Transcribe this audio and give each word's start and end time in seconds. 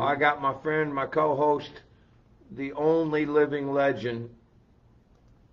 I 0.00 0.16
got 0.16 0.40
my 0.40 0.54
friend, 0.62 0.94
my 0.94 1.06
co-host, 1.06 1.70
the 2.52 2.72
only 2.72 3.26
living 3.26 3.72
legend 3.72 4.30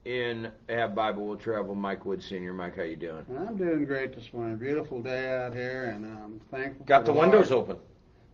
in 0.06 0.52
Have 0.70 0.96
Bible 0.96 1.26
Will 1.28 1.36
Travel, 1.38 1.76
Mike 1.76 2.06
Wood 2.06 2.24
Senior. 2.24 2.54
Mike, 2.54 2.78
how 2.78 2.84
you 2.84 2.96
doing? 2.96 3.26
I'm 3.38 3.58
doing 3.58 3.86
great 3.86 4.16
this 4.16 4.32
morning. 4.34 4.58
Beautiful 4.58 5.02
day 5.02 5.36
out 5.36 5.54
here, 5.54 5.86
and 5.94 6.06
I'm 6.06 6.40
thankful. 6.52 6.86
Got 6.86 7.06
for 7.06 7.12
the 7.14 7.20
windows 7.20 7.52
Lord. 7.52 7.70
open. 7.70 7.82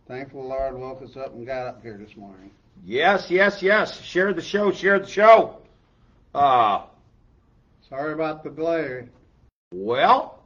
Thankful 0.06 0.42
the 0.42 0.48
Lord 0.48 0.78
woke 0.78 1.02
us 1.02 1.16
up 1.16 1.34
and 1.34 1.46
got 1.46 1.66
up 1.66 1.82
here 1.82 1.98
this 1.98 2.16
morning. 2.16 2.50
Yes, 2.84 3.30
yes, 3.30 3.62
yes. 3.62 4.00
Share 4.02 4.32
the 4.34 4.42
show. 4.42 4.70
Share 4.70 4.98
the 5.00 5.08
show. 5.08 5.58
Uh, 6.34 6.82
Sorry 7.88 8.12
about 8.12 8.42
the 8.44 8.50
delay. 8.50 9.08
well, 9.72 10.42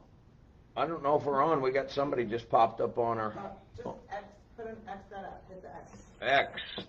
I 0.77 0.85
don't 0.85 1.03
know 1.03 1.17
if 1.17 1.25
we're 1.25 1.43
on. 1.43 1.61
We 1.61 1.71
got 1.71 1.89
somebody 1.91 2.25
just 2.25 2.49
popped 2.49 2.79
up 2.79 2.97
on 2.97 3.17
our 3.17 3.33
Just 3.75 3.87
X, 4.11 4.23
put 4.59 4.71
an 4.71 4.77
X 4.87 4.99
that 5.09 5.23
up, 5.23 5.43
hit 5.47 5.61
the 5.61 5.69
X. 5.69 5.91
X. 6.21 6.85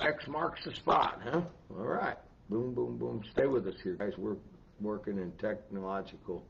X 0.00 0.26
marks 0.26 0.64
the 0.64 0.74
spot, 0.74 1.20
huh? 1.22 1.42
All 1.70 1.84
right. 1.84 2.16
Boom, 2.50 2.74
boom, 2.74 2.98
boom. 2.98 3.22
Stay 3.30 3.46
with 3.46 3.66
us 3.66 3.74
here, 3.82 3.94
guys. 3.94 4.14
We're 4.18 4.36
working 4.80 5.18
in 5.18 5.32
technological 5.32 6.44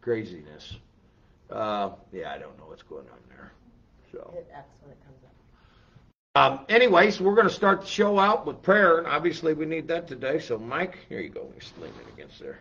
craziness. 0.00 0.76
Uh, 1.50 1.90
yeah, 2.12 2.32
I 2.32 2.38
don't 2.38 2.58
know 2.58 2.64
what's 2.66 2.82
going 2.82 3.06
on 3.08 3.18
there. 3.28 3.52
So, 4.10 4.30
Hit 4.34 4.48
X 4.54 4.66
when 4.82 4.92
it 4.92 4.98
comes 5.04 5.18
up. 5.24 6.52
um, 6.60 6.66
anyways, 6.68 7.20
we're 7.20 7.34
going 7.34 7.48
to 7.48 7.54
start 7.54 7.82
the 7.82 7.86
show 7.86 8.18
out 8.18 8.46
with 8.46 8.62
prayer, 8.62 8.98
and 8.98 9.06
obviously 9.06 9.52
we 9.52 9.66
need 9.66 9.86
that 9.88 10.08
today. 10.08 10.40
So, 10.40 10.58
Mike, 10.58 10.98
here 11.08 11.20
you 11.20 11.28
go. 11.28 11.46
He's 11.54 11.72
leaning 11.78 11.94
against 12.14 12.40
there. 12.40 12.60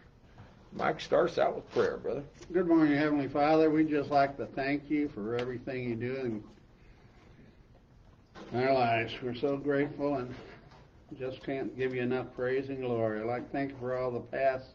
Mike 0.73 0.99
starts 0.99 1.37
out 1.37 1.55
with 1.55 1.71
prayer, 1.71 1.97
brother. 1.97 2.23
Good 2.51 2.67
morning, 2.67 2.97
Heavenly 2.97 3.29
Father. 3.29 3.69
We'd 3.69 3.89
just 3.89 4.09
like 4.09 4.35
to 4.37 4.45
thank 4.45 4.89
you 4.89 5.07
for 5.07 5.37
everything 5.37 5.89
you 5.89 5.95
do 5.95 6.15
in 6.17 6.43
our 8.53 8.73
lives. 8.73 9.13
We're 9.21 9.35
so 9.35 9.57
grateful 9.57 10.15
and 10.15 10.33
just 11.19 11.43
can't 11.43 11.75
give 11.77 11.93
you 11.93 12.01
enough 12.01 12.27
praise 12.35 12.69
and 12.69 12.81
glory. 12.81 13.21
I'd 13.21 13.27
like 13.27 13.45
to 13.45 13.51
thank 13.51 13.71
you 13.71 13.77
for 13.79 13.97
all 13.97 14.11
the 14.11 14.19
past 14.19 14.67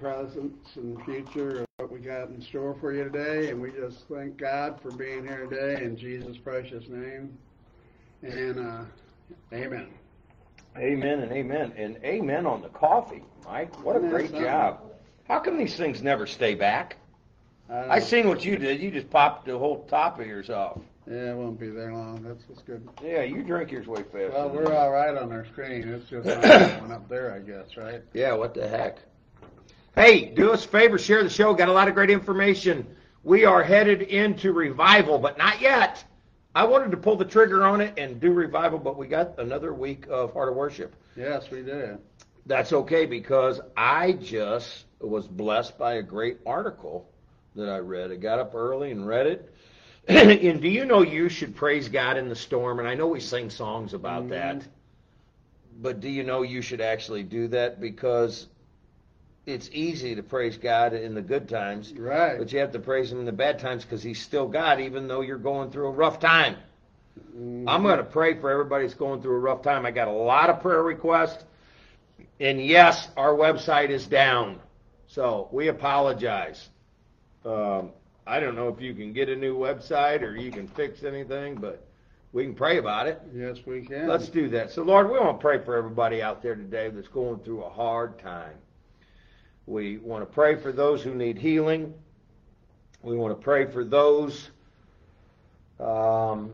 presents 0.00 0.76
and 0.76 1.02
future 1.04 1.60
of 1.60 1.66
what 1.76 1.92
we 1.92 1.98
got 1.98 2.28
in 2.28 2.40
store 2.42 2.76
for 2.80 2.92
you 2.92 3.04
today. 3.04 3.50
And 3.50 3.60
we 3.60 3.70
just 3.72 4.04
thank 4.08 4.36
God 4.36 4.80
for 4.80 4.90
being 4.90 5.26
here 5.26 5.46
today 5.46 5.82
in 5.82 5.96
Jesus' 5.96 6.36
precious 6.38 6.88
name. 6.88 7.36
And 8.22 8.58
uh, 8.58 8.84
amen. 9.52 9.88
Amen 10.76 11.20
and 11.20 11.32
amen. 11.32 11.72
And 11.76 11.96
amen 12.04 12.46
on 12.46 12.62
the 12.62 12.68
coffee, 12.68 13.22
Mike. 13.44 13.82
What 13.84 13.96
a 13.96 14.00
great 14.00 14.30
son. 14.30 14.42
job. 14.42 14.80
How 15.28 15.40
come 15.40 15.58
these 15.58 15.76
things 15.76 16.02
never 16.02 16.26
stay 16.26 16.54
back? 16.54 16.96
don't 17.68 17.90
I 17.90 17.98
seen 17.98 18.28
what 18.28 18.44
you 18.44 18.56
did. 18.56 18.80
You 18.80 18.90
just 18.90 19.10
popped 19.10 19.46
the 19.46 19.58
whole 19.58 19.84
top 19.84 20.20
of 20.20 20.26
yours 20.26 20.50
off. 20.50 20.78
Yeah, 21.08 21.30
it 21.30 21.36
won't 21.36 21.58
be 21.60 21.68
there 21.68 21.92
long. 21.92 22.22
That's, 22.22 22.44
that's 22.48 22.62
good. 22.62 22.88
Yeah, 23.02 23.22
you 23.22 23.42
drink 23.42 23.70
yours 23.70 23.86
way 23.86 24.02
faster. 24.02 24.30
Well, 24.30 24.50
we're 24.50 24.74
all 24.74 24.90
right 24.90 25.16
on 25.16 25.30
our 25.30 25.46
screen. 25.46 25.86
It's 25.86 26.08
just 26.10 26.26
not 26.26 26.42
that 26.42 26.82
one 26.82 26.90
up 26.90 27.08
there, 27.08 27.32
I 27.32 27.38
guess, 27.38 27.76
right? 27.76 28.02
Yeah, 28.12 28.32
what 28.34 28.54
the 28.54 28.66
heck? 28.66 28.98
Hey, 29.94 30.26
do 30.26 30.52
us 30.52 30.64
a 30.64 30.68
favor, 30.68 30.98
share 30.98 31.22
the 31.22 31.30
show. 31.30 31.54
Got 31.54 31.68
a 31.68 31.72
lot 31.72 31.88
of 31.88 31.94
great 31.94 32.10
information. 32.10 32.86
We 33.22 33.44
are 33.44 33.62
headed 33.62 34.02
into 34.02 34.52
revival, 34.52 35.18
but 35.18 35.38
not 35.38 35.60
yet. 35.60 36.04
I 36.54 36.64
wanted 36.64 36.90
to 36.90 36.96
pull 36.96 37.16
the 37.16 37.24
trigger 37.24 37.64
on 37.64 37.80
it 37.80 37.94
and 37.98 38.20
do 38.20 38.32
revival, 38.32 38.78
but 38.78 38.96
we 38.96 39.06
got 39.06 39.38
another 39.38 39.74
week 39.74 40.06
of 40.08 40.32
Heart 40.32 40.48
of 40.48 40.56
Worship. 40.56 40.94
Yes, 41.16 41.50
we 41.50 41.62
did. 41.62 41.98
That's 42.46 42.72
okay 42.72 43.06
because 43.06 43.60
I 43.76 44.12
just 44.12 44.86
was 45.00 45.28
blessed 45.28 45.78
by 45.78 45.94
a 45.94 46.02
great 46.02 46.38
article 46.46 47.08
that 47.54 47.68
I 47.68 47.78
read. 47.78 48.10
I 48.10 48.16
got 48.16 48.38
up 48.38 48.54
early 48.54 48.90
and 48.90 49.06
read 49.06 49.26
it. 49.26 49.52
and 50.08 50.60
do 50.60 50.68
you 50.68 50.84
know 50.84 51.02
you 51.02 51.28
should 51.28 51.56
praise 51.56 51.88
God 51.88 52.16
in 52.16 52.28
the 52.28 52.36
storm? 52.36 52.78
And 52.78 52.88
I 52.88 52.94
know 52.94 53.08
we 53.08 53.20
sing 53.20 53.50
songs 53.50 53.92
about 53.94 54.24
Mhm. 54.24 54.30
that. 54.30 54.62
But 55.80 56.00
do 56.00 56.08
you 56.08 56.22
know 56.22 56.42
you 56.42 56.62
should 56.62 56.80
actually 56.80 57.22
do 57.22 57.48
that 57.48 57.80
because 57.80 58.46
it's 59.46 59.68
easy 59.72 60.14
to 60.14 60.22
praise 60.22 60.56
God 60.56 60.92
in 60.94 61.14
the 61.14 61.22
good 61.22 61.48
times, 61.48 61.92
Right. 61.92 62.38
but 62.38 62.52
you 62.52 62.58
have 62.60 62.72
to 62.72 62.78
praise 62.78 63.12
him 63.12 63.20
in 63.20 63.26
the 63.26 63.32
bad 63.32 63.58
times 63.58 63.84
because 63.84 64.02
he's 64.02 64.20
still 64.20 64.48
God 64.48 64.80
even 64.80 65.06
though 65.08 65.20
you're 65.20 65.38
going 65.38 65.70
through 65.70 65.88
a 65.88 65.92
rough 65.92 66.18
time. 66.20 66.56
Mhm. 67.36 67.64
I'm 67.66 67.82
going 67.82 67.98
to 67.98 68.04
pray 68.04 68.34
for 68.34 68.50
everybody 68.50 68.84
that's 68.84 68.94
going 68.94 69.22
through 69.22 69.36
a 69.36 69.40
rough 69.40 69.62
time. 69.62 69.86
I 69.86 69.90
got 69.90 70.08
a 70.08 70.12
lot 70.12 70.50
of 70.50 70.60
prayer 70.60 70.82
requests. 70.82 71.44
And 72.40 72.60
yes, 72.64 73.08
our 73.16 73.34
website 73.34 73.90
is 73.90 74.06
down. 74.06 74.60
So 75.08 75.48
we 75.52 75.68
apologize. 75.68 76.68
Um, 77.44 77.92
I 78.26 78.40
don't 78.40 78.56
know 78.56 78.68
if 78.68 78.80
you 78.80 78.92
can 78.94 79.12
get 79.12 79.28
a 79.28 79.36
new 79.36 79.56
website 79.56 80.22
or 80.22 80.36
you 80.36 80.50
can 80.50 80.66
fix 80.66 81.04
anything, 81.04 81.54
but 81.54 81.86
we 82.32 82.44
can 82.44 82.54
pray 82.54 82.78
about 82.78 83.06
it. 83.06 83.22
Yes, 83.32 83.58
we 83.64 83.82
can. 83.82 84.08
Let's 84.08 84.28
do 84.28 84.48
that. 84.48 84.70
So, 84.72 84.82
Lord, 84.82 85.10
we 85.10 85.18
want 85.18 85.38
to 85.38 85.42
pray 85.42 85.58
for 85.58 85.76
everybody 85.76 86.22
out 86.22 86.42
there 86.42 86.56
today 86.56 86.90
that's 86.90 87.08
going 87.08 87.38
through 87.40 87.62
a 87.62 87.70
hard 87.70 88.18
time. 88.18 88.56
We 89.66 89.98
want 89.98 90.22
to 90.22 90.26
pray 90.26 90.56
for 90.56 90.72
those 90.72 91.02
who 91.02 91.14
need 91.14 91.38
healing. 91.38 91.94
We 93.02 93.16
want 93.16 93.36
to 93.38 93.42
pray 93.42 93.66
for 93.66 93.84
those 93.84 94.50
um, 95.78 96.52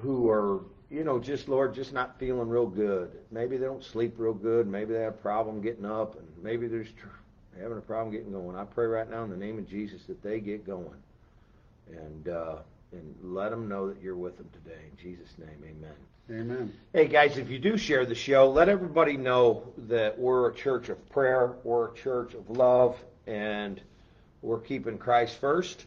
who 0.00 0.28
are, 0.30 0.60
you 0.90 1.04
know, 1.04 1.18
just, 1.18 1.48
Lord, 1.48 1.74
just 1.74 1.92
not 1.92 2.18
feeling 2.18 2.48
real 2.48 2.66
good. 2.66 3.10
Maybe 3.30 3.58
they 3.58 3.66
don't 3.66 3.84
sleep 3.84 4.14
real 4.16 4.34
good. 4.34 4.66
Maybe 4.66 4.94
they 4.94 5.02
have 5.02 5.14
a 5.14 5.18
problem 5.18 5.60
getting 5.60 5.84
up, 5.84 6.18
and 6.18 6.26
maybe 6.42 6.68
there's 6.68 6.90
tr- 6.92 7.08
having 7.60 7.78
a 7.78 7.82
problem 7.82 8.12
getting 8.12 8.32
going. 8.32 8.56
I 8.56 8.64
pray 8.64 8.86
right 8.86 9.08
now 9.08 9.24
in 9.24 9.30
the 9.30 9.36
name 9.36 9.58
of 9.58 9.68
Jesus 9.68 10.02
that 10.08 10.22
they 10.22 10.40
get 10.40 10.66
going. 10.66 11.02
And, 11.90 12.28
uh, 12.28 12.56
and 12.92 13.14
let 13.22 13.50
them 13.50 13.68
know 13.68 13.88
that 13.88 14.00
you're 14.02 14.16
with 14.16 14.36
them 14.36 14.48
today. 14.52 14.80
In 14.90 14.96
Jesus' 15.02 15.36
name, 15.38 15.62
amen. 15.62 15.94
Amen. 16.30 16.72
Hey 16.92 17.08
guys, 17.08 17.36
if 17.36 17.50
you 17.50 17.58
do 17.58 17.76
share 17.76 18.06
the 18.06 18.14
show, 18.14 18.50
let 18.50 18.68
everybody 18.68 19.16
know 19.16 19.64
that 19.88 20.18
we're 20.18 20.50
a 20.50 20.54
church 20.54 20.88
of 20.88 21.10
prayer, 21.10 21.56
we're 21.64 21.90
a 21.90 21.94
church 21.94 22.34
of 22.34 22.48
love, 22.48 22.96
and 23.26 23.80
we're 24.40 24.60
keeping 24.60 24.98
Christ 24.98 25.36
first, 25.38 25.86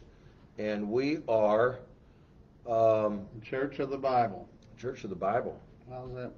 and 0.58 0.90
we 0.90 1.18
are 1.28 1.78
um, 2.68 3.26
Church 3.42 3.78
of 3.78 3.90
the 3.90 3.96
Bible. 3.96 4.48
Church 4.78 5.04
of 5.04 5.10
the 5.10 5.16
Bible. 5.16 5.58
How's 5.90 6.12
that? 6.14 6.32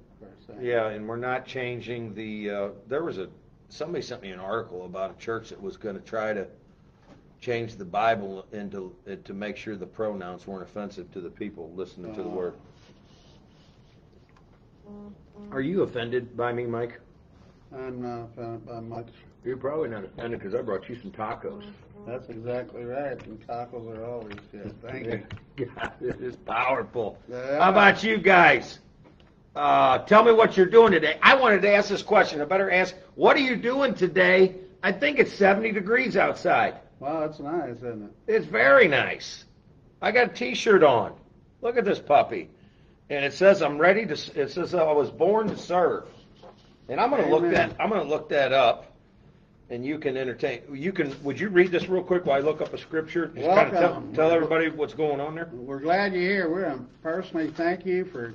Yeah, 0.61 0.89
and 0.89 1.07
we're 1.07 1.17
not 1.17 1.45
changing 1.45 2.13
the. 2.13 2.49
Uh, 2.49 2.69
there 2.87 3.03
was 3.03 3.17
a 3.17 3.27
somebody 3.69 4.01
sent 4.01 4.21
me 4.21 4.31
an 4.31 4.39
article 4.39 4.85
about 4.85 5.11
a 5.11 5.19
church 5.19 5.49
that 5.49 5.61
was 5.61 5.77
going 5.77 5.95
to 5.95 6.01
try 6.01 6.33
to 6.33 6.47
change 7.39 7.75
the 7.75 7.85
Bible 7.85 8.45
into 8.51 8.93
to 9.23 9.33
make 9.33 9.55
sure 9.55 9.75
the 9.75 9.85
pronouns 9.85 10.45
weren't 10.45 10.63
offensive 10.63 11.11
to 11.13 11.21
the 11.21 11.29
people 11.29 11.71
listening 11.75 12.13
to 12.15 12.21
the 12.21 12.27
word. 12.27 12.55
Mm-hmm. 14.89 15.53
Are 15.53 15.61
you 15.61 15.83
offended 15.83 16.35
by 16.35 16.51
me, 16.51 16.65
Mike? 16.65 16.99
I'm 17.73 18.01
not 18.01 18.29
offended 18.33 18.65
by 18.65 18.79
much. 18.81 19.07
You're 19.45 19.57
probably 19.57 19.89
not 19.89 20.03
offended 20.03 20.39
because 20.39 20.53
I 20.53 20.61
brought 20.61 20.89
you 20.89 20.99
some 20.99 21.11
tacos. 21.11 21.63
Mm-hmm. 21.63 22.11
That's 22.11 22.29
exactly 22.29 22.83
right. 22.83 23.23
And 23.25 23.39
tacos 23.47 23.97
are 23.97 24.03
always 24.03 24.35
good. 24.51 24.75
Thank 24.81 25.05
you. 25.05 25.25
God, 25.75 25.93
this 26.01 26.15
is 26.17 26.35
powerful. 26.35 27.17
Yeah. 27.29 27.59
How 27.59 27.69
about 27.69 28.03
you 28.03 28.17
guys? 28.17 28.79
Uh, 29.55 29.99
tell 29.99 30.23
me 30.23 30.31
what 30.31 30.55
you're 30.55 30.65
doing 30.65 30.91
today. 30.91 31.17
I 31.21 31.35
wanted 31.35 31.61
to 31.63 31.73
ask 31.73 31.89
this 31.89 32.03
question. 32.03 32.41
I 32.41 32.45
better 32.45 32.71
ask, 32.71 32.95
what 33.15 33.35
are 33.35 33.41
you 33.41 33.55
doing 33.55 33.93
today? 33.93 34.55
I 34.83 34.91
think 34.91 35.19
it's 35.19 35.33
70 35.33 35.71
degrees 35.71 36.15
outside. 36.15 36.75
Wow, 36.99 37.21
that's 37.21 37.39
nice, 37.39 37.77
isn't 37.77 38.03
it? 38.03 38.11
It's 38.27 38.45
very 38.45 38.87
nice. 38.87 39.45
I 40.01 40.11
got 40.11 40.31
a 40.31 40.33
T-shirt 40.33 40.83
on. 40.83 41.13
Look 41.61 41.77
at 41.77 41.85
this 41.85 41.99
puppy, 41.99 42.49
and 43.09 43.25
it 43.25 43.33
says 43.33 43.61
I'm 43.61 43.77
ready 43.77 44.05
to. 44.05 44.13
It 44.41 44.51
says 44.51 44.73
I 44.73 44.91
was 44.91 45.09
born 45.09 45.49
to 45.49 45.57
serve, 45.57 46.07
and 46.87 47.01
I'm 47.01 47.09
going 47.09 47.23
to 47.23 47.29
look 47.29 47.51
that. 47.51 47.75
I'm 47.79 47.89
going 47.89 48.01
to 48.01 48.07
look 48.07 48.29
that 48.29 48.53
up, 48.53 48.88
and 49.69 49.85
you 49.85 49.99
can 49.99 50.17
entertain. 50.17 50.61
You 50.73 50.91
can. 50.91 51.15
Would 51.23 51.39
you 51.39 51.49
read 51.49 51.71
this 51.71 51.87
real 51.87 52.03
quick 52.03 52.25
while 52.25 52.37
I 52.37 52.39
look 52.39 52.61
up 52.61 52.73
a 52.73 52.77
scripture? 52.77 53.27
Just 53.27 53.35
kinda 53.37 53.69
tell, 53.71 53.81
Welcome. 53.81 54.13
tell 54.13 54.31
everybody 54.31 54.69
what's 54.69 54.93
going 54.93 55.19
on 55.19 55.35
there. 55.35 55.49
We're 55.53 55.79
glad 55.79 56.13
you're 56.13 56.21
here. 56.21 56.53
We 56.53 56.63
um, 56.63 56.87
personally 57.03 57.51
thank 57.51 57.85
you 57.85 58.05
for 58.05 58.33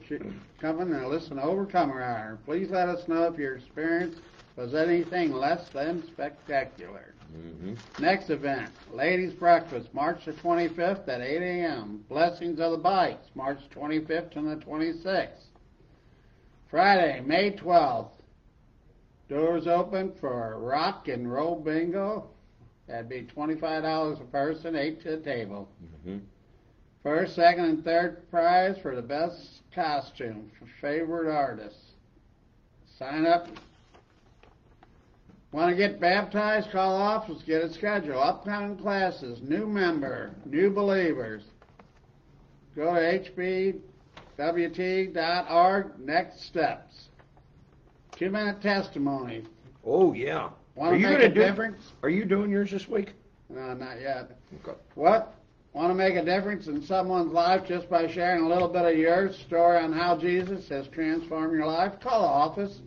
coming 0.61 0.93
and 0.93 1.09
listening 1.09 1.41
to 1.41 1.45
Overcomer 1.45 2.03
Hour. 2.03 2.39
Please 2.45 2.71
let 2.71 2.89
us 2.89 3.09
know 3.09 3.25
if 3.25 3.39
your 3.39 3.57
experience 3.57 4.19
was 4.57 4.75
anything 4.75 5.33
less 5.33 5.69
than 5.71 6.07
spectacular. 6.07 7.15
Mm-hmm. 7.37 7.75
Next 8.01 8.31
event, 8.31 8.71
Ladies 8.93 9.33
Breakfast, 9.33 9.93
March 9.93 10.25
the 10.25 10.33
25th 10.35 11.09
at 11.09 11.21
8 11.21 11.43
a.m. 11.43 12.05
Blessings 12.09 12.61
of 12.61 12.71
the 12.71 12.79
Bikes, 12.79 13.27
March 13.35 13.59
25th 13.75 14.37
and 14.37 14.49
the 14.49 14.65
26th. 14.65 15.31
Friday, 16.71 17.21
May 17.27 17.51
12th, 17.51 18.11
doors 19.29 19.67
open 19.67 20.13
for 20.21 20.59
rock 20.59 21.09
and 21.09 21.31
roll 21.31 21.57
bingo. 21.57 22.29
That'd 22.87 23.09
be 23.09 23.23
$25 23.35 24.21
a 24.21 24.25
person, 24.25 24.77
eight 24.77 25.03
to 25.03 25.17
the 25.17 25.23
table. 25.23 25.69
Mm-hmm. 26.07 26.19
First, 27.03 27.35
second, 27.35 27.65
and 27.65 27.85
third 27.85 28.31
prize 28.31 28.77
for 28.83 28.95
the 28.95 29.03
best 29.03 29.61
costume 29.75 30.51
for 30.59 30.67
favorite 30.81 31.31
artists. 31.31 31.93
Sign 32.99 33.27
up. 33.27 33.49
Want 35.53 35.71
to 35.71 35.77
get 35.77 36.01
baptized? 36.01 36.71
Call 36.71 36.97
office. 36.97 37.43
Get 37.47 37.63
a 37.63 37.73
schedule. 37.73 38.21
Upcoming 38.21 38.77
classes. 38.77 39.41
New 39.43 39.67
member. 39.67 40.35
New 40.45 40.71
believers. 40.71 41.43
Go 42.75 42.95
to 42.95 43.81
WT.org, 44.37 45.99
next 46.01 46.45
steps. 46.45 47.09
Two 48.17 48.31
minute 48.31 48.61
testimony. 48.61 49.45
Oh, 49.85 50.13
yeah. 50.13 50.51
Want 50.75 50.93
Are 50.93 50.95
to 50.95 51.01
you 51.01 51.07
make 51.09 51.17
gonna 51.19 51.25
a 51.31 51.35
do- 51.35 51.41
difference? 51.41 51.93
Are 52.03 52.09
you 52.09 52.25
doing 52.25 52.51
yours 52.51 52.71
this 52.71 52.89
week? 52.89 53.13
No, 53.49 53.75
not 53.75 54.01
yet. 54.01 54.39
Okay. 54.67 54.79
What? 54.95 55.35
Want 55.73 55.91
to 55.91 55.95
make 55.95 56.15
a 56.15 56.25
difference 56.25 56.69
in 56.69 56.81
someone's 56.83 57.33
life 57.33 57.67
just 57.67 57.91
by 57.91 58.07
sharing 58.07 58.45
a 58.45 58.49
little 58.49 58.69
bit 58.69 58.85
of 58.85 58.97
your 58.97 59.33
story 59.33 59.79
on 59.79 59.93
how 59.93 60.17
Jesus 60.17 60.69
has 60.69 60.87
transformed 60.89 61.53
your 61.53 61.67
life? 61.67 61.99
Call 62.01 62.23
the 62.23 62.29
office 62.29 62.81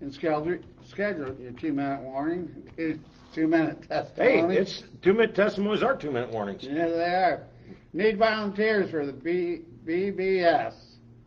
and 0.00 0.12
schedule 0.12 0.56
schedule 0.86 1.34
your 1.38 1.52
two 1.52 1.72
minute 1.72 2.00
warning, 2.00 2.50
two 3.34 3.46
minute 3.46 3.78
Hey, 3.82 3.86
testimony. 3.88 4.56
it's 4.56 4.82
two 5.02 5.12
minute 5.12 5.34
testimonies 5.34 5.82
are 5.82 5.94
two 5.96 6.10
minute 6.10 6.30
warnings. 6.30 6.64
Yeah, 6.64 6.88
they 6.88 7.04
are. 7.04 7.42
Need 7.92 8.18
volunteers 8.18 8.90
for 8.90 9.04
the 9.04 9.12
B, 9.12 9.60
VBS, 9.86 10.74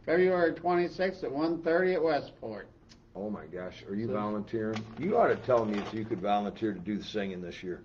February 0.05 0.53
26th 0.53 1.23
at 1.23 1.31
1:30 1.31 1.93
at 1.93 2.03
Westport. 2.03 2.67
Oh 3.15 3.29
my 3.29 3.45
gosh, 3.45 3.83
are 3.87 3.95
you 3.95 4.07
volunteering? 4.07 4.83
You 4.99 5.17
ought 5.17 5.27
to 5.27 5.35
tell 5.35 5.65
me 5.65 5.77
if 5.77 5.93
you 5.93 6.03
could 6.03 6.19
volunteer 6.19 6.73
to 6.73 6.79
do 6.79 6.97
the 6.97 7.03
singing 7.03 7.41
this 7.41 7.61
year. 7.61 7.83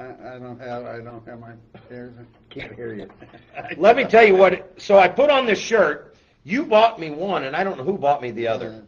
I, 0.00 0.04
I 0.04 0.38
don't 0.40 0.58
have 0.58 0.84
I 0.84 1.00
don't 1.00 1.24
have 1.26 1.38
my 1.38 1.52
ears. 1.90 2.12
Can't 2.50 2.74
hear 2.74 2.94
you. 2.94 3.08
Let 3.76 3.96
me 3.96 4.04
tell 4.04 4.24
you 4.24 4.34
what. 4.34 4.80
So 4.80 4.98
I 4.98 5.06
put 5.06 5.30
on 5.30 5.46
this 5.46 5.60
shirt. 5.60 6.16
You 6.42 6.64
bought 6.64 6.98
me 6.98 7.10
one, 7.10 7.44
and 7.44 7.54
I 7.54 7.62
don't 7.62 7.78
know 7.78 7.84
who 7.84 7.96
bought 7.96 8.20
me 8.20 8.32
the 8.32 8.48
other. 8.48 8.84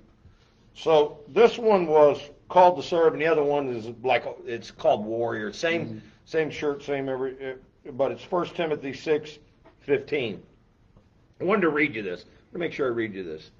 So 0.75 1.20
this 1.29 1.56
one 1.56 1.87
was 1.87 2.20
called 2.49 2.76
the 2.76 2.82
serve, 2.82 3.12
and 3.12 3.22
the 3.22 3.26
other 3.26 3.44
one 3.44 3.69
is 3.69 3.87
like 4.02 4.25
it's 4.44 4.72
called 4.72 5.05
warrior. 5.05 5.52
Same 5.52 6.02
same 6.25 6.50
shirt, 6.50 6.82
same 6.82 7.08
every, 7.08 7.52
uh, 7.52 7.93
but 7.93 8.11
it's 8.11 8.25
First 8.25 8.56
Timothy 8.56 8.93
six 8.93 9.38
fifteen. 9.81 10.43
I 11.40 11.44
wanted 11.44 11.62
to 11.62 11.69
read 11.69 11.94
you 11.94 12.02
this. 12.02 12.25
Let 12.52 12.61
me 12.61 12.67
make 12.67 12.72
sure 12.72 12.87
I 12.87 12.90
read 12.90 13.14
you 13.14 13.22
this. 13.22 13.50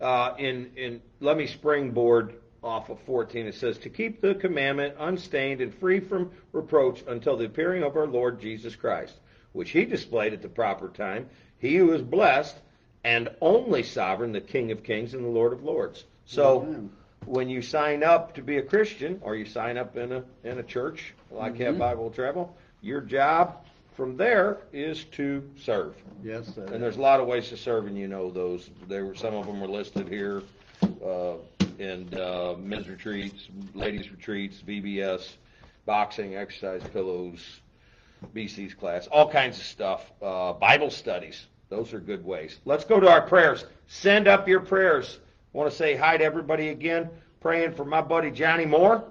Uh, 0.00 0.34
in 0.38 0.70
in 0.76 1.02
let 1.20 1.36
me 1.36 1.46
springboard 1.46 2.34
off 2.62 2.88
of 2.88 3.00
14. 3.00 3.46
It 3.46 3.54
says 3.54 3.78
to 3.78 3.88
keep 3.88 4.20
the 4.20 4.34
commandment 4.34 4.94
unstained 4.98 5.60
and 5.60 5.74
free 5.74 6.00
from 6.00 6.30
reproach 6.52 7.02
until 7.06 7.36
the 7.36 7.44
appearing 7.46 7.82
of 7.82 7.96
our 7.96 8.06
Lord 8.06 8.40
Jesus 8.40 8.74
Christ, 8.76 9.14
which 9.52 9.70
He 9.70 9.84
displayed 9.84 10.32
at 10.32 10.42
the 10.42 10.48
proper 10.48 10.88
time. 10.88 11.28
He 11.58 11.76
who 11.76 11.92
is 11.92 12.02
blessed 12.02 12.56
and 13.04 13.28
only 13.40 13.82
sovereign, 13.82 14.32
the 14.32 14.40
King 14.40 14.70
of 14.70 14.82
Kings 14.82 15.14
and 15.14 15.24
the 15.24 15.28
Lord 15.28 15.52
of 15.52 15.62
Lords. 15.62 16.04
So 16.26 16.62
Amen. 16.62 16.90
when 17.26 17.48
you 17.48 17.62
sign 17.62 18.02
up 18.02 18.34
to 18.34 18.42
be 18.42 18.58
a 18.58 18.62
Christian 18.62 19.18
or 19.22 19.34
you 19.36 19.44
sign 19.44 19.76
up 19.76 19.96
in 19.96 20.12
a 20.12 20.24
in 20.44 20.58
a 20.58 20.62
church 20.62 21.14
like 21.30 21.56
Have 21.58 21.74
Mhm. 21.76 21.78
Bible 21.78 22.10
Travel, 22.10 22.56
your 22.82 23.00
job 23.00 23.64
from 23.98 24.16
there 24.16 24.58
is 24.72 25.06
to 25.06 25.42
serve. 25.60 25.96
Yes, 26.22 26.54
sir. 26.54 26.64
And 26.66 26.80
there's 26.80 26.98
a 26.98 27.00
lot 27.00 27.18
of 27.18 27.26
ways 27.26 27.48
to 27.48 27.56
serve, 27.56 27.88
and 27.88 27.98
you 27.98 28.06
know 28.06 28.30
those. 28.30 28.70
There 28.86 29.04
were 29.04 29.16
some 29.16 29.34
of 29.34 29.44
them 29.44 29.60
were 29.60 29.66
listed 29.66 30.08
here, 30.08 30.44
uh, 31.04 31.34
in 31.80 32.08
uh, 32.14 32.54
men's 32.60 32.88
retreats, 32.88 33.48
ladies 33.74 34.08
retreats, 34.12 34.62
VBS, 34.64 35.32
boxing, 35.84 36.36
exercise 36.36 36.82
pillows, 36.92 37.60
BC's 38.32 38.72
class, 38.72 39.08
all 39.08 39.28
kinds 39.28 39.58
of 39.58 39.64
stuff. 39.64 40.12
Uh, 40.22 40.52
Bible 40.52 40.90
studies. 40.90 41.48
Those 41.68 41.92
are 41.92 41.98
good 41.98 42.24
ways. 42.24 42.60
Let's 42.64 42.84
go 42.84 43.00
to 43.00 43.08
our 43.10 43.22
prayers. 43.22 43.64
Send 43.88 44.28
up 44.28 44.46
your 44.46 44.60
prayers. 44.60 45.18
I 45.52 45.58
want 45.58 45.72
to 45.72 45.76
say 45.76 45.96
hi 45.96 46.16
to 46.16 46.22
everybody 46.22 46.68
again. 46.68 47.10
Praying 47.40 47.72
for 47.72 47.84
my 47.84 48.00
buddy 48.00 48.30
Johnny 48.30 48.64
Moore. 48.64 49.02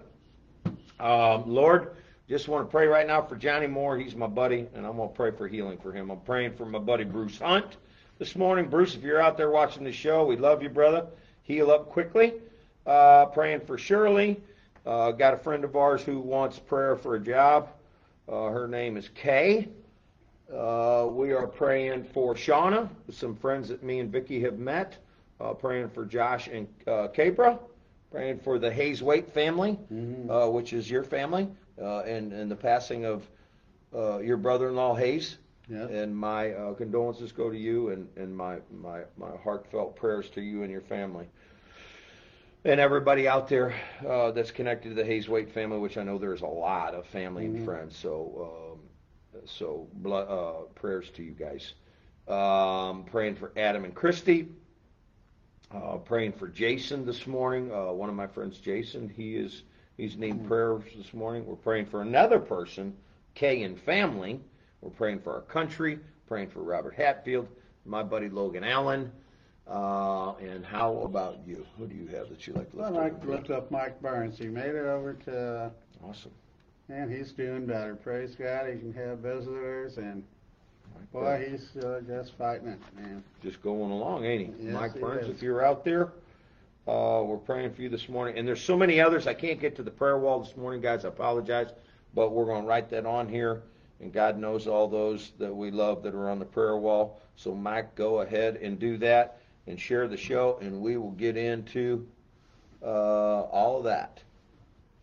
Um, 0.97 1.43
Lord, 1.45 1.97
just 2.27 2.47
want 2.47 2.67
to 2.67 2.71
pray 2.71 2.87
right 2.87 3.07
now 3.07 3.21
for 3.21 3.35
Johnny 3.35 3.67
Moore. 3.67 3.97
He's 3.97 4.15
my 4.15 4.27
buddy, 4.27 4.67
and 4.75 4.85
I'm 4.85 4.97
going 4.97 5.09
to 5.09 5.15
pray 5.15 5.31
for 5.31 5.47
healing 5.47 5.77
for 5.77 5.91
him. 5.93 6.09
I'm 6.09 6.19
praying 6.21 6.53
for 6.55 6.65
my 6.65 6.79
buddy 6.79 7.05
Bruce 7.05 7.39
Hunt 7.39 7.77
this 8.19 8.35
morning. 8.35 8.69
Bruce, 8.69 8.95
if 8.95 9.01
you're 9.03 9.21
out 9.21 9.37
there 9.37 9.49
watching 9.49 9.83
the 9.83 9.91
show, 9.93 10.25
we 10.25 10.35
love 10.35 10.61
you, 10.61 10.69
brother. 10.69 11.07
Heal 11.43 11.71
up 11.71 11.89
quickly. 11.89 12.33
Uh, 12.85 13.27
praying 13.27 13.61
for 13.61 13.77
Shirley. 13.77 14.41
Uh, 14.85 15.11
got 15.11 15.33
a 15.33 15.37
friend 15.37 15.63
of 15.63 15.75
ours 15.75 16.01
who 16.01 16.19
wants 16.19 16.59
prayer 16.59 16.95
for 16.97 17.15
a 17.15 17.19
job. 17.19 17.69
Uh, 18.27 18.47
her 18.47 18.67
name 18.67 18.97
is 18.97 19.09
Kay. 19.15 19.69
Uh, 20.53 21.07
we 21.09 21.33
are 21.33 21.47
praying 21.47 22.05
for 22.13 22.33
Shauna, 22.35 22.89
some 23.11 23.35
friends 23.35 23.69
that 23.69 23.83
me 23.83 23.99
and 23.99 24.11
Vicky 24.11 24.41
have 24.41 24.57
met. 24.59 24.97
Uh, 25.39 25.53
praying 25.53 25.89
for 25.89 26.05
Josh 26.05 26.47
and 26.47 26.67
uh, 26.87 27.07
Capra. 27.09 27.59
Praying 28.11 28.39
for 28.39 28.57
the 28.57 28.71
Hayes 28.71 29.03
Waite 29.03 29.29
family, 29.33 29.77
Mhm. 29.93 30.29
uh, 30.29 30.49
which 30.49 30.71
is 30.71 30.89
your 30.89 31.03
family, 31.03 31.47
uh, 31.81 31.99
and, 32.01 32.31
and 32.33 32.49
the 32.49 32.55
passing 32.55 33.05
of 33.05 33.27
uh, 33.93 34.19
your 34.19 34.37
brother-in-law 34.37 34.95
Hayes. 34.95 35.37
Yes. 35.69 35.89
And 35.89 36.15
my 36.15 36.51
uh, 36.53 36.73
condolences 36.73 37.31
go 37.31 37.49
to 37.49 37.57
you, 37.57 37.89
and, 37.89 38.07
and 38.17 38.35
my, 38.35 38.57
my, 38.71 39.01
my 39.17 39.35
heartfelt 39.43 39.95
prayers 39.95 40.29
to 40.31 40.41
you 40.41 40.63
and 40.63 40.71
your 40.71 40.81
family. 40.81 41.27
And 42.63 42.79
everybody 42.79 43.27
out 43.27 43.47
there 43.47 43.73
uh, 44.07 44.31
that's 44.31 44.51
connected 44.51 44.89
to 44.89 44.95
the 44.95 45.05
Hayes 45.05 45.27
Waite 45.29 45.51
family, 45.51 45.79
which 45.79 45.97
I 45.97 46.03
know 46.03 46.17
there's 46.17 46.41
a 46.41 46.47
lot 46.47 46.93
of 46.93 47.05
family 47.05 47.45
Mhm. 47.45 47.55
and 47.55 47.65
friends. 47.65 47.95
So, 47.95 48.75
um, 49.35 49.43
so 49.45 49.87
uh, 50.11 50.65
prayers 50.73 51.09
to 51.11 51.23
you 51.23 51.31
guys. 51.31 51.73
Um, 52.27 53.03
praying 53.05 53.35
for 53.35 53.51
Adam 53.55 53.83
and 53.85 53.93
Christy. 53.93 54.49
Uh, 55.71 55.97
praying 55.97 56.31
for 56.33 56.47
Jason 56.47 57.05
this 57.05 57.27
morning. 57.27 57.71
Uh, 57.71 57.91
one 57.91 58.09
of 58.09 58.15
my 58.15 58.27
friends, 58.27 58.57
Jason, 58.59 59.09
he 59.09 59.35
is 59.35 59.63
he's 59.97 60.15
needing 60.17 60.45
prayers 60.45 60.83
this 60.95 61.13
morning. 61.13 61.45
We're 61.45 61.55
praying 61.55 61.87
for 61.87 62.01
another 62.01 62.39
person, 62.39 62.95
Kay 63.35 63.63
and 63.63 63.79
family. 63.81 64.39
We're 64.81 64.89
praying 64.91 65.21
for 65.21 65.33
our 65.33 65.41
country. 65.41 65.99
Praying 66.27 66.49
for 66.49 66.61
Robert 66.61 66.93
Hatfield, 66.95 67.47
my 67.85 68.03
buddy 68.03 68.27
Logan 68.29 68.63
Allen. 68.65 69.11
Uh, 69.69 70.33
and 70.35 70.65
how 70.65 70.97
about 70.99 71.37
you? 71.45 71.65
Who 71.77 71.87
do 71.87 71.95
you 71.95 72.07
have 72.07 72.29
that 72.29 72.45
you 72.47 72.53
like 72.53 72.69
to 72.71 72.77
lift 72.77 72.89
I'd 72.89 72.93
like 72.95 73.13
up? 73.13 73.21
to 73.23 73.29
lift 73.31 73.49
up 73.49 73.71
Mike 73.71 74.01
Burns. 74.01 74.37
He 74.37 74.47
made 74.47 74.75
it 74.75 74.85
over 74.85 75.13
to, 75.25 75.71
Awesome. 76.03 76.31
and 76.89 77.11
he's 77.11 77.31
doing 77.31 77.65
better. 77.65 77.95
Praise 77.95 78.35
God. 78.35 78.67
He 78.69 78.77
can 78.79 78.93
have 78.93 79.19
visitors, 79.19 79.97
and 79.97 80.23
boy, 81.13 81.47
he's 81.49 81.83
uh, 81.83 82.01
just 82.07 82.31
fighting 82.37 82.67
it, 82.69 82.79
man. 82.95 83.23
just 83.43 83.61
going 83.61 83.91
along, 83.91 84.25
ain't 84.25 84.53
he? 84.57 84.65
Yes, 84.65 84.73
Mike 84.73 84.93
he 84.93 84.99
Burns, 84.99 85.27
is. 85.29 85.35
if 85.35 85.41
you're 85.41 85.65
out 85.65 85.83
there, 85.85 86.11
uh, 86.87 87.21
we're 87.23 87.37
praying 87.37 87.73
for 87.73 87.81
you 87.81 87.89
this 87.89 88.07
morning. 88.07 88.37
And 88.37 88.47
there's 88.47 88.63
so 88.63 88.77
many 88.77 88.99
others. 89.01 89.27
I 89.27 89.33
can't 89.33 89.59
get 89.59 89.75
to 89.75 89.83
the 89.83 89.91
prayer 89.91 90.17
wall 90.17 90.39
this 90.39 90.55
morning, 90.55 90.81
guys. 90.81 91.05
I 91.05 91.09
apologize. 91.09 91.69
But 92.13 92.31
we're 92.31 92.45
going 92.45 92.63
to 92.63 92.67
write 92.67 92.89
that 92.91 93.05
on 93.05 93.27
here. 93.27 93.63
And 93.99 94.13
God 94.13 94.37
knows 94.37 94.67
all 94.67 94.87
those 94.87 95.31
that 95.39 95.53
we 95.53 95.71
love 95.71 96.03
that 96.03 96.13
are 96.13 96.29
on 96.29 96.39
the 96.39 96.45
prayer 96.45 96.77
wall. 96.77 97.19
So, 97.35 97.53
Mike, 97.53 97.95
go 97.95 98.21
ahead 98.21 98.57
and 98.57 98.79
do 98.79 98.97
that 98.97 99.41
and 99.67 99.79
share 99.79 100.07
the 100.07 100.17
show, 100.17 100.57
and 100.61 100.81
we 100.81 100.97
will 100.97 101.11
get 101.11 101.35
into 101.35 102.07
uh, 102.81 103.41
all 103.43 103.77
of 103.77 103.83
that. 103.83 104.21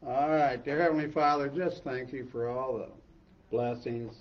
All 0.07 0.29
right, 0.29 0.63
dear 0.63 0.81
Heavenly 0.81 1.11
Father, 1.11 1.49
just 1.49 1.85
thank 1.85 2.13
you 2.13 2.27
for 2.31 2.49
all 2.49 2.79
the 2.79 2.89
blessings 3.51 4.15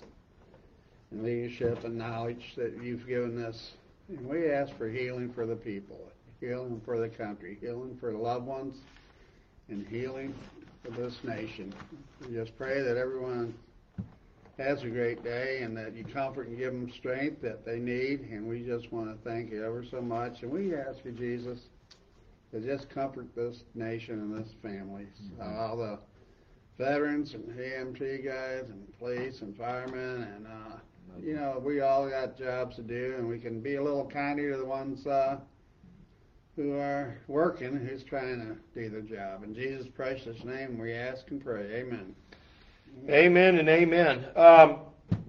and 1.10 1.22
leadership 1.22 1.84
and 1.84 1.96
knowledge 1.96 2.54
that 2.56 2.82
you've 2.82 3.06
given 3.06 3.42
us. 3.44 3.72
And 4.08 4.26
we 4.26 4.50
ask 4.50 4.76
for 4.76 4.88
healing 4.88 5.32
for 5.32 5.46
the 5.46 5.56
people, 5.56 5.98
healing 6.46 6.80
for 6.84 6.98
the 6.98 7.08
country, 7.08 7.56
healing 7.60 7.96
for 7.98 8.12
the 8.12 8.18
loved 8.18 8.46
ones, 8.46 8.76
and 9.68 9.86
healing 9.86 10.34
for 10.82 10.90
this 10.90 11.16
nation. 11.24 11.72
We 12.20 12.34
just 12.34 12.56
pray 12.56 12.82
that 12.82 12.96
everyone 12.96 13.54
has 14.58 14.82
a 14.82 14.88
great 14.88 15.24
day 15.24 15.62
and 15.62 15.76
that 15.76 15.94
you 15.94 16.04
comfort 16.04 16.48
and 16.48 16.58
give 16.58 16.72
them 16.72 16.92
strength 16.92 17.42
that 17.42 17.64
they 17.64 17.78
need. 17.78 18.20
And 18.30 18.46
we 18.46 18.60
just 18.60 18.92
want 18.92 19.10
to 19.10 19.28
thank 19.28 19.50
you 19.50 19.64
ever 19.64 19.84
so 19.90 20.00
much. 20.00 20.42
And 20.42 20.50
we 20.50 20.74
ask 20.74 21.04
you, 21.04 21.12
Jesus, 21.12 21.58
to 22.52 22.60
just 22.60 22.88
comfort 22.90 23.26
this 23.34 23.64
nation 23.74 24.20
and 24.20 24.44
this 24.44 24.52
family. 24.62 25.06
All 25.42 25.76
the 25.76 25.98
veterans 26.78 27.34
and 27.34 27.44
EMT 27.50 28.24
guys 28.24 28.64
and 28.68 28.98
police 28.98 29.42
and 29.42 29.56
firemen 29.56 30.22
and 30.22 30.46
uh, 30.46 30.76
you 31.22 31.34
know 31.36 31.62
we 31.64 31.80
all 31.80 32.08
got 32.08 32.36
jobs 32.36 32.74
to 32.74 32.82
do 32.82 33.14
and 33.16 33.28
we 33.28 33.38
can 33.38 33.60
be 33.60 33.76
a 33.76 33.82
little 33.82 34.04
kinder 34.04 34.50
to 34.50 34.58
the 34.58 34.64
ones 34.64 35.06
uh, 35.06 35.36
who 36.56 36.74
are 36.74 37.16
working 37.26 37.76
who's 37.76 38.02
trying 38.04 38.40
to 38.40 38.80
do 38.80 38.88
their 38.88 39.00
job. 39.00 39.42
In 39.44 39.54
Jesus' 39.54 39.88
precious 39.88 40.44
name 40.44 40.78
we 40.78 40.92
ask 40.92 41.30
and 41.30 41.42
pray. 41.42 41.74
Amen. 41.74 42.14
Amen 43.08 43.58
and 43.58 43.68
amen. 43.68 44.24
Um, 44.36 44.78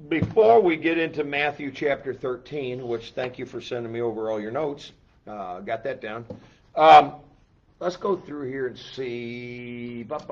before 0.08 0.62
we 0.62 0.78
get 0.78 1.00
into 1.00 1.24
Matthew 1.24 1.72
chapter 1.72 2.14
13, 2.14 2.88
which 2.88 3.12
thank 3.12 3.40
you 3.40 3.46
for 3.46 3.60
sending 3.60 3.92
me 3.92 4.02
over 4.02 4.30
all 4.30 4.40
your 4.40 4.52
notes, 4.52 4.92
uh, 5.28 5.62
got 5.62 5.84
that 5.84 6.00
down. 6.00 6.26
Um, 6.76 7.16
let's 7.80 7.98
go 7.98 8.16
through 8.16 8.48
here 8.50 8.68
and 8.68 8.78
see 8.78 10.04
what's 10.08 10.26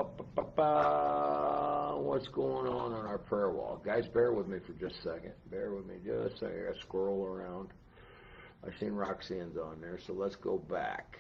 going 2.28 2.68
on 2.68 2.94
on 2.94 3.06
our 3.08 3.18
prayer 3.18 3.50
wall. 3.50 3.82
Guys, 3.84 4.08
bear 4.08 4.32
with 4.32 4.48
me 4.48 4.60
for 4.60 4.74
just 4.74 5.00
a 5.00 5.02
second. 5.02 5.32
Bear 5.50 5.72
with 5.72 5.88
me 5.88 5.96
just 6.06 6.36
a 6.36 6.38
second. 6.38 6.68
I 6.70 6.80
scroll 6.82 7.26
around. 7.26 7.70
I've 8.66 8.74
seen 8.80 8.94
Roxanne's 8.94 9.58
on 9.58 9.82
there, 9.82 10.00
so 10.06 10.14
let's 10.14 10.36
go 10.36 10.58
back. 10.58 11.20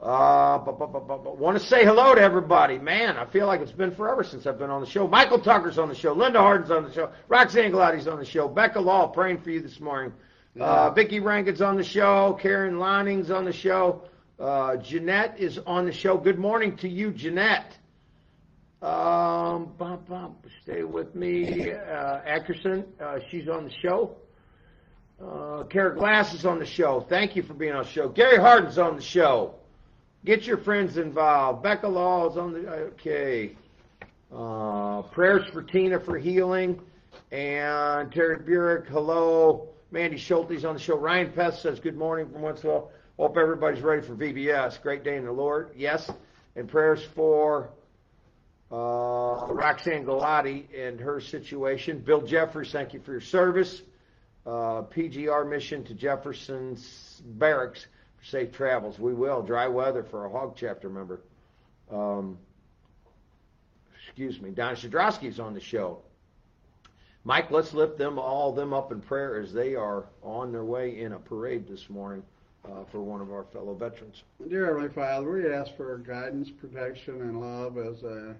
Uh, 0.00 0.58
want 0.66 1.56
to 1.56 1.64
say 1.64 1.84
hello 1.84 2.14
to 2.14 2.20
everybody. 2.20 2.76
Man, 2.78 3.16
I 3.16 3.24
feel 3.26 3.46
like 3.46 3.60
it's 3.60 3.70
been 3.70 3.94
forever 3.94 4.24
since 4.24 4.46
I've 4.46 4.58
been 4.58 4.70
on 4.70 4.80
the 4.80 4.86
show. 4.86 5.06
Michael 5.06 5.38
Tucker's 5.38 5.78
on 5.78 5.88
the 5.88 5.94
show. 5.94 6.12
Linda 6.12 6.40
Harden's 6.40 6.72
on 6.72 6.84
the 6.84 6.92
show. 6.92 7.12
Roxanne 7.28 7.70
Gladdy's 7.70 8.08
on 8.08 8.18
the 8.18 8.24
show. 8.24 8.48
Becca 8.48 8.80
Law 8.80 9.06
praying 9.06 9.42
for 9.42 9.50
you 9.50 9.60
this 9.60 9.78
morning. 9.78 10.12
Uh, 10.58 10.90
Vicki 10.90 11.20
Rankin's 11.20 11.62
on 11.62 11.76
the 11.76 11.84
show. 11.84 12.36
Karen 12.40 12.78
Lining's 12.78 13.30
on 13.30 13.44
the 13.44 13.52
show. 13.52 14.02
Uh, 14.40 14.76
Jeanette 14.76 15.38
is 15.38 15.58
on 15.66 15.86
the 15.86 15.92
show. 15.92 16.18
Good 16.18 16.38
morning 16.38 16.76
to 16.78 16.88
you, 16.88 17.12
Jeanette. 17.12 17.76
Um, 18.82 19.72
bump, 19.78 20.08
bump, 20.08 20.46
stay 20.62 20.82
with 20.82 21.14
me. 21.14 21.70
Uh, 21.70 22.20
Ackerson, 22.26 22.84
uh, 23.00 23.20
she's 23.30 23.48
on 23.48 23.64
the 23.64 23.72
show. 23.80 24.16
Uh, 25.22 25.62
Kara 25.64 25.94
Glass 25.94 26.34
is 26.34 26.44
on 26.44 26.58
the 26.58 26.66
show. 26.66 27.00
Thank 27.08 27.36
you 27.36 27.42
for 27.42 27.54
being 27.54 27.72
on 27.72 27.84
the 27.84 27.88
show. 27.88 28.08
Gary 28.08 28.38
Harden's 28.38 28.78
on 28.78 28.96
the 28.96 29.02
show. 29.02 29.54
Get 30.24 30.46
your 30.46 30.56
friends 30.56 30.96
involved. 30.96 31.62
Becca 31.62 31.86
Law 31.86 32.28
is 32.30 32.36
on 32.36 32.52
the, 32.52 32.68
okay. 32.68 33.56
Uh, 34.34 35.02
prayers 35.02 35.48
for 35.52 35.62
Tina 35.62 36.00
for 36.00 36.18
healing. 36.18 36.80
And 37.30 38.10
Terry 38.10 38.38
Burek, 38.38 38.88
hello. 38.88 39.68
Mandy 39.90 40.16
Schulte's 40.16 40.64
on 40.64 40.74
the 40.74 40.80
show. 40.80 40.96
Ryan 40.96 41.30
Pest 41.32 41.62
says, 41.62 41.78
good 41.78 41.96
morning 41.96 42.28
from 42.30 42.42
Wentzville. 42.42 42.88
Hope 43.18 43.36
everybody's 43.36 43.82
ready 43.82 44.02
for 44.02 44.14
VBS. 44.14 44.80
Great 44.82 45.04
day 45.04 45.16
in 45.16 45.24
the 45.24 45.32
Lord. 45.32 45.70
Yes. 45.76 46.10
And 46.56 46.68
prayers 46.68 47.04
for 47.14 47.70
uh, 48.72 49.46
Roxanne 49.52 50.04
Galati 50.04 50.66
and 50.76 50.98
her 50.98 51.20
situation. 51.20 51.98
Bill 52.00 52.22
Jeffers, 52.22 52.72
thank 52.72 52.92
you 52.92 53.00
for 53.00 53.12
your 53.12 53.20
service. 53.20 53.82
Uh, 54.44 54.82
PGR 54.82 55.48
mission 55.48 55.84
to 55.84 55.94
Jefferson's 55.94 57.22
Barracks 57.24 57.86
for 58.18 58.24
safe 58.24 58.52
travels. 58.52 58.98
We 58.98 59.14
will. 59.14 59.42
Dry 59.42 59.68
weather 59.68 60.02
for 60.02 60.26
a 60.26 60.30
hog 60.30 60.54
chapter 60.56 60.90
member. 60.90 61.20
Um, 61.90 62.38
excuse 64.04 64.40
me. 64.40 64.50
Don 64.50 64.74
Shadrowski 64.74 65.28
is 65.28 65.38
on 65.38 65.54
the 65.54 65.60
show. 65.60 66.02
Mike, 67.24 67.52
let's 67.52 67.72
lift 67.72 67.98
them 67.98 68.18
all 68.18 68.52
them 68.52 68.72
up 68.72 68.90
in 68.90 69.00
prayer 69.00 69.40
as 69.40 69.52
they 69.52 69.76
are 69.76 70.06
on 70.22 70.50
their 70.50 70.64
way 70.64 70.98
in 71.00 71.12
a 71.12 71.18
parade 71.18 71.68
this 71.68 71.88
morning 71.88 72.24
uh, 72.64 72.84
for 72.90 73.00
one 73.00 73.20
of 73.20 73.30
our 73.30 73.44
fellow 73.44 73.74
veterans. 73.74 74.24
Dear 74.48 74.66
Heavenly 74.66 74.88
Father, 74.88 75.30
we 75.30 75.52
ask 75.52 75.76
for 75.76 75.96
guidance, 75.98 76.50
protection, 76.50 77.20
and 77.22 77.40
love 77.40 77.78
as 77.78 78.02
uh, 78.02 78.34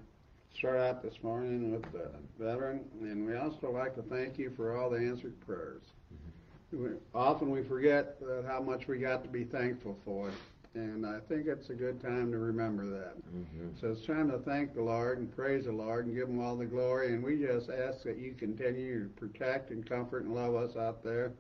start 0.57 0.79
out 0.79 1.03
this 1.03 1.15
morning 1.23 1.73
with 1.73 1.83
the 1.93 2.11
veteran, 2.39 2.81
and 3.01 3.27
we 3.27 3.37
also 3.37 3.71
like 3.71 3.95
to 3.97 4.03
thank 4.03 4.39
you 4.39 4.53
for 4.57 4.77
all 4.77 4.91
the 4.91 4.99
answered 4.99 5.39
prayers. 5.41 5.83
Mm-hmm. 6.13 6.85
We, 6.85 6.91
often 7.15 7.51
we 7.51 7.63
forget 7.63 8.17
how 8.47 8.61
much 8.61 8.87
we 8.87 8.99
got 8.99 9.23
to 9.25 9.29
be 9.29 9.45
thankful 9.45 9.97
for, 10.05 10.31
and 10.75 11.07
I 11.07 11.19
think 11.29 11.47
it's 11.47 11.71
a 11.71 11.75
good 11.75 12.01
time 12.01 12.31
to 12.33 12.39
remember 12.39 12.87
that. 12.91 13.17
Mm-hmm. 13.35 13.69
So 13.81 13.89
it's 13.89 14.07
time 14.07 14.31
to 14.31 14.39
thank 14.39 14.75
the 14.75 14.83
Lord 14.83 15.19
and 15.19 15.35
praise 15.35 15.65
the 15.65 15.73
Lord 15.73 16.07
and 16.07 16.15
give 16.15 16.29
Him 16.29 16.41
all 16.41 16.57
the 16.57 16.67
glory, 16.67 17.13
and 17.13 17.23
we 17.23 17.39
just 17.39 17.69
ask 17.71 18.03
that 18.05 18.19
you 18.19 18.35
continue 18.39 19.05
to 19.05 19.09
protect 19.11 19.71
and 19.71 19.89
comfort 19.89 20.25
and 20.25 20.35
love 20.35 20.55
us 20.55 20.77
out 20.77 21.03
there 21.03 21.33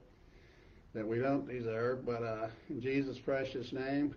that 0.94 1.06
we 1.06 1.18
don't 1.18 1.48
deserve, 1.48 2.04
but 2.04 2.22
uh, 2.22 2.48
in 2.68 2.80
Jesus' 2.80 3.18
precious 3.18 3.72
name, 3.72 4.14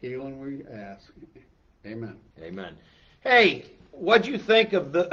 healing 0.00 0.40
we 0.40 0.64
ask. 0.72 1.10
Amen. 1.84 2.16
Amen. 2.40 2.76
Hey, 3.20 3.66
what 3.98 4.22
do 4.22 4.30
you 4.30 4.38
think 4.38 4.72
of 4.72 4.92
the 4.92 5.04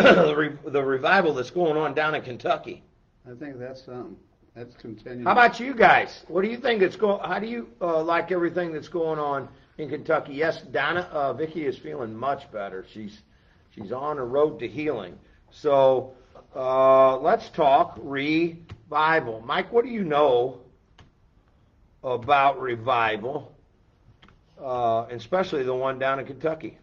the 0.66 0.84
revival 0.84 1.34
that's 1.34 1.52
going 1.52 1.78
on 1.78 1.94
down 1.94 2.16
in 2.16 2.22
Kentucky? 2.22 2.84
I 3.30 3.36
think 3.36 3.60
that's 3.60 3.84
something. 3.84 4.18
That's 4.56 4.74
continuing. 4.76 5.26
How 5.26 5.34
about 5.34 5.60
you 5.60 5.74
guys? 5.74 6.24
What 6.28 6.44
do 6.44 6.50
you 6.50 6.58
think 6.58 6.82
it's 6.82 6.96
going? 6.96 7.20
How 7.28 7.40
do 7.40 7.48
you 7.48 7.68
uh, 7.82 8.02
like 8.04 8.32
everything 8.32 8.72
that's 8.72 8.88
going 8.88 9.20
on 9.20 9.50
in 9.78 9.90
Kentucky? 9.90 10.34
Yes, 10.34 10.62
Donna 10.72 11.02
uh, 11.12 11.34
Vicky 11.34 11.66
is 11.66 11.78
feeling 11.78 12.16
much 12.16 12.50
better. 12.52 12.86
She's 12.94 13.22
she's 13.72 13.92
on 13.92 14.18
a 14.18 14.24
road 14.24 14.60
to 14.60 14.68
healing. 14.68 15.18
So 15.52 16.14
uh, 16.56 17.18
let's 17.18 17.50
talk 17.50 17.98
revival. 18.02 19.42
Mike, 19.46 19.72
what 19.74 19.84
do 19.84 19.92
you 19.92 20.04
know 20.04 20.62
about 22.04 22.62
revival, 22.62 23.56
uh, 24.62 25.08
especially 25.10 25.64
the 25.64 25.76
one 25.76 26.00
down 26.00 26.20
in 26.20 26.26
Kentucky? 26.26 26.78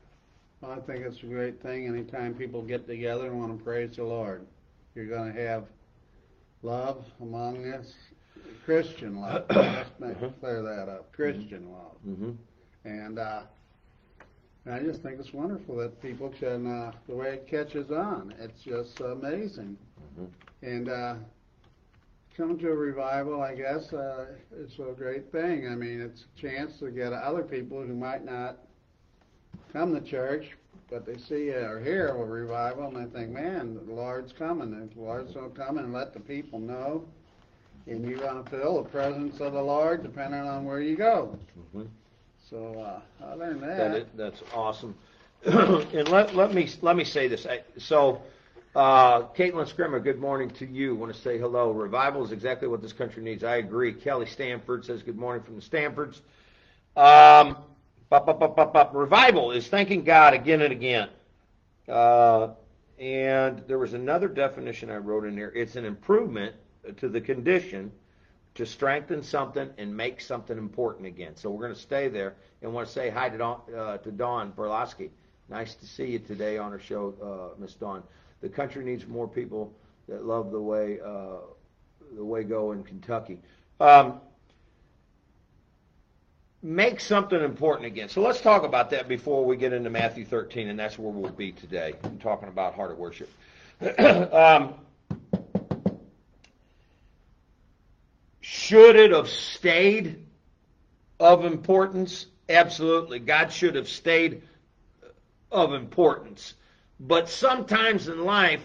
Well, 0.62 0.70
I 0.70 0.80
think 0.80 1.04
it's 1.04 1.20
a 1.24 1.26
great 1.26 1.60
thing 1.60 1.88
anytime 1.88 2.34
people 2.34 2.62
get 2.62 2.86
together 2.86 3.26
and 3.26 3.38
want 3.40 3.58
to 3.58 3.64
praise 3.64 3.96
the 3.96 4.04
Lord. 4.04 4.46
You're 4.94 5.08
going 5.08 5.34
to 5.34 5.40
have 5.42 5.64
love 6.62 7.04
among 7.20 7.66
us, 7.72 7.92
Christian 8.64 9.20
love. 9.20 9.44
Let's 9.50 9.90
make, 9.98 10.16
mm-hmm. 10.18 10.38
clear 10.38 10.62
that 10.62 10.88
up. 10.88 11.10
Christian 11.12 11.62
mm-hmm. 11.62 11.72
love. 11.72 11.96
Mm-hmm. 12.06 12.30
And 12.84 13.18
uh, 13.18 13.42
I 14.70 14.78
just 14.78 15.02
think 15.02 15.18
it's 15.18 15.32
wonderful 15.32 15.78
that 15.78 16.00
people 16.00 16.32
can, 16.38 16.68
uh, 16.68 16.92
the 17.08 17.16
way 17.16 17.34
it 17.34 17.48
catches 17.48 17.90
on. 17.90 18.32
It's 18.38 18.62
just 18.62 19.00
amazing. 19.00 19.76
Mm-hmm. 20.14 20.26
And 20.64 20.88
uh, 20.88 21.14
come 22.36 22.56
to 22.60 22.68
a 22.68 22.76
revival, 22.76 23.42
I 23.42 23.56
guess, 23.56 23.92
uh, 23.92 24.26
it's 24.56 24.78
a 24.78 24.94
great 24.96 25.32
thing. 25.32 25.66
I 25.66 25.74
mean, 25.74 26.00
it's 26.00 26.24
a 26.36 26.40
chance 26.40 26.78
to 26.78 26.92
get 26.92 27.12
other 27.12 27.42
people 27.42 27.82
who 27.82 27.96
might 27.96 28.24
not 28.24 28.58
come 29.72 29.94
to 29.94 30.00
church, 30.00 30.50
but 30.90 31.06
they 31.06 31.16
see 31.16 31.50
or 31.50 31.80
hear 31.80 32.08
of 32.08 32.20
a 32.20 32.24
revival 32.24 32.86
and 32.88 32.96
they 32.96 33.18
think, 33.18 33.30
man, 33.30 33.78
the 33.86 33.92
Lord's 33.92 34.32
coming. 34.32 34.70
The 34.70 35.00
Lord's 35.00 35.32
going 35.32 35.50
to 35.50 35.56
come 35.56 35.78
and 35.78 35.92
let 35.92 36.12
the 36.12 36.20
people 36.20 36.58
know. 36.58 37.04
And 37.86 38.08
you're 38.08 38.18
going 38.18 38.44
to 38.44 38.50
feel 38.50 38.82
the 38.82 38.88
presence 38.88 39.40
of 39.40 39.54
the 39.54 39.62
Lord 39.62 40.02
depending 40.02 40.40
on 40.40 40.64
where 40.64 40.80
you 40.80 40.96
go. 40.96 41.36
Mm-hmm. 41.58 41.88
So 42.48 42.74
uh, 42.78 43.24
I 43.24 43.34
learned 43.34 43.62
that. 43.62 43.78
that 43.78 43.96
is, 43.96 44.06
that's 44.14 44.42
awesome. 44.54 44.94
and 45.44 46.08
let, 46.08 46.36
let 46.36 46.52
me 46.54 46.68
let 46.82 46.94
me 46.94 47.02
say 47.02 47.26
this. 47.26 47.46
I, 47.46 47.62
so, 47.78 48.20
uh, 48.76 49.22
Caitlin 49.28 49.66
Scrimmer, 49.66 49.98
good 49.98 50.20
morning 50.20 50.50
to 50.50 50.66
you. 50.66 50.94
Want 50.94 51.12
to 51.12 51.20
say 51.20 51.38
hello. 51.38 51.72
Revival 51.72 52.24
is 52.24 52.30
exactly 52.30 52.68
what 52.68 52.82
this 52.82 52.92
country 52.92 53.22
needs. 53.22 53.42
I 53.42 53.56
agree. 53.56 53.92
Kelly 53.92 54.26
Stanford 54.26 54.84
says 54.84 55.02
good 55.02 55.16
morning 55.16 55.42
from 55.42 55.56
the 55.56 55.62
Stanfords. 55.62 56.20
Um, 56.94 57.56
Revival 58.12 59.52
is 59.52 59.68
thanking 59.68 60.04
God 60.04 60.34
again 60.34 60.60
and 60.60 60.72
again. 60.72 61.08
Uh, 61.88 62.48
and 62.98 63.62
there 63.66 63.78
was 63.78 63.94
another 63.94 64.28
definition 64.28 64.90
I 64.90 64.96
wrote 64.96 65.24
in 65.24 65.34
there. 65.34 65.50
It's 65.52 65.76
an 65.76 65.84
improvement 65.84 66.54
to 66.98 67.08
the 67.08 67.20
condition 67.20 67.90
to 68.54 68.66
strengthen 68.66 69.22
something 69.22 69.70
and 69.78 69.96
make 69.96 70.20
something 70.20 70.58
important 70.58 71.06
again. 71.06 71.34
So 71.36 71.50
we're 71.50 71.62
going 71.62 71.74
to 71.74 71.80
stay 71.80 72.08
there 72.08 72.34
and 72.60 72.72
want 72.72 72.86
to 72.86 72.92
say 72.92 73.08
hi 73.08 73.30
to 73.30 73.38
Dawn, 73.38 73.60
uh, 73.74 73.96
to 73.98 74.12
Dawn 74.12 74.52
Berlowski. 74.52 75.08
Nice 75.48 75.74
to 75.76 75.86
see 75.86 76.06
you 76.06 76.18
today 76.18 76.58
on 76.58 76.70
our 76.70 76.78
show, 76.78 77.14
uh, 77.22 77.58
Miss 77.60 77.74
Dawn. 77.74 78.02
The 78.42 78.48
country 78.48 78.84
needs 78.84 79.06
more 79.06 79.26
people 79.26 79.72
that 80.08 80.24
love 80.26 80.50
the 80.50 80.60
way 80.60 80.98
uh, 81.04 81.38
the 82.14 82.24
way 82.24 82.44
go 82.44 82.72
in 82.72 82.84
Kentucky. 82.84 83.38
Um, 83.80 84.20
make 86.62 87.00
something 87.00 87.40
important 87.40 87.86
again. 87.86 88.08
So 88.08 88.22
let's 88.22 88.40
talk 88.40 88.62
about 88.62 88.90
that 88.90 89.08
before 89.08 89.44
we 89.44 89.56
get 89.56 89.72
into 89.72 89.90
Matthew 89.90 90.24
13, 90.24 90.68
and 90.68 90.78
that's 90.78 90.98
where 90.98 91.12
we'll 91.12 91.32
be 91.32 91.52
today. 91.52 91.94
I'm 92.04 92.18
talking 92.18 92.48
about 92.48 92.74
heart 92.74 92.92
of 92.92 92.98
worship. 92.98 93.30
um, 93.98 94.74
should 98.40 98.96
it 98.96 99.10
have 99.10 99.28
stayed 99.28 100.24
of 101.18 101.44
importance? 101.44 102.26
Absolutely. 102.48 103.18
God 103.18 103.52
should 103.52 103.74
have 103.74 103.88
stayed 103.88 104.42
of 105.50 105.72
importance. 105.72 106.54
But 107.00 107.28
sometimes 107.28 108.06
in 108.06 108.24
life, 108.24 108.62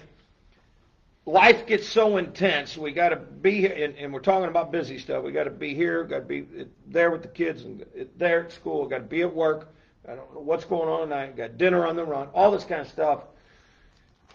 life 1.27 1.67
gets 1.67 1.87
so 1.87 2.17
intense. 2.17 2.77
We 2.77 2.93
got 2.93 3.09
to 3.09 3.17
be 3.17 3.59
here, 3.59 3.73
and, 3.73 3.95
and, 3.97 4.13
we're 4.13 4.21
talking 4.21 4.47
about 4.47 4.71
busy 4.71 4.97
stuff. 4.97 5.23
We 5.23 5.33
got 5.33 5.43
to 5.43 5.51
be 5.51 5.75
here, 5.75 6.03
got 6.05 6.19
to 6.19 6.25
be 6.25 6.47
uh, 6.59 6.63
there 6.87 7.11
with 7.11 7.21
the 7.21 7.27
kids, 7.27 7.63
and 7.63 7.81
uh, 7.81 8.05
there 8.17 8.45
at 8.45 8.53
school. 8.53 8.87
Got 8.87 8.99
to 8.99 9.03
be 9.03 9.21
at 9.21 9.35
work. 9.35 9.67
I 10.07 10.15
don't 10.15 10.33
know 10.33 10.39
what's 10.39 10.63
going 10.63 10.87
on 10.87 11.01
tonight. 11.01 11.35
Got 11.35 11.57
dinner 11.57 11.85
on 11.85 11.97
the 11.97 12.05
run. 12.05 12.29
All 12.33 12.49
this 12.49 12.63
kind 12.63 12.81
of 12.81 12.87
stuff, 12.87 13.23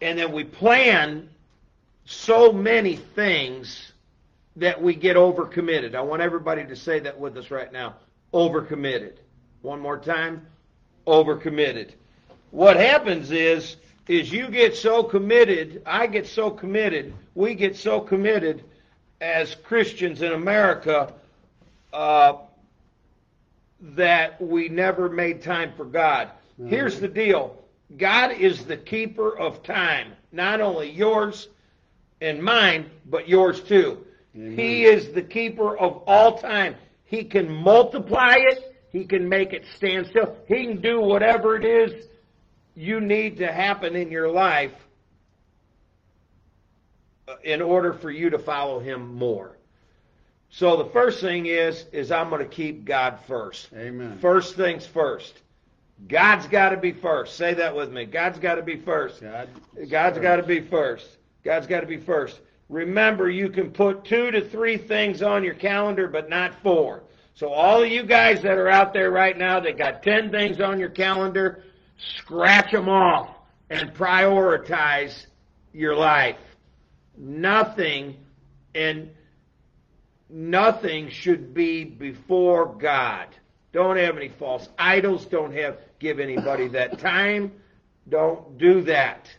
and 0.02 0.18
then 0.18 0.32
we 0.32 0.44
plan 0.44 1.30
so 2.04 2.52
many 2.52 2.96
things 2.96 3.92
that 4.56 4.80
we 4.80 4.94
get 4.94 5.16
overcommitted. 5.16 5.94
I 5.94 6.02
want 6.02 6.20
everybody 6.20 6.66
to 6.66 6.76
say 6.76 7.00
that 7.00 7.18
with 7.18 7.38
us 7.38 7.50
right 7.50 7.72
now. 7.72 7.96
Overcommitted. 8.34 9.14
One 9.62 9.80
more 9.80 9.98
time. 9.98 10.46
Overcommitted. 11.06 11.92
What 12.50 12.76
happens 12.76 13.30
is 13.30 13.76
is 14.08 14.32
you 14.32 14.48
get 14.48 14.76
so 14.76 15.02
committed, 15.02 15.82
I 15.86 16.06
get 16.06 16.26
so 16.26 16.50
committed, 16.50 17.14
we 17.34 17.54
get 17.54 17.76
so 17.76 18.00
committed 18.00 18.64
as 19.20 19.54
Christians 19.54 20.22
in 20.22 20.32
America 20.32 21.12
uh, 21.92 22.34
that 23.80 24.40
we 24.40 24.68
never 24.68 25.08
made 25.08 25.42
time 25.42 25.72
for 25.76 25.84
God. 25.84 26.30
Mm-hmm. 26.60 26.68
Here's 26.68 26.98
the 27.00 27.08
deal 27.08 27.56
God 27.96 28.32
is 28.32 28.64
the 28.64 28.76
keeper 28.76 29.38
of 29.38 29.62
time, 29.62 30.12
not 30.32 30.60
only 30.60 30.90
yours 30.90 31.48
and 32.20 32.42
mine, 32.42 32.90
but 33.06 33.28
yours 33.28 33.60
too. 33.60 34.04
He 34.34 34.86
is 34.86 35.12
the 35.12 35.20
keeper 35.20 35.76
of 35.76 36.02
all 36.06 36.38
time. 36.38 36.76
He 37.04 37.22
can 37.22 37.50
multiply 37.52 38.36
it, 38.38 38.74
He 38.90 39.04
can 39.04 39.28
make 39.28 39.52
it 39.52 39.66
stand 39.76 40.06
still, 40.06 40.36
He 40.48 40.66
can 40.66 40.80
do 40.80 41.00
whatever 41.00 41.54
it 41.54 41.64
is 41.66 42.06
you 42.74 43.00
need 43.00 43.38
to 43.38 43.50
happen 43.52 43.96
in 43.96 44.10
your 44.10 44.28
life 44.28 44.72
uh, 47.28 47.36
in 47.44 47.60
order 47.62 47.92
for 47.92 48.10
you 48.10 48.30
to 48.30 48.38
follow 48.38 48.78
him 48.78 49.14
more. 49.14 49.56
So 50.50 50.76
the 50.76 50.90
first 50.90 51.20
thing 51.20 51.46
is, 51.46 51.86
is 51.92 52.10
I'm 52.10 52.28
going 52.28 52.42
to 52.42 52.48
keep 52.48 52.84
God 52.84 53.18
first. 53.26 53.68
Amen. 53.74 54.18
First 54.18 54.54
things 54.54 54.86
first. 54.86 55.40
God's 56.08 56.46
got 56.46 56.70
to 56.70 56.76
be 56.76 56.92
first. 56.92 57.36
Say 57.36 57.54
that 57.54 57.74
with 57.74 57.90
me. 57.90 58.04
God's 58.04 58.38
got 58.38 58.56
to 58.56 58.62
be 58.62 58.76
first. 58.76 59.20
God, 59.20 59.48
God's 59.88 60.18
got 60.18 60.36
to 60.36 60.42
be 60.42 60.60
first. 60.60 61.06
God's 61.44 61.66
got 61.66 61.80
to 61.80 61.86
be 61.86 61.96
first. 61.96 62.40
Remember, 62.68 63.30
you 63.30 63.48
can 63.48 63.70
put 63.70 64.04
two 64.04 64.30
to 64.30 64.40
three 64.40 64.76
things 64.76 65.22
on 65.22 65.44
your 65.44 65.54
calendar, 65.54 66.08
but 66.08 66.28
not 66.28 66.54
four. 66.62 67.02
So 67.34 67.50
all 67.50 67.82
of 67.82 67.90
you 67.90 68.02
guys 68.02 68.42
that 68.42 68.58
are 68.58 68.68
out 68.68 68.92
there 68.92 69.10
right 69.10 69.36
now 69.36 69.60
that 69.60 69.78
got 69.78 70.02
10 70.02 70.30
things 70.30 70.60
on 70.60 70.78
your 70.78 70.90
calendar, 70.90 71.64
scratch 72.18 72.72
them 72.72 72.88
off 72.88 73.30
and 73.70 73.92
prioritize 73.94 75.26
your 75.72 75.94
life. 75.94 76.36
Nothing 77.16 78.16
and 78.74 79.10
nothing 80.28 81.10
should 81.10 81.54
be 81.54 81.84
before 81.84 82.74
God. 82.74 83.28
Don't 83.72 83.96
have 83.96 84.16
any 84.16 84.28
false 84.28 84.68
idols. 84.78 85.26
Don't 85.26 85.54
have 85.54 85.78
give 85.98 86.20
anybody 86.20 86.68
that 86.68 86.98
time. 86.98 87.52
Don't 88.08 88.58
do 88.58 88.82
that. 88.82 89.30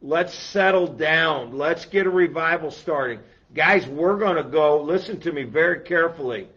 Let's 0.00 0.34
settle 0.34 0.86
down. 0.86 1.56
Let's 1.56 1.84
get 1.84 2.06
a 2.06 2.10
revival 2.10 2.70
starting. 2.70 3.20
Guys, 3.54 3.86
we're 3.86 4.18
going 4.18 4.36
to 4.36 4.42
go, 4.42 4.82
listen 4.82 5.20
to 5.20 5.32
me 5.32 5.44
very 5.44 5.80
carefully. 5.80 6.48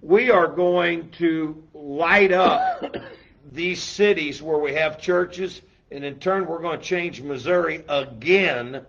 We 0.00 0.30
are 0.30 0.48
going 0.48 1.10
to 1.18 1.62
light 1.74 2.32
up 2.32 2.84
these 3.52 3.82
cities 3.82 4.42
where 4.42 4.58
we 4.58 4.74
have 4.74 5.00
churches, 5.00 5.60
and 5.90 6.04
in 6.04 6.18
turn, 6.18 6.46
we're 6.46 6.60
going 6.60 6.78
to 6.78 6.84
change 6.84 7.22
Missouri 7.22 7.84
again 7.88 8.84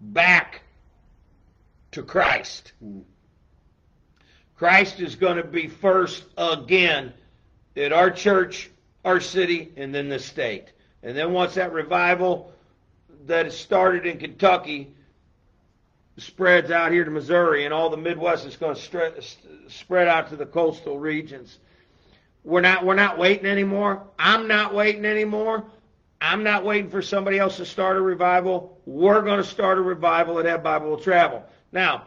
back 0.00 0.62
to 1.92 2.02
Christ. 2.02 2.72
Hmm. 2.80 3.00
Christ 4.56 5.00
is 5.00 5.16
going 5.16 5.36
to 5.36 5.44
be 5.44 5.68
first 5.68 6.24
again 6.38 7.12
at 7.76 7.92
our 7.92 8.10
church, 8.10 8.70
our 9.04 9.20
city, 9.20 9.70
and 9.76 9.94
then 9.94 10.08
the 10.08 10.18
state. 10.18 10.72
And 11.02 11.16
then 11.16 11.32
once 11.32 11.54
that 11.54 11.72
revival 11.72 12.52
that 13.26 13.44
has 13.44 13.56
started 13.56 14.06
in 14.06 14.18
Kentucky 14.18 14.92
spreads 16.18 16.70
out 16.70 16.92
here 16.92 17.04
to 17.04 17.10
Missouri 17.10 17.64
and 17.64 17.74
all 17.74 17.90
the 17.90 17.96
Midwest 17.96 18.46
is 18.46 18.56
going 18.56 18.74
to 18.74 19.22
spread 19.68 20.08
out 20.08 20.30
to 20.30 20.36
the 20.36 20.46
coastal 20.46 20.98
regions. 20.98 21.58
We're 22.46 22.60
not 22.60 22.86
we're 22.86 22.94
not 22.94 23.18
waiting 23.18 23.44
anymore. 23.44 24.04
I'm 24.20 24.46
not 24.46 24.72
waiting 24.72 25.04
anymore. 25.04 25.64
I'm 26.20 26.44
not 26.44 26.64
waiting 26.64 26.88
for 26.88 27.02
somebody 27.02 27.40
else 27.40 27.56
to 27.56 27.66
start 27.66 27.96
a 27.96 28.00
revival. 28.00 28.80
We're 28.86 29.20
going 29.22 29.42
to 29.42 29.48
start 29.48 29.78
a 29.78 29.82
revival 29.82 30.38
at 30.38 30.44
That 30.44 30.62
Bible 30.62 30.90
Will 30.90 30.96
Travel. 30.96 31.44
Now, 31.72 32.04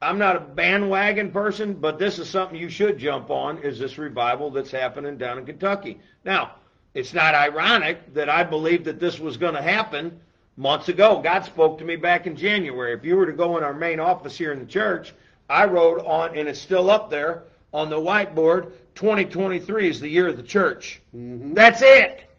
I'm 0.00 0.18
not 0.18 0.36
a 0.36 0.40
bandwagon 0.40 1.32
person, 1.32 1.74
but 1.74 1.98
this 1.98 2.20
is 2.20 2.30
something 2.30 2.56
you 2.56 2.68
should 2.68 2.96
jump 2.96 3.28
on 3.28 3.58
is 3.58 3.76
this 3.76 3.98
revival 3.98 4.52
that's 4.52 4.70
happening 4.70 5.18
down 5.18 5.38
in 5.38 5.46
Kentucky. 5.46 5.98
Now, 6.24 6.52
it's 6.94 7.12
not 7.12 7.34
ironic 7.34 8.14
that 8.14 8.28
I 8.28 8.44
believed 8.44 8.84
that 8.84 9.00
this 9.00 9.18
was 9.18 9.36
going 9.36 9.54
to 9.54 9.62
happen 9.62 10.20
months 10.56 10.88
ago. 10.88 11.20
God 11.20 11.44
spoke 11.44 11.78
to 11.78 11.84
me 11.84 11.96
back 11.96 12.28
in 12.28 12.36
January. 12.36 12.92
If 12.92 13.04
you 13.04 13.16
were 13.16 13.26
to 13.26 13.32
go 13.32 13.58
in 13.58 13.64
our 13.64 13.74
main 13.74 13.98
office 13.98 14.38
here 14.38 14.52
in 14.52 14.60
the 14.60 14.66
church, 14.66 15.12
I 15.50 15.64
wrote 15.64 16.06
on, 16.06 16.38
and 16.38 16.48
it's 16.48 16.60
still 16.60 16.88
up 16.88 17.10
there 17.10 17.42
on 17.74 17.90
the 17.90 17.96
whiteboard, 17.96 18.70
2023 18.94 19.90
is 19.90 20.00
the 20.00 20.08
year 20.08 20.28
of 20.28 20.36
the 20.36 20.42
church. 20.42 21.02
Mm-hmm. 21.14 21.52
That's 21.52 21.82
it. 21.82 22.30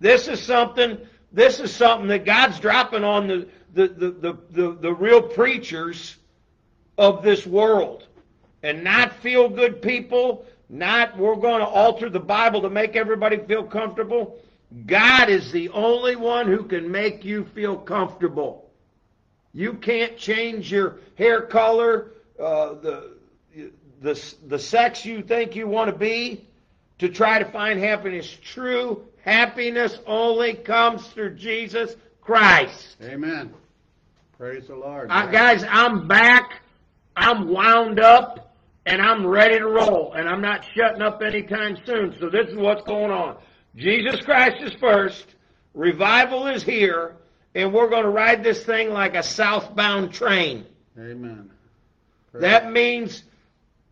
This 0.00 0.26
is 0.26 0.42
something. 0.42 0.98
This 1.30 1.60
is 1.60 1.74
something 1.74 2.08
that 2.08 2.24
God's 2.24 2.58
dropping 2.58 3.04
on 3.04 3.28
the 3.28 3.48
the, 3.74 3.88
the, 3.88 4.10
the, 4.10 4.38
the, 4.50 4.72
the 4.80 4.94
real 4.94 5.20
preachers 5.20 6.16
of 6.96 7.22
this 7.22 7.46
world, 7.46 8.06
and 8.62 8.82
not 8.82 9.12
feel 9.16 9.50
good 9.50 9.82
people. 9.82 10.46
Not 10.68 11.16
we're 11.16 11.36
going 11.36 11.60
to 11.60 11.66
alter 11.66 12.08
the 12.08 12.18
Bible 12.18 12.62
to 12.62 12.70
make 12.70 12.96
everybody 12.96 13.36
feel 13.36 13.62
comfortable. 13.62 14.38
God 14.86 15.28
is 15.28 15.52
the 15.52 15.68
only 15.68 16.16
one 16.16 16.46
who 16.46 16.64
can 16.64 16.90
make 16.90 17.24
you 17.24 17.44
feel 17.44 17.76
comfortable. 17.76 18.70
You 19.52 19.74
can't 19.74 20.16
change 20.16 20.72
your 20.72 20.96
hair 21.16 21.42
color, 21.42 22.12
uh, 22.40 22.74
the, 22.74 23.16
the, 24.06 24.34
the 24.46 24.58
sex 24.58 25.04
you 25.04 25.20
think 25.20 25.56
you 25.56 25.66
want 25.66 25.90
to 25.90 25.96
be 25.96 26.46
to 26.98 27.08
try 27.08 27.40
to 27.40 27.44
find 27.44 27.80
happiness. 27.80 28.38
True 28.40 29.04
happiness 29.22 29.98
only 30.06 30.54
comes 30.54 31.08
through 31.08 31.34
Jesus 31.34 31.96
Christ. 32.20 32.96
Amen. 33.02 33.52
Praise 34.38 34.68
the 34.68 34.76
Lord. 34.76 35.08
Uh, 35.10 35.26
guys, 35.26 35.64
I'm 35.68 36.06
back. 36.06 36.62
I'm 37.16 37.48
wound 37.48 37.98
up 37.98 38.54
and 38.84 39.02
I'm 39.02 39.26
ready 39.26 39.58
to 39.58 39.66
roll 39.66 40.12
and 40.12 40.28
I'm 40.28 40.40
not 40.40 40.64
shutting 40.76 41.02
up 41.02 41.20
anytime 41.20 41.76
soon. 41.84 42.14
So 42.20 42.30
this 42.30 42.48
is 42.48 42.56
what's 42.56 42.82
going 42.84 43.10
on. 43.10 43.36
Jesus 43.74 44.20
Christ 44.20 44.62
is 44.62 44.72
first. 44.74 45.26
Revival 45.74 46.46
is 46.46 46.62
here 46.62 47.16
and 47.56 47.72
we're 47.72 47.88
going 47.88 48.04
to 48.04 48.10
ride 48.10 48.44
this 48.44 48.62
thing 48.62 48.90
like 48.90 49.16
a 49.16 49.22
southbound 49.24 50.12
train. 50.12 50.64
Amen. 50.96 51.50
Praise 52.30 52.42
that 52.42 52.70
means 52.70 53.24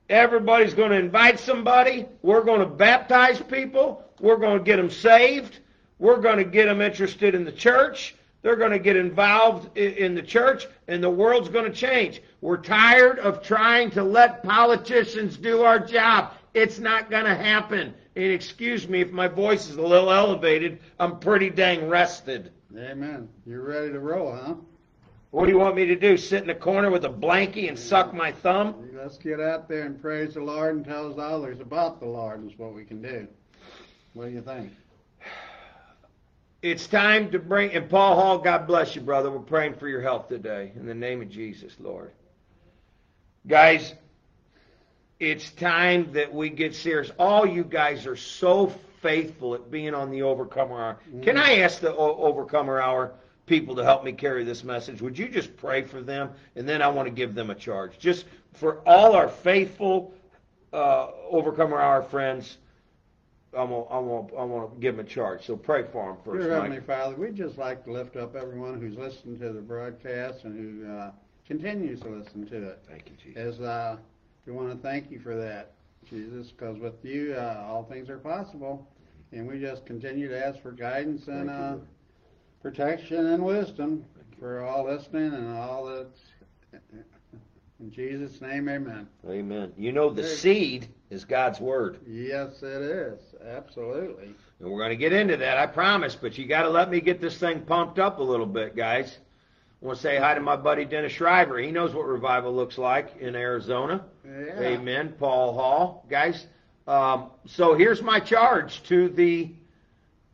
everybody's 0.08 0.74
going 0.74 0.90
to 0.90 0.98
invite 0.98 1.38
somebody. 1.38 2.06
We're 2.22 2.44
going 2.44 2.60
to 2.60 2.66
baptize 2.66 3.40
people. 3.40 4.04
We're 4.20 4.36
going 4.36 4.58
to 4.58 4.64
get 4.64 4.76
them 4.76 4.90
saved. 4.90 5.60
We're 5.98 6.20
going 6.20 6.38
to 6.38 6.44
get 6.44 6.66
them 6.66 6.80
interested 6.80 7.34
in 7.34 7.44
the 7.44 7.52
church. 7.52 8.14
They're 8.42 8.56
going 8.56 8.72
to 8.72 8.78
get 8.78 8.96
involved 8.96 9.76
in 9.78 10.14
the 10.14 10.22
church, 10.22 10.66
and 10.86 11.02
the 11.02 11.08
world's 11.08 11.48
going 11.48 11.64
to 11.64 11.72
change. 11.72 12.20
We're 12.42 12.58
tired 12.58 13.18
of 13.18 13.42
trying 13.42 13.90
to 13.92 14.04
let 14.04 14.42
politicians 14.42 15.38
do 15.38 15.62
our 15.62 15.78
job. 15.78 16.34
It's 16.52 16.78
not 16.78 17.10
going 17.10 17.24
to 17.24 17.34
happen. 17.34 17.94
And 18.16 18.24
excuse 18.24 18.86
me 18.86 19.00
if 19.00 19.10
my 19.10 19.28
voice 19.28 19.70
is 19.70 19.76
a 19.76 19.82
little 19.82 20.12
elevated. 20.12 20.78
I'm 21.00 21.18
pretty 21.20 21.48
dang 21.48 21.88
rested. 21.88 22.52
Amen. 22.76 23.30
You're 23.46 23.64
ready 23.64 23.92
to 23.92 24.00
roll, 24.00 24.36
huh? 24.36 24.54
What 25.34 25.46
do 25.46 25.50
you 25.50 25.58
want 25.58 25.74
me 25.74 25.84
to 25.86 25.96
do? 25.96 26.16
Sit 26.16 26.42
in 26.42 26.46
the 26.46 26.54
corner 26.54 26.92
with 26.92 27.04
a 27.04 27.10
blankie 27.10 27.68
and 27.68 27.76
suck 27.76 28.14
my 28.14 28.30
thumb? 28.30 28.88
Let's 28.94 29.18
get 29.18 29.40
out 29.40 29.68
there 29.68 29.82
and 29.82 30.00
praise 30.00 30.34
the 30.34 30.40
Lord 30.40 30.76
and 30.76 30.84
tell 30.84 31.20
others 31.20 31.58
about 31.58 31.98
the 31.98 32.06
Lord 32.06 32.46
is 32.46 32.56
what 32.56 32.72
we 32.72 32.84
can 32.84 33.02
do. 33.02 33.26
What 34.12 34.26
do 34.26 34.30
you 34.30 34.42
think? 34.42 34.72
It's 36.62 36.86
time 36.86 37.32
to 37.32 37.40
bring, 37.40 37.72
and 37.72 37.90
Paul 37.90 38.14
Hall, 38.14 38.38
God 38.38 38.68
bless 38.68 38.94
you, 38.94 39.00
brother. 39.00 39.28
We're 39.28 39.40
praying 39.40 39.74
for 39.74 39.88
your 39.88 40.00
health 40.00 40.28
today. 40.28 40.70
In 40.76 40.86
the 40.86 40.94
name 40.94 41.20
of 41.20 41.30
Jesus, 41.30 41.74
Lord. 41.80 42.12
Guys, 43.48 43.92
it's 45.18 45.50
time 45.50 46.12
that 46.12 46.32
we 46.32 46.48
get 46.48 46.76
serious. 46.76 47.10
All 47.18 47.44
you 47.44 47.64
guys 47.64 48.06
are 48.06 48.14
so 48.14 48.72
faithful 49.02 49.56
at 49.56 49.68
being 49.68 49.94
on 49.94 50.12
the 50.12 50.22
Overcomer 50.22 50.80
Hour. 50.80 50.98
Can 51.22 51.34
mm. 51.34 51.42
I 51.42 51.58
ask 51.62 51.80
the 51.80 51.92
o- 51.92 52.18
Overcomer 52.18 52.80
Hour 52.80 53.14
people 53.46 53.74
to 53.76 53.84
help 53.84 54.04
me 54.04 54.12
carry 54.12 54.44
this 54.44 54.64
message? 54.64 55.02
Would 55.02 55.18
you 55.18 55.28
just 55.28 55.56
pray 55.56 55.82
for 55.82 56.02
them? 56.02 56.30
And 56.56 56.68
then 56.68 56.82
I 56.82 56.88
want 56.88 57.06
to 57.06 57.14
give 57.14 57.34
them 57.34 57.50
a 57.50 57.54
charge. 57.54 57.98
Just 57.98 58.26
for 58.52 58.80
all 58.86 59.14
our 59.14 59.28
faithful 59.28 60.14
uh, 60.72 61.08
Overcomer 61.30 61.80
Hour 61.80 62.02
friends, 62.02 62.58
I'm 63.56 63.70
gonna, 63.70 63.84
I'm 63.84 64.08
gonna, 64.08 64.36
I'm 64.36 64.50
gonna 64.50 64.68
give 64.80 64.96
them 64.96 65.06
a 65.06 65.08
charge. 65.08 65.46
So 65.46 65.56
pray 65.56 65.84
for 65.84 66.12
them 66.12 66.16
first. 66.24 66.42
Dear 66.42 66.54
Heavenly 66.54 66.80
Father, 66.80 67.14
we'd 67.14 67.36
just 67.36 67.58
like 67.58 67.84
to 67.84 67.92
lift 67.92 68.16
up 68.16 68.34
everyone 68.34 68.80
who's 68.80 68.96
listened 68.96 69.38
to 69.40 69.52
the 69.52 69.60
broadcast 69.60 70.44
and 70.44 70.58
who 70.58 70.90
uh, 70.92 71.12
continues 71.46 72.00
to 72.00 72.08
listen 72.08 72.46
to 72.48 72.68
it. 72.68 72.80
Thank 72.88 73.10
you, 73.10 73.16
Jesus. 73.22 73.58
As 73.58 73.60
uh, 73.60 73.96
we 74.46 74.52
want 74.52 74.70
to 74.70 74.76
thank 74.76 75.10
you 75.10 75.20
for 75.20 75.36
that, 75.36 75.72
Jesus, 76.08 76.50
because 76.50 76.78
with 76.78 77.04
you 77.04 77.34
uh, 77.34 77.64
all 77.66 77.84
things 77.84 78.10
are 78.10 78.18
possible, 78.18 78.88
and 79.32 79.46
we 79.46 79.60
just 79.60 79.86
continue 79.86 80.28
to 80.28 80.46
ask 80.46 80.60
for 80.60 80.72
guidance 80.72 81.28
and 81.28 81.48
uh, 81.48 81.76
protection 82.64 83.26
and 83.26 83.44
wisdom 83.44 84.02
for 84.40 84.64
all 84.64 84.86
listening 84.86 85.34
and 85.34 85.54
all 85.54 85.84
that. 85.84 86.08
in 87.78 87.92
Jesus' 87.92 88.40
name, 88.40 88.70
amen. 88.70 89.06
Amen. 89.28 89.70
You 89.76 89.92
know, 89.92 90.08
the 90.08 90.24
seed 90.24 90.88
is 91.10 91.26
God's 91.26 91.60
word. 91.60 91.98
Yes, 92.08 92.62
it 92.62 92.80
is. 92.80 93.20
Absolutely. 93.46 94.34
And 94.60 94.70
we're 94.70 94.78
going 94.78 94.88
to 94.88 94.96
get 94.96 95.12
into 95.12 95.36
that, 95.36 95.58
I 95.58 95.66
promise, 95.66 96.14
but 96.14 96.38
you 96.38 96.46
got 96.46 96.62
to 96.62 96.70
let 96.70 96.90
me 96.90 97.02
get 97.02 97.20
this 97.20 97.36
thing 97.36 97.60
pumped 97.60 97.98
up 97.98 98.18
a 98.18 98.22
little 98.22 98.46
bit, 98.46 98.74
guys. 98.74 99.18
I 99.82 99.86
want 99.86 99.98
to 99.98 100.02
say 100.02 100.16
hi 100.16 100.32
to 100.32 100.40
my 100.40 100.56
buddy 100.56 100.86
Dennis 100.86 101.12
Shriver. 101.12 101.58
He 101.58 101.70
knows 101.70 101.92
what 101.92 102.06
revival 102.06 102.54
looks 102.54 102.78
like 102.78 103.14
in 103.20 103.36
Arizona. 103.36 104.06
Yeah. 104.24 104.58
Amen. 104.60 105.14
Paul 105.18 105.52
Hall. 105.52 106.06
Guys, 106.08 106.46
um, 106.88 107.26
so 107.46 107.74
here's 107.74 108.00
my 108.00 108.20
charge 108.20 108.82
to 108.84 109.10
the 109.10 109.52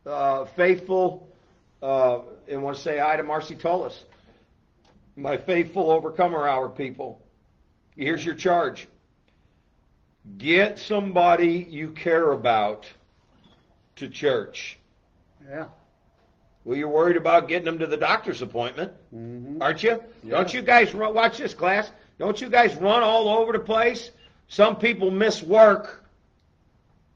uh, 0.05 0.45
faithful, 0.45 1.27
uh, 1.81 2.19
and 2.47 2.63
want 2.63 2.77
to 2.77 2.81
say 2.81 2.97
hi 2.97 3.15
to 3.15 3.23
Marcy 3.23 3.55
Tullis, 3.55 4.03
my 5.15 5.37
faithful 5.37 5.89
Overcomer 5.91 6.47
Hour 6.47 6.69
people. 6.69 7.21
Here's 7.95 8.23
your 8.23 8.35
charge. 8.35 8.87
Get 10.37 10.79
somebody 10.79 11.67
you 11.69 11.91
care 11.91 12.31
about 12.31 12.85
to 13.97 14.07
church. 14.07 14.77
Yeah. 15.49 15.65
Well, 16.63 16.77
you're 16.77 16.89
worried 16.89 17.17
about 17.17 17.47
getting 17.47 17.65
them 17.65 17.79
to 17.79 17.87
the 17.87 17.97
doctor's 17.97 18.43
appointment, 18.43 18.91
mm-hmm. 19.13 19.61
aren't 19.61 19.81
you? 19.81 20.03
Yeah. 20.23 20.37
Don't 20.37 20.53
you 20.53 20.61
guys 20.61 20.93
watch 20.93 21.39
this 21.39 21.55
class? 21.55 21.91
Don't 22.19 22.39
you 22.39 22.49
guys 22.49 22.75
run 22.75 23.01
all 23.01 23.27
over 23.27 23.51
the 23.51 23.59
place? 23.59 24.11
Some 24.47 24.75
people 24.75 25.09
miss 25.09 25.41
work 25.41 26.00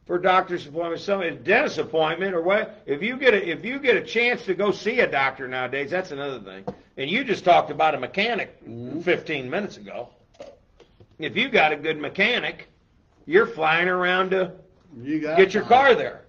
for 0.05 0.19
doctor's 0.19 0.67
appointment, 0.67 1.01
some 1.01 1.21
a 1.21 1.31
dentist 1.31 1.79
appointment, 1.79 2.35
or 2.35 2.41
what? 2.41 2.83
If 2.85 3.01
you 3.01 3.17
get 3.17 3.33
a 3.33 3.49
if 3.49 3.65
you 3.65 3.79
get 3.79 3.95
a 3.95 4.03
chance 4.03 4.45
to 4.45 4.53
go 4.53 4.71
see 4.71 4.99
a 4.99 5.09
doctor 5.09 5.47
nowadays, 5.47 5.91
that's 5.91 6.11
another 6.11 6.39
thing. 6.39 6.63
And 6.97 7.09
you 7.09 7.23
just 7.23 7.43
talked 7.43 7.71
about 7.71 7.95
a 7.95 7.99
mechanic 7.99 8.63
mm-hmm. 8.63 9.01
15 9.01 9.49
minutes 9.49 9.77
ago. 9.77 10.09
If 11.17 11.35
you 11.35 11.49
got 11.49 11.71
a 11.71 11.75
good 11.75 11.97
mechanic, 11.97 12.69
you're 13.25 13.47
flying 13.47 13.87
around 13.87 14.29
to 14.31 14.53
you 15.01 15.19
get 15.21 15.53
your 15.53 15.63
car 15.63 15.95
there. 15.95 16.25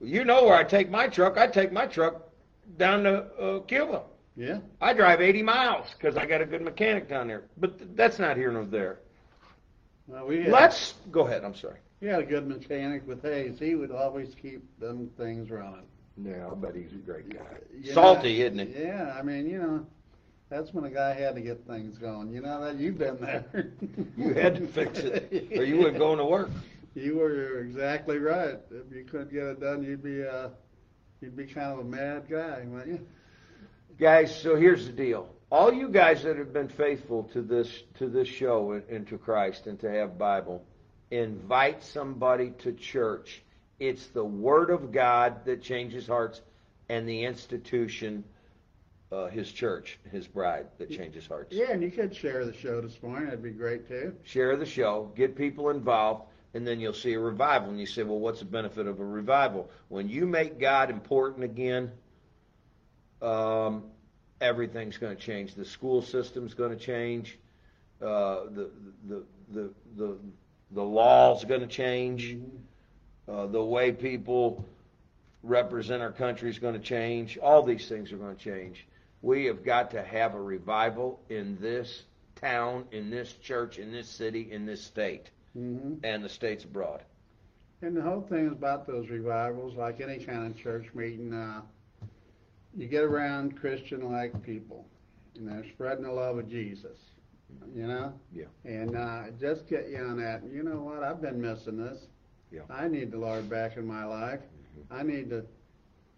You 0.00 0.24
know 0.24 0.44
where 0.44 0.54
I 0.54 0.64
take 0.64 0.90
my 0.90 1.08
truck. 1.08 1.38
I 1.38 1.46
take 1.46 1.72
my 1.72 1.86
truck 1.86 2.28
down 2.76 3.04
to 3.04 3.24
uh, 3.40 3.60
Cuba. 3.60 4.02
Yeah. 4.36 4.58
I 4.80 4.92
drive 4.92 5.20
80 5.20 5.42
miles 5.42 5.86
because 5.96 6.16
I 6.16 6.24
got 6.24 6.40
a 6.40 6.46
good 6.46 6.62
mechanic 6.62 7.08
down 7.08 7.26
there. 7.26 7.44
But 7.56 7.78
th- 7.78 7.90
that's 7.94 8.20
not 8.20 8.36
here 8.36 8.52
nor 8.52 8.64
there. 8.64 9.00
Well, 10.08 10.26
we 10.26 10.42
had, 10.42 10.50
Let's 10.52 10.94
go 11.10 11.26
ahead. 11.26 11.44
I'm 11.44 11.54
sorry. 11.54 11.78
We 12.00 12.08
had 12.08 12.20
a 12.20 12.24
good 12.26 12.46
mechanic 12.46 13.06
with 13.06 13.22
Hayes. 13.22 13.58
He 13.58 13.74
would 13.74 13.90
always 13.90 14.34
keep 14.34 14.62
them 14.80 15.10
things 15.16 15.50
running. 15.50 15.84
Yeah, 16.16 16.48
I 16.50 16.54
bet 16.54 16.74
he's 16.74 16.92
a 16.92 16.96
great 16.96 17.28
guy. 17.28 17.58
You 17.80 17.92
Salty, 17.92 18.38
know, 18.38 18.46
isn't 18.46 18.58
he? 18.74 18.82
Yeah, 18.82 19.14
I 19.16 19.22
mean, 19.22 19.46
you 19.48 19.58
know, 19.58 19.86
that's 20.48 20.72
when 20.72 20.84
a 20.84 20.90
guy 20.90 21.12
had 21.14 21.34
to 21.36 21.40
get 21.40 21.66
things 21.66 21.98
going. 21.98 22.30
You 22.32 22.40
know 22.40 22.60
that 22.64 22.76
you've 22.76 22.98
been 22.98 23.18
there. 23.20 23.72
you 24.16 24.34
had 24.34 24.56
to 24.56 24.66
fix 24.66 24.98
it, 25.00 25.52
or 25.56 25.64
you 25.64 25.76
wouldn't 25.78 25.98
go 25.98 26.16
to 26.16 26.24
work. 26.24 26.50
You 26.94 27.18
were 27.18 27.60
exactly 27.60 28.18
right. 28.18 28.58
If 28.72 28.92
you 28.92 29.04
couldn't 29.04 29.32
get 29.32 29.44
it 29.44 29.60
done, 29.60 29.84
you'd 29.84 30.02
be 30.02 30.24
uh, 30.26 30.48
you'd 31.20 31.36
be 31.36 31.46
kind 31.46 31.72
of 31.72 31.78
a 31.80 31.84
mad 31.84 32.24
guy, 32.28 32.64
wouldn't 32.66 32.88
you? 32.88 33.06
Guys, 34.00 34.34
so 34.34 34.56
here's 34.56 34.86
the 34.86 34.92
deal. 34.92 35.28
All 35.50 35.72
you 35.72 35.88
guys 35.88 36.24
that 36.24 36.36
have 36.36 36.52
been 36.52 36.68
faithful 36.68 37.24
to 37.32 37.40
this 37.40 37.70
to 37.98 38.08
this 38.08 38.28
show 38.28 38.82
and, 38.88 39.06
to 39.08 39.16
Christ 39.16 39.66
and 39.66 39.80
to 39.80 39.90
have 39.90 40.18
Bible, 40.18 40.62
invite 41.10 41.82
somebody 41.82 42.50
to 42.58 42.72
church. 42.72 43.42
It's 43.78 44.08
the 44.08 44.24
Word 44.24 44.70
of 44.70 44.92
God 44.92 45.46
that 45.46 45.62
changes 45.62 46.06
hearts, 46.06 46.42
and 46.90 47.08
the 47.08 47.24
institution, 47.24 48.24
uh, 49.10 49.28
His 49.28 49.50
church, 49.50 49.98
His 50.10 50.26
bride, 50.26 50.66
that 50.76 50.90
changes 50.90 51.26
hearts. 51.26 51.54
Yeah, 51.54 51.70
and 51.70 51.82
you 51.82 51.90
could 51.90 52.14
share 52.14 52.44
the 52.44 52.52
show 52.52 52.82
this 52.82 53.02
morning. 53.02 53.26
That'd 53.26 53.42
be 53.42 53.50
great 53.50 53.88
too. 53.88 54.16
Share 54.24 54.56
the 54.56 54.66
show. 54.66 55.10
Get 55.16 55.34
people 55.34 55.70
involved 55.70 56.24
and 56.54 56.66
then 56.66 56.80
you'll 56.80 56.92
see 56.92 57.12
a 57.12 57.20
revival. 57.20 57.70
And 57.70 57.78
you 57.78 57.86
say, 57.86 58.02
well, 58.02 58.18
what's 58.18 58.40
the 58.40 58.46
benefit 58.46 58.86
of 58.86 59.00
a 59.00 59.04
revival? 59.04 59.70
When 59.88 60.08
you 60.08 60.26
make 60.26 60.58
God 60.58 60.90
important 60.90 61.44
again, 61.44 61.92
um, 63.20 63.84
everything's 64.40 64.96
going 64.96 65.16
to 65.16 65.22
change. 65.22 65.54
The 65.54 65.64
school 65.64 66.02
system's 66.02 66.54
going 66.54 66.70
to 66.70 66.84
change. 66.84 67.38
Uh, 68.00 68.44
the, 68.50 68.70
the, 69.08 69.22
the, 69.52 69.70
the, 69.96 70.16
the 70.70 70.82
law's 70.82 71.44
going 71.44 71.60
to 71.60 71.66
change. 71.66 72.34
Mm-hmm. 72.34 73.32
Uh, 73.32 73.46
the 73.46 73.62
way 73.62 73.92
people 73.92 74.64
represent 75.42 76.02
our 76.02 76.12
country 76.12 76.50
is 76.50 76.58
going 76.58 76.74
to 76.74 76.80
change. 76.80 77.38
All 77.38 77.62
these 77.62 77.88
things 77.88 78.12
are 78.12 78.16
going 78.16 78.36
to 78.36 78.42
change. 78.42 78.86
We 79.22 79.46
have 79.46 79.64
got 79.64 79.90
to 79.92 80.02
have 80.02 80.34
a 80.34 80.40
revival 80.40 81.20
in 81.28 81.58
this 81.60 82.04
town, 82.36 82.84
in 82.92 83.10
this 83.10 83.32
church, 83.34 83.78
in 83.78 83.92
this 83.92 84.08
city, 84.08 84.52
in 84.52 84.64
this 84.64 84.82
state, 84.82 85.30
mm-hmm. 85.56 85.94
and 86.04 86.24
the 86.24 86.28
states 86.28 86.64
abroad. 86.64 87.02
And 87.82 87.96
the 87.96 88.02
whole 88.02 88.22
thing 88.22 88.46
is 88.46 88.52
about 88.52 88.86
those 88.86 89.08
revivals, 89.08 89.74
like 89.76 90.00
any 90.00 90.18
kind 90.18 90.46
of 90.46 90.56
church 90.56 90.86
meeting. 90.94 91.32
Uh, 91.32 91.62
you 92.76 92.86
get 92.86 93.02
around 93.02 93.58
Christian-like 93.58 94.42
people, 94.42 94.86
and 95.36 95.48
they're 95.48 95.64
spreading 95.72 96.04
the 96.04 96.12
love 96.12 96.38
of 96.38 96.48
Jesus. 96.48 96.98
You 97.74 97.86
know. 97.86 98.12
Yeah. 98.34 98.44
And 98.64 98.96
uh, 98.96 99.24
just 99.40 99.68
get 99.68 99.88
you 99.88 99.98
on 99.98 100.18
that. 100.18 100.42
You 100.52 100.62
know 100.62 100.82
what? 100.82 101.02
I've 101.02 101.22
been 101.22 101.40
missing 101.40 101.78
this. 101.78 101.98
Yeah. 102.52 102.62
I 102.70 102.88
need 102.88 103.10
the 103.10 103.18
Lord 103.18 103.48
back 103.48 103.76
in 103.76 103.86
my 103.86 104.04
life. 104.04 104.40
Mm-hmm. 104.40 104.94
I 104.94 105.02
need 105.02 105.30
to 105.30 105.44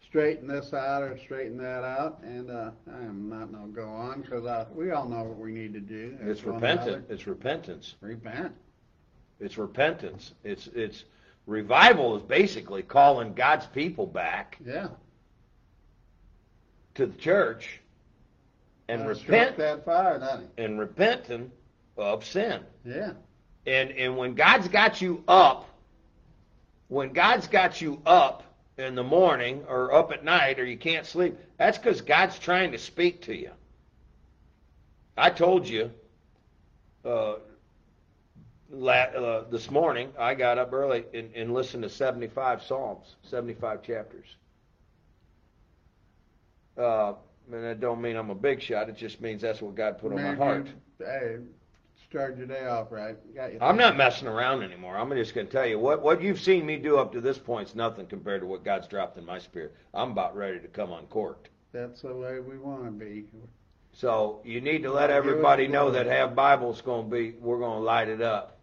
straighten 0.05 0.49
this 0.49 0.75
out 0.75 1.03
or 1.03 1.17
straighten 1.19 1.57
that 1.59 1.85
out, 1.85 2.21
and 2.25 2.51
uh, 2.51 2.71
I 2.93 2.99
am 2.99 3.29
not 3.29 3.53
no 3.53 3.67
go 3.67 3.87
on 3.87 4.23
because 4.23 4.45
uh, 4.45 4.67
we 4.75 4.91
all 4.91 5.09
know 5.09 5.23
what 5.23 5.39
we 5.39 5.53
need 5.53 5.73
to 5.75 5.81
do. 5.81 6.17
It's 6.21 6.43
repentance. 6.43 7.07
It's 7.09 7.27
repentance. 7.27 7.95
Repent. 8.01 8.53
It's 9.39 9.57
repentance. 9.57 10.33
It's 10.43 10.69
it's 10.75 11.05
revival 11.47 12.17
is 12.17 12.23
basically 12.23 12.83
calling 12.83 13.35
God's 13.35 13.67
people 13.67 14.07
back. 14.07 14.59
Yeah 14.65 14.89
to 16.95 17.07
the 17.07 17.17
church 17.19 17.81
and 18.89 19.03
uh, 19.03 19.07
repent 19.07 19.57
that 19.57 19.85
fire, 19.85 20.43
and 20.59 20.79
repenting 20.79 21.51
of 21.97 22.25
sin. 22.25 22.61
Yeah. 22.85 23.13
And 23.67 23.91
and 23.93 24.17
when 24.17 24.35
God's 24.35 24.69
got 24.69 25.01
you 25.01 25.23
up, 25.29 25.69
when 26.89 27.13
God's 27.13 27.47
got 27.47 27.81
you 27.81 28.01
up 28.07 28.43
in 28.79 28.95
the 28.95 29.05
morning 29.05 29.65
or 29.69 29.93
up 29.93 30.11
at 30.13 30.25
night 30.25 30.59
or 30.59 30.65
you 30.65 30.77
can't 30.77 31.07
sleep, 31.07 31.37
that's 31.59 31.79
because 31.79 32.01
God's 32.01 32.39
trying 32.39 32.73
to 32.73 32.79
speak 32.79 33.23
to 33.23 33.37
you. 33.37 33.51
I 35.17 35.31
told 35.31 35.69
you 35.69 35.91
uh, 37.05 37.35
la- 38.71 38.93
uh, 38.93 39.45
this 39.51 39.71
morning, 39.71 40.11
I 40.19 40.35
got 40.35 40.59
up 40.59 40.73
early 40.73 41.05
and, 41.13 41.31
and 41.35 41.53
listened 41.53 41.83
to 41.83 41.91
75 41.91 42.63
Psalms, 42.63 43.17
75 43.23 43.83
chapters. 43.83 44.37
Uh, 46.81 47.15
and 47.53 47.65
that 47.65 47.81
don't 47.81 48.01
mean 48.01 48.17
I'm 48.17 48.31
a 48.31 48.35
big 48.35 48.63
shot. 48.63 48.89
It 48.89 48.97
just 48.97 49.21
means 49.21 49.43
that's 49.43 49.61
what 49.61 49.75
God 49.75 49.99
put 49.99 50.13
on 50.13 50.23
my 50.23 50.35
heart. 50.35 50.67
You, 50.67 51.07
hey, 51.07 51.37
started 52.09 52.39
your 52.39 52.47
day 52.47 52.67
off 52.67 52.91
right. 52.91 53.17
I'm 53.61 53.77
not 53.77 53.97
messing 53.97 54.29
around 54.29 54.63
anymore. 54.63 54.97
I'm 54.97 55.11
just 55.11 55.35
going 55.35 55.47
to 55.47 55.53
tell 55.53 55.67
you 55.67 55.79
what 55.79 56.03
what 56.03 56.23
you've 56.23 56.41
seen 56.41 56.67
me 56.67 56.77
do 56.77 56.97
up 56.99 57.13
to 57.13 57.21
this 57.21 57.39
point 57.39 57.69
is 57.69 57.75
nothing 57.75 58.07
compared 58.07 58.41
to 58.41 58.47
what 58.47 58.65
God's 58.65 58.89
dropped 58.89 59.19
in 59.19 59.25
my 59.25 59.39
spirit. 59.39 59.75
I'm 59.95 60.13
about 60.13 60.37
ready 60.37 60.61
to 60.61 60.69
come 60.69 60.93
uncorked. 60.93 61.51
That's 61.73 62.03
the 62.03 62.15
way 62.15 62.41
we 62.41 62.59
want 62.59 62.85
to 62.85 62.91
be. 62.91 63.27
So 63.93 64.41
you 64.45 64.61
need 64.61 64.83
to 64.83 64.93
let 64.93 65.11
everybody 65.11 65.69
know 65.69 65.91
that 65.91 66.07
have 66.07 66.35
Bible's 66.35 66.81
going 66.81 67.11
to 67.11 67.17
be. 67.17 67.33
We're 67.41 67.59
going 67.59 67.79
to 67.79 67.85
light 67.85 68.09
it 68.09 68.23
up. 68.23 68.60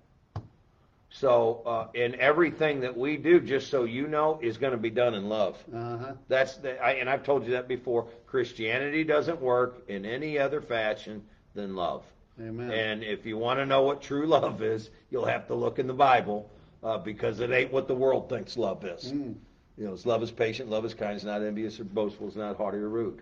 So, 1.09 1.61
uh, 1.65 1.87
in 1.93 2.19
everything 2.19 2.81
that 2.81 2.97
we 2.97 3.17
do, 3.17 3.39
just 3.39 3.69
so 3.69 3.85
you 3.85 4.07
know, 4.07 4.39
is 4.41 4.57
going 4.57 4.73
to 4.73 4.77
be 4.77 4.89
done 4.89 5.13
in 5.13 5.29
love. 5.29 5.57
Uh-huh. 5.73 6.13
That's 6.27 6.57
the, 6.57 6.77
I, 6.83 6.93
and 6.93 7.09
I've 7.09 7.23
told 7.23 7.45
you 7.45 7.51
that 7.51 7.67
before. 7.67 8.07
Christianity 8.27 9.03
doesn't 9.03 9.41
work 9.41 9.83
in 9.87 10.05
any 10.05 10.37
other 10.37 10.61
fashion 10.61 11.23
than 11.55 11.75
love. 11.75 12.03
Amen. 12.39 12.71
And 12.71 13.03
if 13.03 13.25
you 13.25 13.37
want 13.37 13.59
to 13.59 13.65
know 13.65 13.83
what 13.83 14.01
true 14.01 14.27
love 14.27 14.61
is, 14.61 14.89
you'll 15.09 15.25
have 15.25 15.47
to 15.47 15.55
look 15.55 15.79
in 15.79 15.87
the 15.87 15.93
Bible 15.93 16.49
uh, 16.83 16.97
because 16.97 17.39
it 17.39 17.51
ain't 17.51 17.71
what 17.71 17.87
the 17.87 17.95
world 17.95 18.29
thinks 18.29 18.57
love 18.57 18.85
is. 18.85 19.11
Mm. 19.11 19.35
You 19.77 19.85
know, 19.85 19.97
love 20.05 20.23
is 20.23 20.31
patient, 20.31 20.69
love 20.69 20.85
is 20.85 20.93
kind, 20.93 21.15
it's 21.15 21.23
not 21.23 21.41
envious 21.41 21.79
or 21.79 21.83
boastful, 21.83 22.27
it's 22.27 22.35
not 22.35 22.57
haughty 22.57 22.77
or 22.77 22.89
rude, 22.89 23.21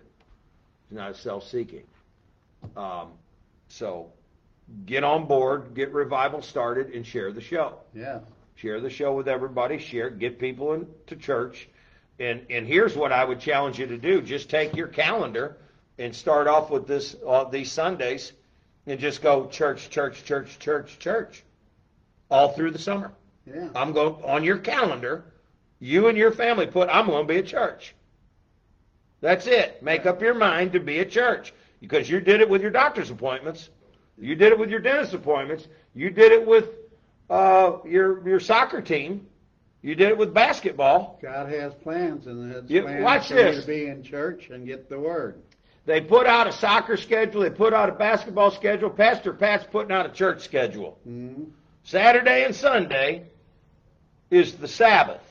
it's 0.84 0.96
not 0.96 1.16
self-seeking. 1.16 1.84
Um, 2.76 3.12
so 3.68 4.10
get 4.84 5.04
on 5.04 5.26
board, 5.26 5.74
get 5.74 5.92
revival 5.92 6.42
started, 6.42 6.94
and 6.94 7.06
share 7.06 7.32
the 7.32 7.40
show. 7.40 7.78
Yeah. 7.94 8.20
Share 8.56 8.80
the 8.80 8.90
show 8.90 9.14
with 9.14 9.28
everybody. 9.28 9.78
Share, 9.78 10.10
get 10.10 10.38
people 10.38 10.72
into 10.72 11.16
church. 11.16 11.68
And 12.18 12.46
and 12.48 12.66
here's 12.66 12.96
what 12.96 13.12
I 13.12 13.24
would 13.24 13.40
challenge 13.40 13.78
you 13.78 13.86
to 13.86 13.98
do: 13.98 14.22
just 14.22 14.48
take 14.48 14.74
your 14.74 14.88
calendar 14.88 15.58
and 15.98 16.14
start 16.14 16.46
off 16.46 16.70
with 16.70 16.86
this 16.86 17.14
uh, 17.26 17.44
these 17.44 17.70
Sundays, 17.70 18.32
and 18.86 18.98
just 18.98 19.22
go 19.22 19.46
church, 19.48 19.90
church, 19.90 20.24
church, 20.24 20.58
church, 20.58 20.98
church, 20.98 21.44
all 22.30 22.52
through 22.52 22.70
the 22.70 22.78
summer. 22.78 23.12
Yeah. 23.46 23.68
I'm 23.74 23.92
going 23.92 24.24
on 24.24 24.44
your 24.44 24.58
calendar. 24.58 25.24
You 25.78 26.08
and 26.08 26.16
your 26.16 26.32
family 26.32 26.66
put 26.66 26.88
I'm 26.88 27.06
going 27.06 27.26
to 27.26 27.32
be 27.32 27.38
at 27.38 27.46
church. 27.46 27.94
That's 29.20 29.46
it. 29.46 29.82
Make 29.82 30.06
up 30.06 30.22
your 30.22 30.34
mind 30.34 30.72
to 30.72 30.80
be 30.80 31.00
at 31.00 31.10
church 31.10 31.52
because 31.80 32.08
you 32.08 32.20
did 32.20 32.40
it 32.40 32.48
with 32.48 32.62
your 32.62 32.70
doctor's 32.70 33.10
appointments. 33.10 33.68
You 34.18 34.34
did 34.34 34.52
it 34.52 34.58
with 34.58 34.70
your 34.70 34.80
dentist 34.80 35.14
appointments. 35.14 35.66
You 35.94 36.10
did 36.10 36.32
it 36.32 36.46
with 36.46 36.70
uh, 37.28 37.78
your 37.84 38.26
your 38.26 38.40
soccer 38.40 38.80
team. 38.80 39.26
You 39.82 39.94
did 39.94 40.08
it 40.08 40.18
with 40.18 40.34
basketball. 40.34 41.18
God 41.22 41.48
has 41.50 41.74
plans, 41.74 42.26
and 42.26 42.52
His 42.52 42.70
you, 42.70 42.82
plans 42.82 43.04
watch 43.04 43.28
this. 43.28 43.60
to 43.60 43.66
be 43.66 43.86
in 43.86 44.02
church 44.02 44.48
and 44.50 44.66
get 44.66 44.88
the 44.88 44.98
word. 44.98 45.40
They 45.84 46.00
put 46.00 46.26
out 46.26 46.48
a 46.48 46.52
soccer 46.52 46.96
schedule. 46.96 47.42
They 47.42 47.50
put 47.50 47.72
out 47.72 47.88
a 47.88 47.92
basketball 47.92 48.50
schedule. 48.50 48.90
Pastor 48.90 49.32
Pat's 49.32 49.66
putting 49.70 49.92
out 49.92 50.06
a 50.06 50.08
church 50.08 50.42
schedule. 50.42 50.98
Mm-hmm. 51.08 51.44
Saturday 51.84 52.44
and 52.44 52.54
Sunday 52.54 53.26
is 54.30 54.54
the 54.54 54.66
Sabbath 54.66 55.22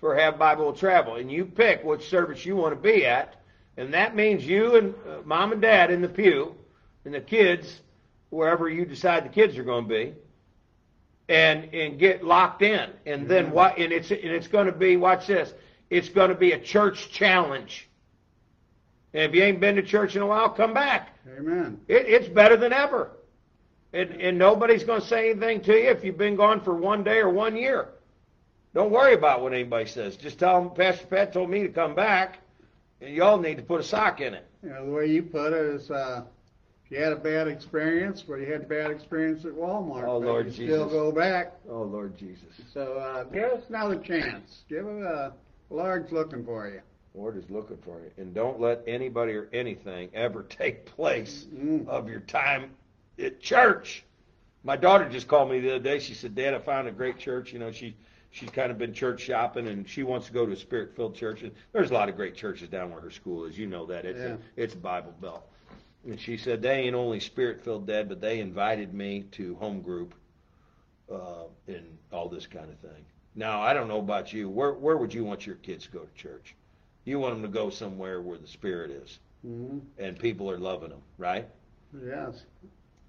for 0.00 0.16
Have 0.16 0.38
Bible 0.38 0.72
Travel, 0.72 1.16
and 1.16 1.30
you 1.30 1.44
pick 1.44 1.84
which 1.84 2.08
service 2.08 2.46
you 2.46 2.56
want 2.56 2.74
to 2.74 2.80
be 2.80 3.04
at, 3.04 3.36
and 3.76 3.92
that 3.92 4.16
means 4.16 4.46
you 4.46 4.76
and 4.76 4.94
uh, 5.06 5.18
mom 5.24 5.52
and 5.52 5.60
dad 5.60 5.90
in 5.90 6.00
the 6.00 6.08
pew 6.08 6.54
and 7.06 7.14
the 7.14 7.20
kids 7.20 7.80
wherever 8.28 8.68
you 8.68 8.84
decide 8.84 9.24
the 9.24 9.30
kids 9.30 9.56
are 9.56 9.64
going 9.64 9.84
to 9.84 9.88
be 9.88 10.14
and 11.28 11.72
and 11.74 11.98
get 11.98 12.22
locked 12.22 12.60
in 12.60 12.90
and 13.06 13.22
mm-hmm. 13.22 13.28
then 13.28 13.50
what 13.50 13.78
and 13.78 13.92
it's 13.92 14.10
and 14.10 14.20
it's 14.20 14.48
going 14.48 14.66
to 14.66 14.72
be 14.72 14.98
watch 14.98 15.26
this 15.26 15.54
it's 15.88 16.10
going 16.10 16.28
to 16.28 16.36
be 16.36 16.52
a 16.52 16.60
church 16.60 17.10
challenge 17.10 17.88
and 19.14 19.22
if 19.22 19.34
you 19.34 19.42
ain't 19.42 19.60
been 19.60 19.76
to 19.76 19.82
church 19.82 20.14
in 20.14 20.20
a 20.22 20.26
while 20.26 20.50
come 20.50 20.74
back 20.74 21.16
amen 21.38 21.80
it, 21.88 22.06
it's 22.06 22.28
better 22.28 22.56
than 22.58 22.72
ever 22.72 23.12
And, 23.92 24.10
and 24.20 24.38
nobody's 24.38 24.84
going 24.84 25.00
to 25.00 25.06
say 25.06 25.30
anything 25.30 25.62
to 25.62 25.72
you 25.72 25.88
if 25.88 26.04
you've 26.04 26.18
been 26.18 26.36
gone 26.36 26.60
for 26.60 26.74
one 26.74 27.02
day 27.02 27.18
or 27.18 27.30
one 27.30 27.56
year. 27.56 27.88
Don't 28.74 28.90
worry 28.90 29.14
about 29.14 29.40
what 29.40 29.54
anybody 29.54 29.86
says. 29.86 30.16
Just 30.16 30.38
tell 30.38 30.60
them 30.60 30.70
Pastor 30.70 31.06
Pat 31.06 31.32
told 31.32 31.48
me 31.48 31.62
to 31.62 31.70
come 31.70 31.94
back, 31.94 32.40
and 33.00 33.14
y'all 33.14 33.38
need 33.38 33.56
to 33.56 33.62
put 33.62 33.80
a 33.80 33.84
sock 33.84 34.20
in 34.20 34.34
it. 34.34 34.44
You 34.62 34.68
know, 34.68 34.84
the 34.84 34.92
way 34.92 35.06
you 35.06 35.22
put 35.22 35.54
it 35.54 35.64
is, 35.76 35.90
uh, 35.90 36.24
if 36.86 36.96
you 36.96 37.02
had 37.02 37.12
a 37.12 37.16
bad 37.16 37.48
experience, 37.48 38.24
well, 38.28 38.38
you 38.38 38.46
had 38.46 38.62
a 38.62 38.66
bad 38.66 38.90
experience 38.90 39.44
at 39.44 39.52
Walmart. 39.52 40.06
Oh, 40.06 40.18
Lord 40.18 40.46
you 40.46 40.52
Jesus. 40.52 40.66
still 40.74 40.88
go 40.88 41.12
back. 41.12 41.54
Oh, 41.68 41.82
Lord 41.82 42.16
Jesus. 42.16 42.44
So 42.72 42.94
uh, 42.98 43.24
give 43.24 43.44
us 43.50 43.64
another 43.68 43.96
chance. 43.98 44.64
Give 44.68 44.86
it 44.86 45.02
a 45.02 45.32
Lord's 45.70 46.12
looking 46.12 46.44
for 46.44 46.68
you. 46.68 46.80
Lord 47.14 47.36
is 47.36 47.48
looking 47.50 47.78
for 47.78 47.98
you. 48.00 48.10
And 48.18 48.32
don't 48.34 48.60
let 48.60 48.82
anybody 48.86 49.32
or 49.32 49.48
anything 49.52 50.10
ever 50.14 50.42
take 50.48 50.84
place 50.86 51.46
Mm. 51.52 51.88
of 51.88 52.08
your 52.08 52.20
time 52.20 52.70
at 53.18 53.40
church. 53.40 54.04
My 54.62 54.76
daughter 54.76 55.08
just 55.08 55.26
called 55.28 55.50
me 55.50 55.60
the 55.60 55.76
other 55.76 55.82
day. 55.84 55.98
She 55.98 56.14
said, 56.14 56.34
Dad, 56.34 56.54
I 56.54 56.58
found 56.58 56.86
a 56.88 56.92
great 56.92 57.18
church. 57.18 57.52
You 57.52 57.58
know, 57.58 57.72
she 57.72 57.96
she's 58.30 58.50
kind 58.50 58.70
of 58.70 58.78
been 58.78 58.92
church 58.92 59.22
shopping 59.22 59.66
and 59.68 59.88
she 59.88 60.02
wants 60.02 60.26
to 60.26 60.32
go 60.32 60.44
to 60.44 60.52
a 60.52 60.56
spirit 60.56 60.94
filled 60.94 61.14
church. 61.16 61.42
And 61.42 61.52
there's 61.72 61.90
a 61.90 61.94
lot 61.94 62.08
of 62.08 62.16
great 62.16 62.34
churches 62.36 62.68
down 62.68 62.90
where 62.92 63.00
her 63.00 63.10
school 63.10 63.44
is. 63.44 63.56
You 63.58 63.66
know 63.66 63.86
that. 63.86 64.04
It's 64.04 64.18
Yeah. 64.20 64.34
a, 64.34 64.38
it's 64.56 64.74
Bible 64.74 65.14
belt. 65.20 65.48
And 66.06 66.20
she 66.20 66.36
said 66.36 66.62
they 66.62 66.80
ain't 66.82 66.94
only 66.94 67.20
spirit 67.20 67.62
filled 67.62 67.86
dead, 67.86 68.08
but 68.08 68.20
they 68.20 68.40
invited 68.40 68.94
me 68.94 69.24
to 69.32 69.56
home 69.56 69.82
group 69.82 70.14
uh, 71.12 71.44
and 71.66 71.98
all 72.12 72.28
this 72.28 72.46
kind 72.46 72.70
of 72.70 72.78
thing. 72.78 73.04
Now 73.34 73.60
I 73.60 73.74
don't 73.74 73.88
know 73.88 73.98
about 73.98 74.32
you. 74.32 74.48
Where 74.48 74.72
where 74.74 74.96
would 74.96 75.12
you 75.12 75.24
want 75.24 75.46
your 75.46 75.56
kids 75.56 75.86
to 75.86 75.92
go 75.92 76.00
to 76.00 76.14
church? 76.14 76.54
You 77.04 77.18
want 77.18 77.34
them 77.34 77.42
to 77.42 77.48
go 77.48 77.70
somewhere 77.70 78.20
where 78.22 78.38
the 78.38 78.46
spirit 78.46 78.90
is 78.90 79.18
hmm 79.42 79.78
and 79.98 80.18
people 80.18 80.50
are 80.50 80.58
loving 80.58 80.90
them, 80.90 81.02
right? 81.18 81.46
Yes. 82.04 82.44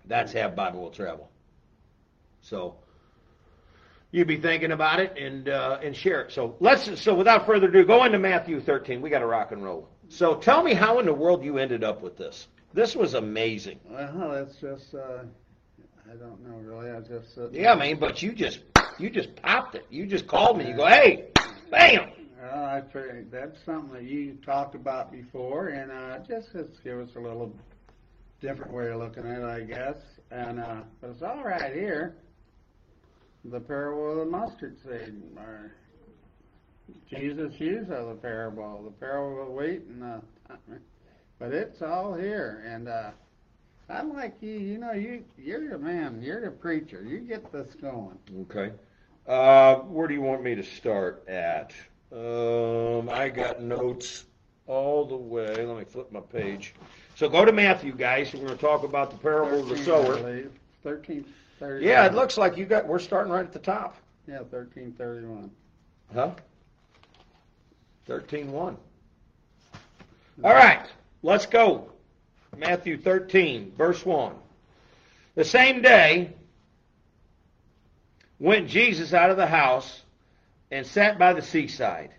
That's 0.06 0.34
how 0.34 0.50
Bible 0.50 0.82
will 0.82 0.92
travel. 0.92 1.30
So 2.42 2.76
you 4.12 4.26
be 4.26 4.38
thinking 4.38 4.72
about 4.72 5.00
it 5.00 5.18
and 5.18 5.50
uh, 5.50 5.80
and 5.84 5.96
share 5.96 6.22
it. 6.22 6.32
So 6.32 6.56
let's 6.60 7.00
so 7.02 7.14
without 7.14 7.46
further 7.46 7.68
ado, 7.68 7.86
go 7.86 8.04
into 8.06 8.20
Matthew 8.20 8.62
13. 8.62 9.02
We 9.02 9.10
got 9.10 9.20
to 9.20 9.26
rock 9.26 9.52
and 9.52 9.64
roll. 9.64 9.90
So 10.10 10.36
tell 10.36 10.64
me 10.64 10.74
how 10.74 11.00
in 11.00 11.06
the 11.06 11.14
world 11.14 11.44
you 11.44 11.58
ended 11.58 11.84
up 11.84 12.02
with 12.02 12.18
this. 12.18 12.48
This 12.74 12.96
was 12.96 13.14
amazing. 13.14 13.80
Well, 13.90 14.34
it's 14.34 14.56
just, 14.58 14.94
uh, 14.94 15.24
I 16.10 16.16
don't 16.16 16.46
know 16.48 16.58
really. 16.58 16.92
I 16.92 17.00
just. 17.00 17.38
Uh, 17.38 17.50
Yeah, 17.50 17.74
I 17.74 17.76
mean, 17.76 17.98
but 18.00 18.22
you 18.22 18.32
just 18.34 18.60
you 19.00 19.10
just 19.10 19.36
popped 19.36 19.76
it. 19.76 19.86
You 19.90 20.06
just 20.06 20.28
called 20.28 20.58
me. 20.58 20.68
You 20.70 20.76
go, 20.76 20.86
hey, 20.86 21.28
bam. 21.72 22.12
Well, 22.42 22.66
I 22.66 22.82
figured 22.82 23.32
that's 23.32 23.58
something 23.66 23.94
that 23.94 24.04
you 24.04 24.38
talked 24.46 24.76
about 24.76 25.12
before, 25.12 25.70
and 25.70 25.92
uh, 25.92 26.20
just 26.20 26.54
just 26.54 26.84
give 26.84 27.00
us 27.00 27.10
a 27.16 27.20
little 27.20 27.54
different 28.42 28.72
way 28.72 28.90
of 28.90 29.00
looking 29.00 29.26
at 29.26 29.40
it, 29.40 29.44
I 29.44 29.62
guess. 29.62 29.98
And 30.32 30.60
uh, 30.60 30.82
but 31.02 31.10
it's 31.12 31.22
all 31.24 31.44
right 31.44 31.74
here. 31.74 32.16
The 33.46 33.60
parable 33.60 34.12
of 34.12 34.18
the 34.18 34.26
mustard 34.26 34.78
seed, 34.84 35.22
or 35.38 35.72
Jesus' 37.10 37.60
use 37.60 37.90
of 37.90 38.08
the 38.08 38.16
parable, 38.16 38.84
the 38.84 38.92
parable 38.92 39.42
of 39.42 39.48
the 39.48 39.54
wheat, 39.54 39.82
and 39.90 40.02
the. 40.02 40.22
But 41.40 41.54
it's 41.54 41.82
all 41.82 42.14
here, 42.14 42.64
and 42.68 42.88
uh, 42.88 43.12
I 43.90 44.02
like 44.02 44.36
you. 44.42 44.54
You 44.54 44.78
know, 44.80 44.94
you 44.94 45.24
you're 45.38 45.70
the 45.70 45.78
man. 45.78 46.22
You're 46.22 46.42
the 46.42 46.52
preacher. 46.52 47.04
You 47.04 47.20
get 47.20 47.52
this 47.52 47.76
going. 47.76 48.18
Okay. 48.42 48.72
Uh, 49.28 49.76
where 49.76 50.08
do 50.08 50.14
you 50.14 50.22
want 50.22 50.42
me 50.42 50.56
to 50.56 50.64
start 50.64 51.28
at? 51.28 51.74
Um, 52.12 53.10
I 53.10 53.30
got 53.30 53.62
notes 53.62 54.26
all 54.66 55.06
the 55.06 55.16
way. 55.16 55.66
Let 55.66 55.78
me 55.78 55.84
flip 55.86 56.12
my 56.12 56.22
page. 56.22 56.74
So 57.16 57.28
go 57.28 57.46
to 57.46 57.52
Matthew, 57.52 57.94
guys. 57.94 58.34
We're 58.34 58.46
going 58.46 58.58
to 58.58 58.58
talk 58.58 58.84
about 58.84 59.12
the 59.12 59.18
parable 59.18 59.60
of 59.60 59.70
the 59.70 59.78
sower. 59.78 60.44
Thirteen 60.84 61.26
thirty. 61.60 61.86
Yeah, 61.86 62.06
it 62.06 62.14
looks 62.14 62.38
like 62.38 62.58
you 62.58 62.66
got. 62.66 62.88
We're 62.88 63.00
starting 63.00 63.32
right 63.32 63.46
at 63.46 63.52
the 63.52 63.60
top. 63.60 63.98
Yeah, 64.28 64.40
thirteen 64.50 64.94
thirty-one. 64.98 65.52
Huh? 66.14 66.32
Thirteen 68.06 68.52
one. 68.52 68.78
All 70.44 70.54
right, 70.54 70.86
let's 71.22 71.46
go. 71.46 71.92
Matthew 72.56 72.98
thirteen, 72.98 73.74
verse 73.78 74.06
one. 74.06 74.36
The 75.36 75.46
same 75.46 75.82
day 75.82 76.34
went 78.40 78.68
Jesus 78.70 79.14
out 79.14 79.30
of 79.30 79.38
the 79.38 79.48
house 79.48 80.02
and 80.72 80.86
sat 80.86 81.20
by 81.20 81.34
the 81.34 81.42
seaside, 81.42 82.12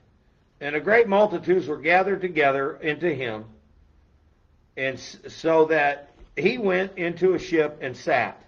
and 0.60 0.76
a 0.76 0.80
great 0.80 1.08
multitudes 1.08 1.66
were 1.66 1.78
gathered 1.78 2.20
together 2.20 2.76
into 2.76 3.12
him, 3.12 3.44
and 4.76 4.98
so 4.98 5.64
that 5.66 6.12
he 6.36 6.58
went 6.58 6.96
into 6.96 7.34
a 7.34 7.38
ship 7.38 7.78
and 7.80 7.96
sat, 7.96 8.40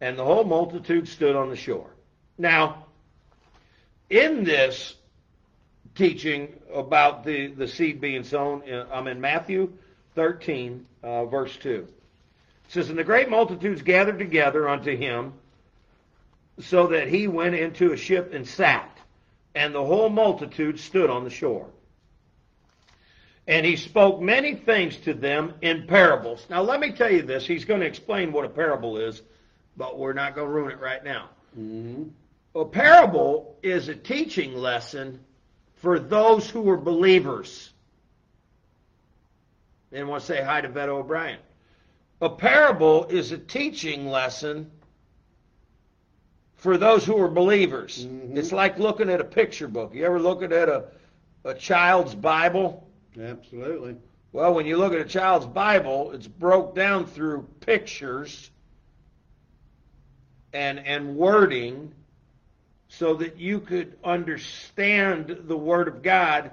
and 0.00 0.16
the 0.16 0.24
whole 0.24 0.44
multitude 0.44 1.08
stood 1.08 1.34
on 1.34 1.50
the 1.50 1.56
shore. 1.56 1.90
Now, 2.38 2.86
in 4.08 4.44
this 4.44 4.94
teaching 5.94 6.54
about 6.72 7.24
the, 7.24 7.48
the 7.48 7.66
seed 7.66 8.00
being 8.00 8.24
sown, 8.24 8.62
I'm 8.70 8.92
um, 8.92 9.06
in 9.08 9.20
Matthew 9.20 9.72
13, 10.14 10.86
uh, 11.02 11.24
verse 11.26 11.56
2. 11.56 11.86
It 12.66 12.72
says, 12.72 12.90
And 12.90 12.98
the 12.98 13.04
great 13.04 13.28
multitudes 13.28 13.82
gathered 13.82 14.18
together 14.18 14.68
unto 14.68 14.96
him, 14.96 15.32
so 16.60 16.86
that 16.88 17.08
he 17.08 17.26
went 17.26 17.54
into 17.54 17.92
a 17.92 17.96
ship 17.96 18.32
and 18.32 18.46
sat, 18.46 18.96
and 19.54 19.74
the 19.74 19.84
whole 19.84 20.08
multitude 20.08 20.78
stood 20.78 21.10
on 21.10 21.24
the 21.24 21.30
shore. 21.30 21.66
And 23.46 23.66
he 23.66 23.76
spoke 23.76 24.20
many 24.20 24.54
things 24.54 24.96
to 24.98 25.12
them 25.12 25.54
in 25.60 25.86
parables. 25.86 26.46
Now, 26.48 26.62
let 26.62 26.80
me 26.80 26.92
tell 26.92 27.10
you 27.10 27.22
this. 27.22 27.46
He's 27.46 27.64
going 27.64 27.80
to 27.80 27.86
explain 27.86 28.32
what 28.32 28.46
a 28.46 28.48
parable 28.48 28.96
is, 28.96 29.20
but 29.76 29.98
we're 29.98 30.14
not 30.14 30.34
going 30.34 30.46
to 30.46 30.52
ruin 30.52 30.72
it 30.72 30.80
right 30.80 31.04
now. 31.04 31.28
Mm-hmm. 31.58 32.04
A 32.54 32.64
parable 32.64 33.58
is 33.62 33.88
a 33.88 33.94
teaching 33.94 34.56
lesson 34.56 35.20
for 35.76 35.98
those 35.98 36.48
who 36.48 36.68
are 36.70 36.78
believers. 36.78 37.73
And 39.94 40.08
want 40.08 40.22
to 40.22 40.26
say 40.26 40.42
hi 40.42 40.60
to 40.60 40.68
Beto 40.68 40.88
O'Brien. 40.98 41.38
A 42.20 42.28
parable 42.28 43.04
is 43.04 43.30
a 43.30 43.38
teaching 43.38 44.08
lesson 44.08 44.72
for 46.56 46.76
those 46.76 47.04
who 47.04 47.16
are 47.20 47.28
believers. 47.28 48.04
Mhm. 48.04 48.36
It's 48.36 48.50
like 48.50 48.78
looking 48.78 49.08
at 49.08 49.20
a 49.20 49.24
picture 49.24 49.68
book. 49.68 49.94
You 49.94 50.04
ever 50.04 50.18
looking 50.18 50.52
at 50.52 50.68
a, 50.68 50.86
a 51.44 51.54
child's 51.54 52.14
Bible? 52.14 52.88
Absolutely. 53.20 53.96
Well, 54.32 54.52
when 54.54 54.66
you 54.66 54.78
look 54.78 54.92
at 54.92 55.00
a 55.00 55.04
child's 55.04 55.46
Bible, 55.46 56.10
it's 56.10 56.26
broke 56.26 56.74
down 56.74 57.06
through 57.06 57.46
pictures 57.60 58.50
and 60.52 60.80
and 60.80 61.14
wording 61.14 61.92
so 62.88 63.14
that 63.14 63.36
you 63.36 63.60
could 63.60 63.96
understand 64.02 65.42
the 65.44 65.56
Word 65.56 65.86
of 65.86 66.02
God 66.02 66.50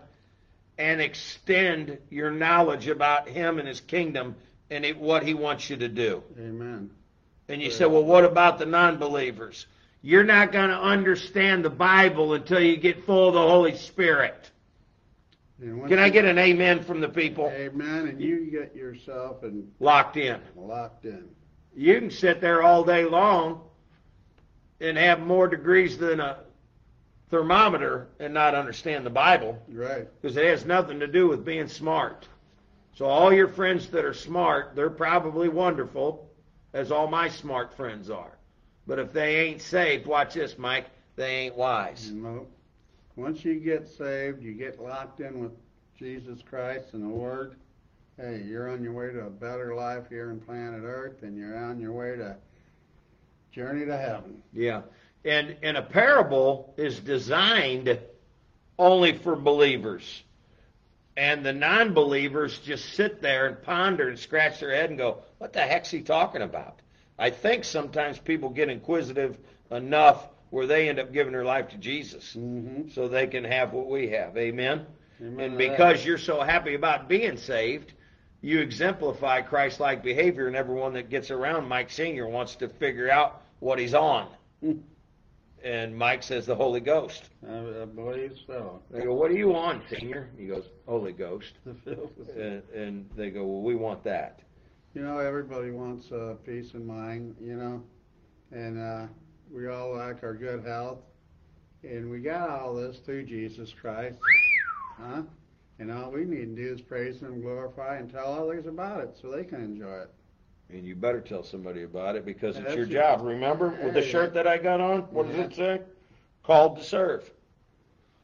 and 0.81 0.99
extend 0.99 1.99
your 2.09 2.31
knowledge 2.31 2.87
about 2.87 3.29
Him 3.29 3.59
and 3.59 3.67
His 3.67 3.79
kingdom 3.81 4.35
and 4.71 4.83
it, 4.83 4.97
what 4.97 5.21
He 5.23 5.35
wants 5.35 5.69
you 5.69 5.77
to 5.77 5.87
do. 5.87 6.23
Amen. 6.39 6.89
And 7.49 7.61
you 7.61 7.69
say, 7.69 7.85
well, 7.85 8.03
what 8.03 8.23
about 8.25 8.57
the 8.57 8.65
non-believers? 8.65 9.67
You're 10.01 10.23
not 10.23 10.51
going 10.51 10.69
to 10.69 10.79
understand 10.79 11.63
the 11.63 11.69
Bible 11.69 12.33
until 12.33 12.59
you 12.59 12.77
get 12.77 13.05
full 13.05 13.27
of 13.27 13.35
the 13.35 13.41
Holy 13.41 13.75
Spirit. 13.77 14.49
Can 15.59 15.99
I 15.99 16.09
get 16.09 16.25
an 16.25 16.39
amen 16.39 16.83
from 16.83 16.99
the 17.01 17.09
people? 17.09 17.51
Amen. 17.53 18.07
And 18.07 18.19
you 18.19 18.49
get 18.49 18.75
yourself 18.75 19.43
and 19.43 19.71
Locked 19.79 20.17
in. 20.17 20.39
locked 20.55 21.05
in. 21.05 21.25
You 21.75 21.99
can 21.99 22.09
sit 22.09 22.41
there 22.41 22.63
all 22.63 22.83
day 22.83 23.05
long 23.05 23.61
and 24.79 24.97
have 24.97 25.19
more 25.19 25.47
degrees 25.47 25.99
than 25.99 26.19
a 26.19 26.37
thermometer 27.31 28.07
and 28.19 28.33
not 28.33 28.53
understand 28.53 29.05
the 29.05 29.09
Bible 29.09 29.57
Right. 29.69 30.07
because 30.21 30.37
it 30.37 30.45
has 30.45 30.65
nothing 30.65 30.99
to 30.99 31.07
do 31.07 31.27
with 31.27 31.43
being 31.43 31.67
smart. 31.67 32.27
So 32.93 33.05
all 33.05 33.33
your 33.33 33.47
friends 33.47 33.89
that 33.89 34.05
are 34.05 34.13
smart, 34.13 34.75
they're 34.75 34.89
probably 34.89 35.49
wonderful, 35.49 36.29
as 36.73 36.91
all 36.91 37.07
my 37.07 37.29
smart 37.29 37.73
friends 37.73 38.09
are. 38.09 38.37
But 38.85 38.99
if 38.99 39.13
they 39.13 39.37
ain't 39.37 39.61
saved, 39.61 40.05
watch 40.05 40.33
this, 40.35 40.57
Mike, 40.57 40.85
they 41.15 41.37
ain't 41.37 41.55
wise. 41.55 42.11
No. 42.11 42.47
Once 43.15 43.43
you 43.45 43.55
get 43.59 43.87
saved, 43.87 44.41
you 44.43 44.53
get 44.53 44.81
locked 44.81 45.19
in 45.21 45.39
with 45.41 45.51
Jesus 45.97 46.41
Christ 46.47 46.93
and 46.93 47.03
the 47.03 47.07
Word. 47.09 47.55
Hey, 48.17 48.41
you're 48.45 48.69
on 48.69 48.83
your 48.83 48.93
way 48.93 49.11
to 49.11 49.25
a 49.25 49.29
better 49.29 49.73
life 49.73 50.09
here 50.09 50.29
on 50.31 50.39
planet 50.41 50.81
Earth, 50.83 51.23
and 51.23 51.37
you're 51.37 51.57
on 51.57 51.79
your 51.79 51.93
way 51.93 52.15
to 52.17 52.35
journey 53.51 53.85
to 53.85 53.97
heaven. 53.97 54.41
Yeah. 54.53 54.81
And 55.23 55.55
and 55.61 55.77
a 55.77 55.81
parable 55.83 56.73
is 56.77 56.99
designed 56.99 57.99
only 58.79 59.17
for 59.17 59.35
believers. 59.35 60.23
And 61.17 61.45
the 61.45 61.53
non 61.53 61.93
believers 61.93 62.57
just 62.59 62.93
sit 62.93 63.21
there 63.21 63.45
and 63.47 63.61
ponder 63.61 64.09
and 64.09 64.17
scratch 64.17 64.59
their 64.59 64.73
head 64.73 64.89
and 64.89 64.97
go, 64.97 65.19
What 65.37 65.53
the 65.53 65.61
heck's 65.61 65.91
he 65.91 66.01
talking 66.01 66.41
about? 66.41 66.79
I 67.19 67.29
think 67.29 67.63
sometimes 67.65 68.17
people 68.17 68.49
get 68.49 68.69
inquisitive 68.69 69.37
enough 69.69 70.27
where 70.49 70.65
they 70.65 70.89
end 70.89 70.99
up 70.99 71.13
giving 71.13 71.31
their 71.33 71.45
life 71.45 71.69
to 71.69 71.77
Jesus 71.77 72.35
Mm-hmm. 72.35 72.89
so 72.89 73.07
they 73.07 73.27
can 73.27 73.43
have 73.43 73.73
what 73.73 73.87
we 73.87 74.09
have. 74.09 74.35
Amen? 74.37 74.85
Amen 75.21 75.39
And 75.39 75.57
to 75.59 75.65
that. 75.65 75.71
because 75.71 76.05
you're 76.05 76.17
so 76.17 76.41
happy 76.41 76.73
about 76.73 77.07
being 77.07 77.37
saved, 77.37 77.93
you 78.41 78.59
exemplify 78.59 79.41
Christ-like 79.41 80.01
behavior, 80.03 80.47
and 80.47 80.55
everyone 80.55 80.93
that 80.93 81.09
gets 81.09 81.29
around 81.29 81.67
Mike 81.67 81.91
Senior 81.91 82.27
wants 82.27 82.55
to 82.55 82.67
figure 82.67 83.09
out 83.11 83.43
what 83.59 83.77
he's 83.77 83.93
on. 83.93 84.27
And 85.63 85.95
Mike 85.95 86.23
says 86.23 86.45
the 86.45 86.55
Holy 86.55 86.79
Ghost. 86.79 87.29
I, 87.47 87.81
I 87.81 87.85
believe 87.85 88.37
so. 88.47 88.81
They 88.89 89.03
go, 89.03 89.13
"What 89.13 89.31
do 89.31 89.37
you 89.37 89.49
want, 89.49 89.83
Senior?" 89.89 90.29
He 90.37 90.47
goes, 90.47 90.65
"Holy 90.87 91.13
Ghost." 91.13 91.53
and, 91.65 92.63
and 92.73 93.09
they 93.15 93.29
go, 93.29 93.45
"Well, 93.45 93.61
we 93.61 93.75
want 93.75 94.03
that." 94.03 94.39
You 94.93 95.01
know, 95.01 95.19
everybody 95.19 95.71
wants 95.71 96.11
uh, 96.11 96.35
peace 96.45 96.73
of 96.73 96.83
mind. 96.83 97.35
You 97.39 97.55
know, 97.55 97.83
and 98.51 98.79
uh, 98.79 99.07
we 99.51 99.67
all 99.67 99.95
like 99.95 100.23
our 100.23 100.33
good 100.33 100.65
health, 100.65 100.99
and 101.83 102.09
we 102.09 102.19
got 102.19 102.49
all 102.49 102.73
this 102.75 102.97
through 103.05 103.25
Jesus 103.25 103.73
Christ, 103.73 104.17
huh? 104.99 105.23
And 105.79 105.91
all 105.91 106.11
we 106.11 106.25
need 106.25 106.55
to 106.55 106.63
do 106.63 106.73
is 106.73 106.81
praise 106.81 107.21
Him, 107.21 107.41
glorify, 107.41 107.97
and 107.97 108.11
tell 108.11 108.33
others 108.33 108.67
about 108.67 109.01
it 109.01 109.17
so 109.19 109.31
they 109.31 109.43
can 109.43 109.61
enjoy 109.63 110.01
it. 110.01 110.13
And 110.71 110.85
you 110.85 110.95
better 110.95 111.19
tell 111.19 111.43
somebody 111.43 111.83
about 111.83 112.15
it 112.15 112.25
because 112.25 112.57
it's 112.57 112.75
your 112.75 112.85
job. 112.85 113.21
Remember 113.23 113.69
with 113.83 113.93
the 113.93 114.01
shirt 114.01 114.33
that 114.35 114.47
I 114.47 114.57
got 114.57 114.79
on? 114.79 115.01
What 115.11 115.27
does 115.27 115.37
it 115.37 115.55
say? 115.55 115.81
Called 116.43 116.77
to 116.77 116.83
serve. 116.83 117.29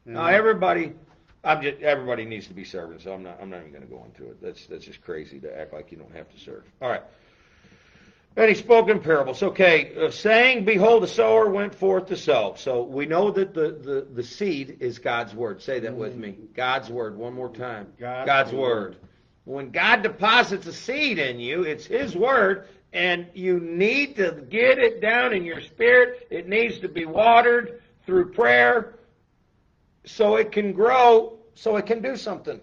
Now 0.04 0.26
everybody, 0.26 0.94
I'm 1.44 1.60
just 1.62 1.80
everybody 1.82 2.24
needs 2.24 2.46
to 2.48 2.54
be 2.54 2.64
serving, 2.64 3.00
so 3.00 3.12
I'm 3.12 3.22
not 3.22 3.38
I'm 3.40 3.50
not 3.50 3.60
even 3.60 3.72
going 3.72 3.82
to 3.82 3.88
go 3.88 4.04
into 4.04 4.30
it. 4.30 4.40
That's 4.40 4.66
that's 4.66 4.84
just 4.84 5.02
crazy 5.02 5.38
to 5.40 5.60
act 5.60 5.72
like 5.74 5.92
you 5.92 5.98
don't 5.98 6.14
have 6.14 6.30
to 6.30 6.40
serve. 6.40 6.64
All 6.80 6.88
right. 6.88 7.02
And 8.36 8.48
he 8.48 8.54
spoke 8.54 8.88
in 8.88 9.00
parables. 9.00 9.42
Okay, 9.42 9.92
uh, 9.96 10.10
saying, 10.10 10.64
"Behold, 10.64 11.02
the 11.02 11.08
sower 11.08 11.50
went 11.50 11.74
forth 11.74 12.06
to 12.06 12.16
sow." 12.16 12.54
So 12.56 12.82
we 12.82 13.04
know 13.04 13.30
that 13.32 13.52
the 13.52 13.72
the 13.72 14.06
the 14.14 14.22
seed 14.22 14.78
is 14.80 14.98
God's 14.98 15.34
word. 15.34 15.60
Say 15.60 15.80
that 15.80 15.94
with 15.94 16.14
me. 16.16 16.36
God's 16.54 16.88
word. 16.88 17.18
One 17.18 17.34
more 17.34 17.50
time. 17.50 17.88
God's 17.98 18.52
word. 18.52 18.96
When 19.48 19.70
God 19.70 20.02
deposits 20.02 20.66
a 20.66 20.74
seed 20.74 21.18
in 21.18 21.40
you, 21.40 21.62
it's 21.62 21.86
His 21.86 22.14
word, 22.14 22.68
and 22.92 23.28
you 23.32 23.58
need 23.58 24.16
to 24.16 24.44
get 24.50 24.78
it 24.78 25.00
down 25.00 25.32
in 25.32 25.42
your 25.42 25.62
spirit. 25.62 26.28
It 26.30 26.50
needs 26.50 26.80
to 26.80 26.88
be 26.88 27.06
watered 27.06 27.80
through 28.04 28.32
prayer 28.32 28.98
so 30.04 30.36
it 30.36 30.52
can 30.52 30.74
grow, 30.74 31.38
so 31.54 31.76
it 31.76 31.86
can 31.86 32.02
do 32.02 32.14
something. 32.14 32.60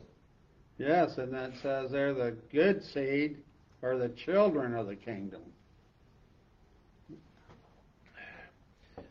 Yes, 0.77 1.17
and 1.17 1.33
that 1.33 1.53
says 1.59 1.89
they're 1.89 2.13
the 2.13 2.37
good 2.51 2.83
seed 2.83 3.37
or 3.81 3.97
the 3.97 4.09
children 4.09 4.75
of 4.75 4.85
the 4.85 4.95
kingdom. 4.95 5.41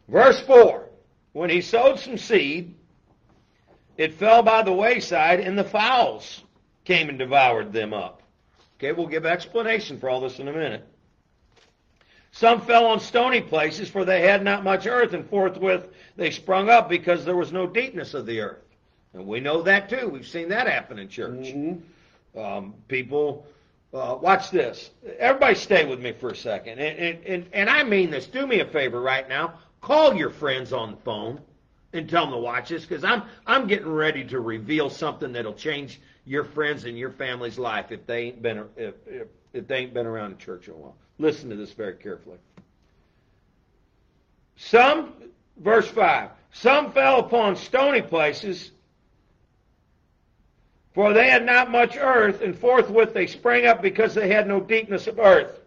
Verse 0.07 0.41
4 0.43 0.89
When 1.33 1.51
he 1.51 1.61
sowed 1.61 1.99
some 1.99 2.19
seed, 2.19 2.77
it 3.97 4.15
fell 4.15 4.45
by 4.45 4.63
the 4.63 4.73
wayside, 4.73 5.41
and 5.41 5.59
the 5.59 5.65
fowls 5.65 6.45
came 6.85 7.09
and 7.09 7.19
devoured 7.19 7.73
them 7.73 7.93
up. 7.93 8.23
Okay, 8.79 8.93
we'll 8.93 9.07
give 9.07 9.25
explanation 9.27 9.99
for 9.99 10.09
all 10.09 10.21
this 10.21 10.39
in 10.39 10.49
a 10.49 10.53
minute. 10.53 10.87
Some 12.33 12.61
fell 12.63 12.87
on 12.87 12.99
stony 12.99 13.41
places, 13.41 13.89
for 13.89 14.05
they 14.05 14.23
had 14.23 14.43
not 14.43 14.65
much 14.65 14.87
earth, 14.87 15.13
and 15.13 15.29
forthwith 15.29 15.87
they 16.17 16.31
sprung 16.31 16.69
up 16.69 16.89
because 16.89 17.25
there 17.25 17.37
was 17.37 17.53
no 17.53 17.67
deepness 17.67 18.13
of 18.13 18.27
the 18.27 18.41
earth. 18.41 18.65
And 19.13 19.27
we 19.27 19.39
know 19.39 19.63
that 19.63 19.89
too. 19.89 20.09
We've 20.09 20.27
seen 20.27 20.49
that 20.49 20.67
happen 20.67 20.99
in 20.99 21.09
church. 21.09 21.47
Mm-hmm. 21.55 22.39
Um, 22.39 22.75
people, 22.89 23.47
uh, 23.93 24.19
watch 24.21 24.51
this. 24.51 24.91
Everybody 25.21 25.55
stay 25.55 25.87
with 25.87 26.01
me 26.01 26.13
for 26.13 26.31
a 26.31 26.37
second. 26.37 26.81
And, 26.81 26.99
and, 26.99 27.25
and, 27.25 27.47
and 27.53 27.71
I 27.71 27.85
mean 27.85 28.11
this. 28.11 28.27
Do 28.27 28.45
me 28.45 28.59
a 28.59 28.67
favor 28.67 29.01
right 29.01 29.29
now. 29.29 29.55
Call 29.81 30.15
your 30.15 30.31
friends 30.31 30.73
on 30.73 30.91
the 30.91 30.97
phone 30.99 31.41
and 31.93 32.11
tell 32.11 32.25
them 32.25 32.35
to 32.35 32.41
watch 32.41 32.71
this 32.71 32.85
because 32.85 33.05
I'm, 33.05 33.23
I'm 33.47 33.69
getting 33.69 33.93
ready 33.93 34.25
to 34.25 34.41
reveal 34.41 34.91
something 34.91 35.33
that'll 35.33 35.55
change 35.55 36.01
your 36.25 36.45
friends 36.45 36.85
and 36.85 36.99
your 36.99 37.11
family's 37.11 37.59
life 37.59 37.91
if 37.91 38.07
they 38.07 38.25
ain't 38.25 38.43
been, 38.43 38.65
if, 38.77 38.95
if, 39.07 39.27
if 39.53 39.67
they 39.67 39.77
ain't 39.77 39.95
been 39.95 40.07
around 40.07 40.33
the 40.33 40.45
church 40.45 40.69
in 40.69 40.75
a 40.75 40.77
while. 40.77 40.97
Listen 41.19 41.51
to 41.51 41.57
this 41.57 41.73
very 41.73 41.95
carefully. 41.95 42.39
Some, 44.57 45.13
verse 45.57 45.89
5, 45.89 46.31
some 46.53 46.93
fell 46.93 47.21
upon 47.21 47.57
stony 47.57 48.03
places 48.03 48.71
for 50.95 51.13
they 51.13 51.29
had 51.29 51.45
not 51.45 51.71
much 51.71 51.97
earth, 51.97 52.41
and 52.41 52.57
forthwith 52.57 53.13
they 53.13 53.27
sprang 53.27 53.67
up 53.67 53.83
because 53.83 54.15
they 54.15 54.29
had 54.29 54.47
no 54.47 54.61
deepness 54.61 55.09
of 55.09 55.19
earth. 55.19 55.61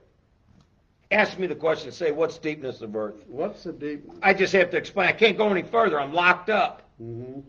Ask 1.12 1.38
me 1.38 1.48
the 1.48 1.56
question, 1.56 1.92
say, 1.92 2.12
what's 2.12 2.38
deepness 2.38 2.82
of 2.82 2.96
earth? 2.96 3.16
What's 3.28 3.64
the 3.64 3.74
deepness? 3.74 4.18
I 4.22 4.34
just 4.34 4.54
have 4.54 4.72
to 4.72 4.78
explain. 4.78 5.10
I 5.10 5.12
can't 5.12 5.38
go 5.38 5.50
any 5.50 5.64
further. 5.64 6.00
I'm 6.00 6.14
locked 6.14 6.50
up. 6.50 6.90
Mm-hmm. 7.02 7.42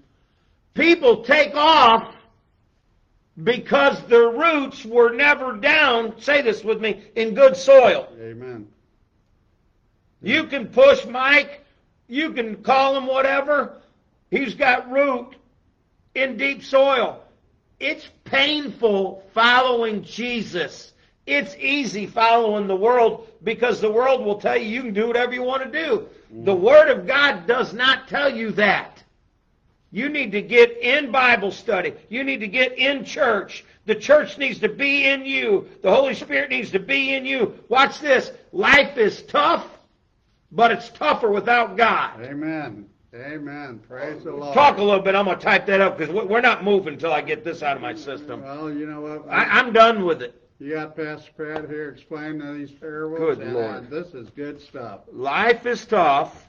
People 0.75 1.23
take 1.25 1.55
off 1.55 2.15
because 3.43 4.01
their 4.07 4.31
roots 4.31 4.85
were 4.85 5.11
never 5.11 5.57
down, 5.57 6.21
say 6.21 6.43
this 6.43 6.65
with 6.65 6.81
me, 6.81 7.03
in 7.15 7.35
good 7.35 7.57
soil. 7.57 8.09
Amen. 8.21 8.67
You 10.21 10.45
can 10.45 10.67
push 10.69 11.07
Mike, 11.07 11.65
you 12.09 12.33
can 12.33 12.57
call 12.63 12.97
him 12.97 13.07
whatever. 13.07 13.81
He's 14.31 14.55
got 14.55 14.91
root 14.91 15.37
in 16.15 16.37
deep 16.37 16.65
soil. 16.65 17.23
It's 17.79 18.09
painful 18.25 19.23
following 19.33 20.03
Jesus. 20.03 20.93
It's 21.27 21.55
easy 21.57 22.07
following 22.07 22.67
the 22.67 22.77
world 22.77 23.29
because 23.45 23.81
the 23.81 23.93
world 23.93 24.25
will 24.25 24.41
tell 24.41 24.57
you 24.57 24.69
you 24.69 24.83
can 24.83 24.95
do 24.95 25.07
whatever 25.07 25.33
you 25.33 25.43
want 25.43 25.71
to 25.71 25.87
do. 25.87 26.09
The 26.31 26.55
mm. 26.55 26.61
Word 26.61 26.89
of 26.89 27.07
God 27.07 27.47
does 27.47 27.73
not 27.73 28.09
tell 28.09 28.35
you 28.35 28.51
that. 28.53 29.03
You 29.91 30.09
need 30.09 30.33
to 30.33 30.43
get 30.43 30.77
in 30.79 31.11
Bible 31.11 31.51
study. 31.51 31.95
You 32.09 32.23
need 32.23 32.41
to 32.41 32.49
get 32.49 32.77
in 32.77 33.05
church. 33.05 33.65
The 33.87 33.95
church 33.95 34.37
needs 34.37 34.59
to 34.59 34.69
be 34.69 35.07
in 35.07 35.25
you. 35.25 35.67
The 35.83 35.95
Holy 35.95 36.15
Spirit 36.15 36.51
needs 36.51 36.71
to 36.73 36.79
be 36.79 37.15
in 37.15 37.25
you. 37.25 37.59
Watch 37.69 38.01
this. 38.01 38.31
Life 38.53 38.99
is 38.99 39.23
tough, 39.23 39.67
but 40.53 40.71
it's 40.73 40.91
tougher 40.91 41.31
without 41.31 41.77
God. 41.79 42.21
Amen. 42.23 42.87
Amen. 43.15 43.81
Praise 43.89 44.25
the 44.25 44.33
Lord. 44.33 44.55
Talk 44.55 44.77
a 44.77 44.83
little 44.83 45.01
bit. 45.01 45.15
I'm 45.15 45.25
going 45.25 45.39
to 45.39 45.45
type 45.45 45.65
that 45.67 45.81
up 45.81 45.97
because 45.97 46.15
we're 46.15 46.43
not 46.43 46.63
moving 46.63 46.93
until 46.93 47.13
I 47.13 47.23
get 47.23 47.43
this 47.43 47.63
out 47.63 47.75
of 47.75 47.83
my 47.83 47.95
system. 47.95 48.43
Well, 48.43 48.71
you 48.71 48.87
know 48.87 49.01
what? 49.01 49.27
I, 49.31 49.45
I'm 49.45 49.73
done 49.73 50.05
with 50.05 50.21
it. 50.21 50.39
you 50.59 50.75
got 50.75 50.95
Pastor 50.95 51.31
Pat 51.39 51.71
here 51.71 51.89
explaining 51.89 52.59
these 52.59 52.71
parables. 52.71 53.39
Good 53.39 53.47
and, 53.47 53.55
Lord. 53.55 53.87
Uh, 53.87 53.89
this 53.89 54.13
is 54.13 54.29
good 54.29 54.61
stuff. 54.61 55.01
Life 55.11 55.65
is 55.65 55.87
tough. 55.87 56.47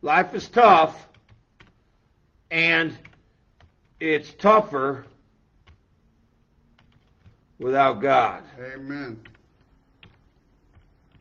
Life 0.00 0.34
is 0.34 0.48
tough. 0.48 1.08
And 2.50 2.96
it's 4.00 4.32
tougher 4.34 5.04
without 7.58 8.00
God. 8.00 8.42
Amen. 8.60 9.20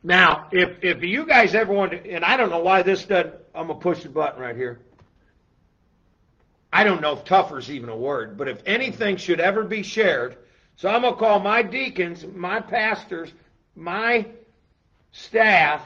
Now, 0.03 0.47
if 0.51 0.83
if 0.83 1.03
you 1.03 1.25
guys 1.25 1.55
ever 1.55 1.73
want 1.73 1.91
to, 1.91 2.11
and 2.11 2.23
I 2.23 2.38
don't 2.38 2.51
know 2.51 2.59
why 2.59 2.83
this 2.83 3.05
doesn't, 3.05 3.33
I'm 3.55 3.67
gonna 3.67 3.79
push 3.79 4.03
the 4.03 4.09
button 4.09 4.39
right 4.39 4.55
here. 4.55 4.79
I 6.71 6.83
don't 6.83 7.01
know 7.01 7.13
if 7.13 7.23
tougher 7.23 7.57
is 7.57 7.71
even 7.71 7.89
a 7.89 7.97
word, 7.97 8.38
but 8.38 8.47
if 8.47 8.61
anything 8.65 9.17
should 9.17 9.39
ever 9.39 9.63
be 9.63 9.81
shared, 9.81 10.38
so 10.75 10.89
I'm 10.89 11.01
gonna 11.01 11.15
call 11.15 11.39
my 11.39 11.63
deacons, 11.63 12.25
my 12.35 12.59
pastors, 12.59 13.31
my 13.75 14.27
staff, 15.11 15.81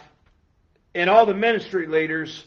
and 0.95 1.09
all 1.09 1.25
the 1.25 1.33
ministry 1.33 1.87
leaders 1.87 2.43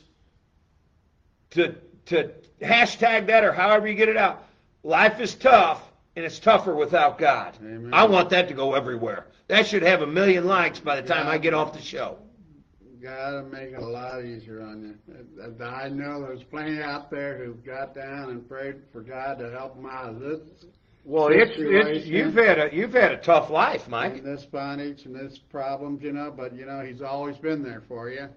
to 1.51 1.75
to 2.07 2.33
hashtag 2.63 3.27
that 3.27 3.45
or 3.45 3.53
however 3.53 3.87
you 3.89 3.95
get 3.95 4.09
it 4.09 4.17
out. 4.17 4.45
Life 4.83 5.21
is 5.21 5.35
tough, 5.35 5.83
and 6.17 6.25
it's 6.25 6.39
tougher 6.39 6.75
without 6.75 7.19
God. 7.19 7.57
Amen. 7.61 7.91
I 7.93 8.05
want 8.05 8.31
that 8.31 8.49
to 8.49 8.55
go 8.55 8.75
everywhere. 8.75 9.27
That 9.49 9.67
should 9.67 9.83
have 9.83 10.03
a 10.03 10.07
million 10.07 10.47
likes 10.47 10.81
by 10.81 11.01
the 11.01 11.07
time 11.07 11.29
I 11.29 11.39
get 11.39 11.55
off 11.55 11.73
the 11.73 11.81
show. 11.81 12.19
Gotta 13.03 13.43
make 13.43 13.73
it 13.73 13.83
a 13.83 13.85
lot 13.85 14.25
easier 14.25 14.63
on 14.63 14.81
you. 14.83 15.65
I 15.65 15.89
know 15.89 16.23
there's 16.25 16.45
plenty 16.45 16.81
out 16.81 17.11
there 17.11 17.37
who've 17.45 17.65
got 17.65 17.97
down 17.97 18.31
and 18.31 18.49
prayed 18.49 18.77
for 18.93 19.01
God 19.01 19.41
to 19.41 19.51
help 19.51 19.75
them 19.75 19.87
out 19.87 20.11
of 20.11 20.21
this 20.21 20.39
Well, 21.05 21.29
it's, 21.33 21.51
it's 21.57 22.07
you've 22.07 22.35
had 22.35 22.61
a 22.61 22.71
you've 22.73 22.93
had 22.95 23.11
a 23.11 23.17
tough 23.17 23.51
life, 23.51 23.89
Mike. 23.89 24.19
and 24.19 24.25
this 24.25 24.47
bondage 24.47 25.05
and 25.05 25.17
this 25.17 25.37
problems, 25.37 26.01
you 26.03 26.13
know. 26.13 26.33
But 26.35 26.55
you 26.55 26.65
know, 26.65 26.81
He's 26.81 27.03
always 27.03 27.37
been 27.39 27.63
there 27.65 27.83
for 27.89 28.09
you. 28.09 28.29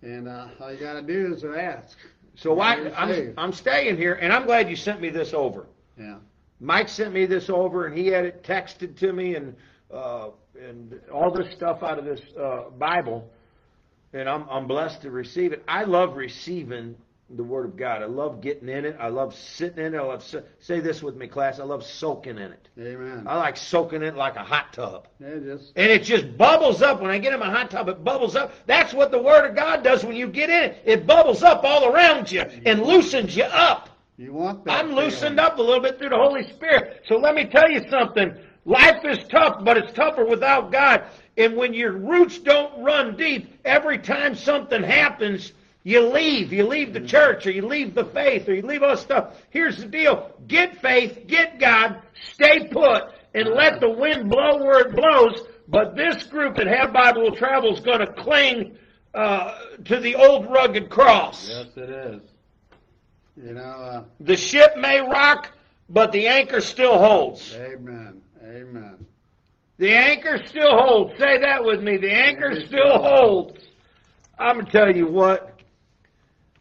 And 0.00 0.28
uh, 0.28 0.48
all 0.60 0.72
you 0.72 0.78
gotta 0.78 1.02
do 1.02 1.34
is 1.34 1.44
ask. 1.44 1.98
So 2.40 2.54
why 2.54 2.74
I'm. 2.96 3.34
I'm 3.36 3.52
staying 3.52 3.96
here, 3.96 4.14
and 4.14 4.32
I'm 4.32 4.46
glad 4.46 4.70
you 4.70 4.76
sent 4.76 5.00
me 5.00 5.10
this 5.10 5.34
over. 5.34 5.66
Yeah. 5.98 6.18
Mike 6.60 6.88
sent 6.88 7.12
me 7.12 7.26
this 7.26 7.50
over, 7.50 7.86
and 7.86 7.98
he 7.98 8.06
had 8.08 8.24
it 8.24 8.44
texted 8.44 8.96
to 8.98 9.12
me, 9.12 9.34
and 9.34 9.56
uh, 9.92 10.30
and 10.60 11.00
all 11.12 11.32
this 11.32 11.52
stuff 11.54 11.82
out 11.82 11.98
of 11.98 12.04
this 12.04 12.20
uh, 12.40 12.70
Bible, 12.78 13.28
and 14.12 14.28
I'm 14.28 14.48
I'm 14.48 14.68
blessed 14.68 15.02
to 15.02 15.10
receive 15.10 15.52
it. 15.52 15.64
I 15.66 15.82
love 15.82 16.16
receiving 16.16 16.94
the 17.30 17.44
Word 17.44 17.66
of 17.66 17.76
God. 17.76 18.02
I 18.02 18.06
love 18.06 18.40
getting 18.40 18.68
in 18.68 18.84
it. 18.84 18.96
I 18.98 19.08
love 19.08 19.34
sitting 19.34 19.84
in 19.84 19.94
it. 19.94 19.98
I 19.98 20.02
love 20.02 20.22
so- 20.22 20.42
say 20.60 20.80
this 20.80 21.02
with 21.02 21.14
me, 21.16 21.26
class. 21.26 21.60
I 21.60 21.64
love 21.64 21.84
soaking 21.84 22.38
in 22.38 22.52
it. 22.52 22.68
Amen. 22.78 23.24
I 23.26 23.36
like 23.36 23.56
soaking 23.56 24.02
it 24.02 24.16
like 24.16 24.36
a 24.36 24.42
hot 24.42 24.72
tub. 24.72 25.08
Yeah, 25.20 25.36
just 25.44 25.72
And 25.76 25.90
it 25.90 26.04
just 26.04 26.38
bubbles 26.38 26.80
up. 26.80 27.02
When 27.02 27.10
I 27.10 27.18
get 27.18 27.34
in 27.34 27.40
my 27.40 27.50
hot 27.50 27.70
tub, 27.70 27.88
it 27.88 28.02
bubbles 28.02 28.34
up. 28.34 28.54
That's 28.66 28.94
what 28.94 29.10
the 29.10 29.20
Word 29.20 29.48
of 29.48 29.54
God 29.54 29.82
does 29.82 30.04
when 30.04 30.16
you 30.16 30.26
get 30.26 30.48
in 30.48 30.64
it. 30.64 30.82
It 30.84 31.06
bubbles 31.06 31.42
up 31.42 31.64
all 31.64 31.92
around 31.92 32.32
you 32.32 32.40
and 32.40 32.82
loosens 32.82 33.36
you 33.36 33.44
up. 33.44 33.90
you 34.16 34.32
want 34.32 34.64
that. 34.64 34.78
I'm 34.78 34.88
feeling. 34.88 35.04
loosened 35.04 35.40
up 35.40 35.58
a 35.58 35.62
little 35.62 35.82
bit 35.82 35.98
through 35.98 36.10
the 36.10 36.16
Holy 36.16 36.48
Spirit. 36.48 37.04
So 37.06 37.16
let 37.16 37.34
me 37.34 37.44
tell 37.44 37.70
you 37.70 37.88
something. 37.90 38.34
Life 38.64 39.04
is 39.04 39.18
tough, 39.28 39.64
but 39.64 39.76
it's 39.76 39.92
tougher 39.92 40.24
without 40.24 40.72
God. 40.72 41.04
And 41.36 41.56
when 41.56 41.72
your 41.72 41.92
roots 41.92 42.38
don't 42.38 42.82
run 42.82 43.16
deep, 43.16 43.58
every 43.64 43.98
time 43.98 44.34
something 44.34 44.82
happens, 44.82 45.52
you 45.88 46.06
leave. 46.06 46.52
You 46.52 46.66
leave 46.66 46.92
the 46.92 47.00
church, 47.00 47.46
or 47.46 47.50
you 47.50 47.66
leave 47.66 47.94
the 47.94 48.04
faith, 48.04 48.46
or 48.46 48.54
you 48.54 48.60
leave 48.60 48.82
all 48.82 48.94
stuff. 48.94 49.36
Here's 49.48 49.78
the 49.78 49.86
deal 49.86 50.30
get 50.46 50.82
faith, 50.82 51.26
get 51.26 51.58
God, 51.58 52.02
stay 52.34 52.68
put, 52.68 53.04
and 53.34 53.48
let 53.48 53.80
the 53.80 53.88
wind 53.88 54.28
blow 54.28 54.58
where 54.58 54.80
it 54.80 54.94
blows. 54.94 55.46
But 55.66 55.96
this 55.96 56.24
group 56.24 56.56
that 56.56 56.66
Have 56.66 56.92
Bible 56.92 57.34
Travel 57.34 57.72
is 57.72 57.80
going 57.80 58.00
to 58.00 58.12
cling 58.12 58.76
uh, 59.14 59.54
to 59.86 59.98
the 59.98 60.14
old 60.16 60.50
rugged 60.50 60.90
cross. 60.90 61.48
Yes, 61.48 61.68
it 61.76 61.88
is. 61.88 62.20
You 63.42 63.54
know. 63.54 63.62
Uh, 63.62 64.04
the 64.20 64.36
ship 64.36 64.76
may 64.76 65.00
rock, 65.00 65.52
but 65.88 66.12
the 66.12 66.28
anchor 66.28 66.60
still 66.60 66.98
holds. 66.98 67.54
Amen. 67.54 68.20
Amen. 68.44 69.06
The 69.78 69.94
anchor 69.94 70.44
still 70.48 70.78
holds. 70.78 71.18
Say 71.18 71.38
that 71.38 71.64
with 71.64 71.80
me. 71.82 71.96
The 71.96 72.12
anchor 72.12 72.60
still 72.66 72.98
holds. 72.98 73.58
I'm 74.38 74.58
gonna 74.58 74.70
tell 74.70 74.94
you 74.94 75.06
what. 75.06 75.57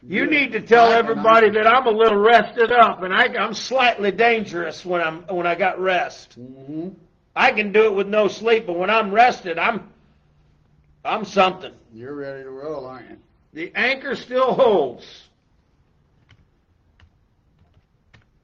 You 0.04 0.28
need 0.28 0.52
to 0.54 0.62
tell 0.62 0.92
everybody 0.92 1.50
that 1.50 1.66
I'm 1.68 1.88
a 1.88 1.92
little 1.92 2.18
rested 2.18 2.72
up, 2.72 3.02
and 3.04 3.14
I, 3.14 3.26
am 3.26 3.54
slightly 3.54 4.12
dangerous 4.12 4.86
when 4.86 5.02
I'm 5.02 5.24
when 5.24 5.48
I 5.48 5.56
got 5.56 5.80
rest. 5.80 6.40
Mm-hmm. 6.40 6.90
I 7.36 7.52
can 7.52 7.72
do 7.72 7.86
it 7.86 7.94
with 7.94 8.08
no 8.08 8.28
sleep, 8.28 8.68
but 8.68 8.78
when 8.78 8.90
I'm 8.90 9.12
rested, 9.12 9.58
I'm 9.58 9.90
I'm 11.04 11.26
something. 11.26 11.74
You're 11.94 12.16
ready 12.16 12.44
to 12.44 12.50
roll, 12.50 12.86
aren't 12.86 13.10
you? 13.10 13.18
The 13.54 13.72
anchor 13.76 14.16
still 14.16 14.54
holds. 14.54 15.06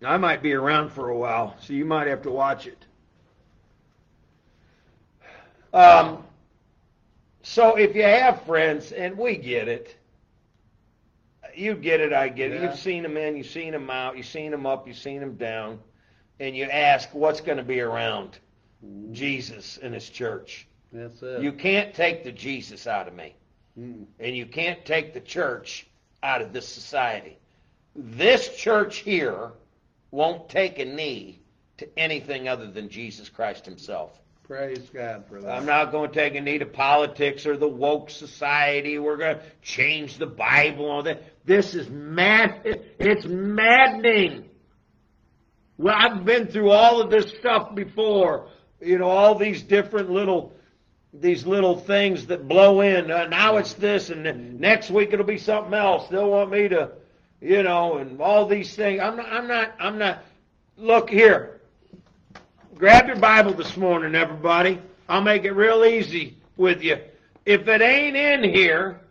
I 0.03 0.17
might 0.17 0.41
be 0.41 0.53
around 0.53 0.91
for 0.91 1.09
a 1.09 1.17
while, 1.17 1.55
so 1.61 1.73
you 1.73 1.85
might 1.85 2.07
have 2.07 2.23
to 2.23 2.31
watch 2.31 2.67
it. 2.67 2.77
Um, 5.73 6.23
so 7.41 7.75
if 7.75 7.95
you 7.95 8.03
have 8.03 8.43
friends, 8.43 8.91
and 8.91 9.17
we 9.17 9.37
get 9.37 9.67
it, 9.67 9.95
you 11.55 11.75
get 11.75 12.01
it, 12.01 12.13
I 12.13 12.29
get 12.29 12.51
it. 12.51 12.61
Yeah. 12.61 12.69
You've 12.69 12.79
seen 12.79 13.03
them 13.03 13.17
in, 13.17 13.37
you've 13.37 13.47
seen 13.47 13.71
them 13.71 13.89
out, 13.89 14.17
you've 14.17 14.25
seen 14.25 14.51
them 14.51 14.65
up, 14.65 14.87
you've 14.87 14.97
seen 14.97 15.19
them 15.19 15.35
down, 15.35 15.79
and 16.39 16.55
you 16.55 16.65
ask 16.65 17.09
what's 17.13 17.41
going 17.41 17.57
to 17.57 17.63
be 17.63 17.79
around 17.81 18.39
Mm-hmm. 18.85 19.13
Jesus 19.13 19.79
and 19.81 19.93
His 19.93 20.09
church. 20.09 20.67
That's 20.91 21.21
it. 21.21 21.41
You 21.41 21.53
can't 21.53 21.93
take 21.93 22.23
the 22.23 22.31
Jesus 22.31 22.85
out 22.85 23.07
of 23.07 23.13
me, 23.13 23.35
Mm-mm. 23.79 24.05
and 24.19 24.35
you 24.35 24.45
can't 24.45 24.83
take 24.85 25.13
the 25.13 25.21
church 25.21 25.87
out 26.21 26.41
of 26.41 26.53
this 26.53 26.67
society. 26.67 27.37
This 27.95 28.55
church 28.55 28.97
here 28.97 29.51
won't 30.11 30.49
take 30.49 30.79
a 30.79 30.85
knee 30.85 31.39
to 31.77 31.87
anything 31.97 32.47
other 32.47 32.69
than 32.69 32.89
Jesus 32.89 33.29
Christ 33.29 33.65
Himself. 33.65 34.19
Praise 34.47 34.89
God 34.93 35.23
for 35.29 35.39
that. 35.39 35.49
I'm 35.49 35.65
not 35.65 35.93
going 35.93 36.11
to 36.11 36.13
take 36.13 36.35
a 36.35 36.41
knee 36.41 36.57
to 36.57 36.65
politics 36.65 37.45
or 37.45 37.55
the 37.55 37.67
woke 37.67 38.09
society. 38.09 38.99
We're 38.99 39.15
going 39.15 39.37
to 39.37 39.43
change 39.61 40.17
the 40.17 40.25
Bible 40.25 40.85
all 40.85 41.03
that. 41.03 41.23
This 41.45 41.73
is 41.73 41.89
mad. 41.89 42.61
It's 42.99 43.25
maddening. 43.25 44.49
Well, 45.77 45.95
I've 45.97 46.25
been 46.25 46.47
through 46.47 46.71
all 46.71 47.01
of 47.01 47.09
this 47.09 47.31
stuff 47.39 47.73
before. 47.73 48.49
You 48.81 48.97
know, 48.97 49.07
all 49.07 49.35
these 49.35 49.63
different 49.63 50.11
little, 50.11 50.51
these 51.13 51.45
little 51.45 51.77
things 51.77 52.27
that 52.27 52.45
blow 52.45 52.81
in. 52.81 53.11
Uh, 53.11 53.27
now 53.27 53.55
it's 53.57 53.73
this, 53.75 54.09
and 54.09 54.59
next 54.59 54.91
week 54.91 55.13
it'll 55.13 55.25
be 55.25 55.37
something 55.37 55.73
else. 55.73 56.09
They'll 56.09 56.29
want 56.29 56.51
me 56.51 56.67
to, 56.67 56.91
you 57.39 57.63
know, 57.63 57.97
and 57.97 58.19
all 58.19 58.45
these 58.45 58.75
things. 58.75 58.99
I'm 59.01 59.15
not. 59.15 59.27
I'm 59.27 59.47
not. 59.47 59.73
I'm 59.79 59.97
not. 59.97 60.23
Look 60.75 61.09
here. 61.09 61.52
Grab 62.75 63.07
your 63.07 63.17
Bible 63.17 63.53
this 63.53 63.77
morning, 63.77 64.15
everybody. 64.15 64.79
I'll 65.07 65.21
make 65.21 65.43
it 65.43 65.51
real 65.51 65.85
easy 65.85 66.37
with 66.57 66.81
you. 66.81 66.97
If 67.45 67.67
it 67.67 67.81
ain't 67.81 68.15
in 68.15 68.43
here, 68.43 69.01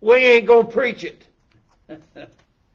we 0.00 0.16
ain't 0.16 0.46
gonna 0.46 0.64
preach 0.64 1.04
it. 1.04 1.26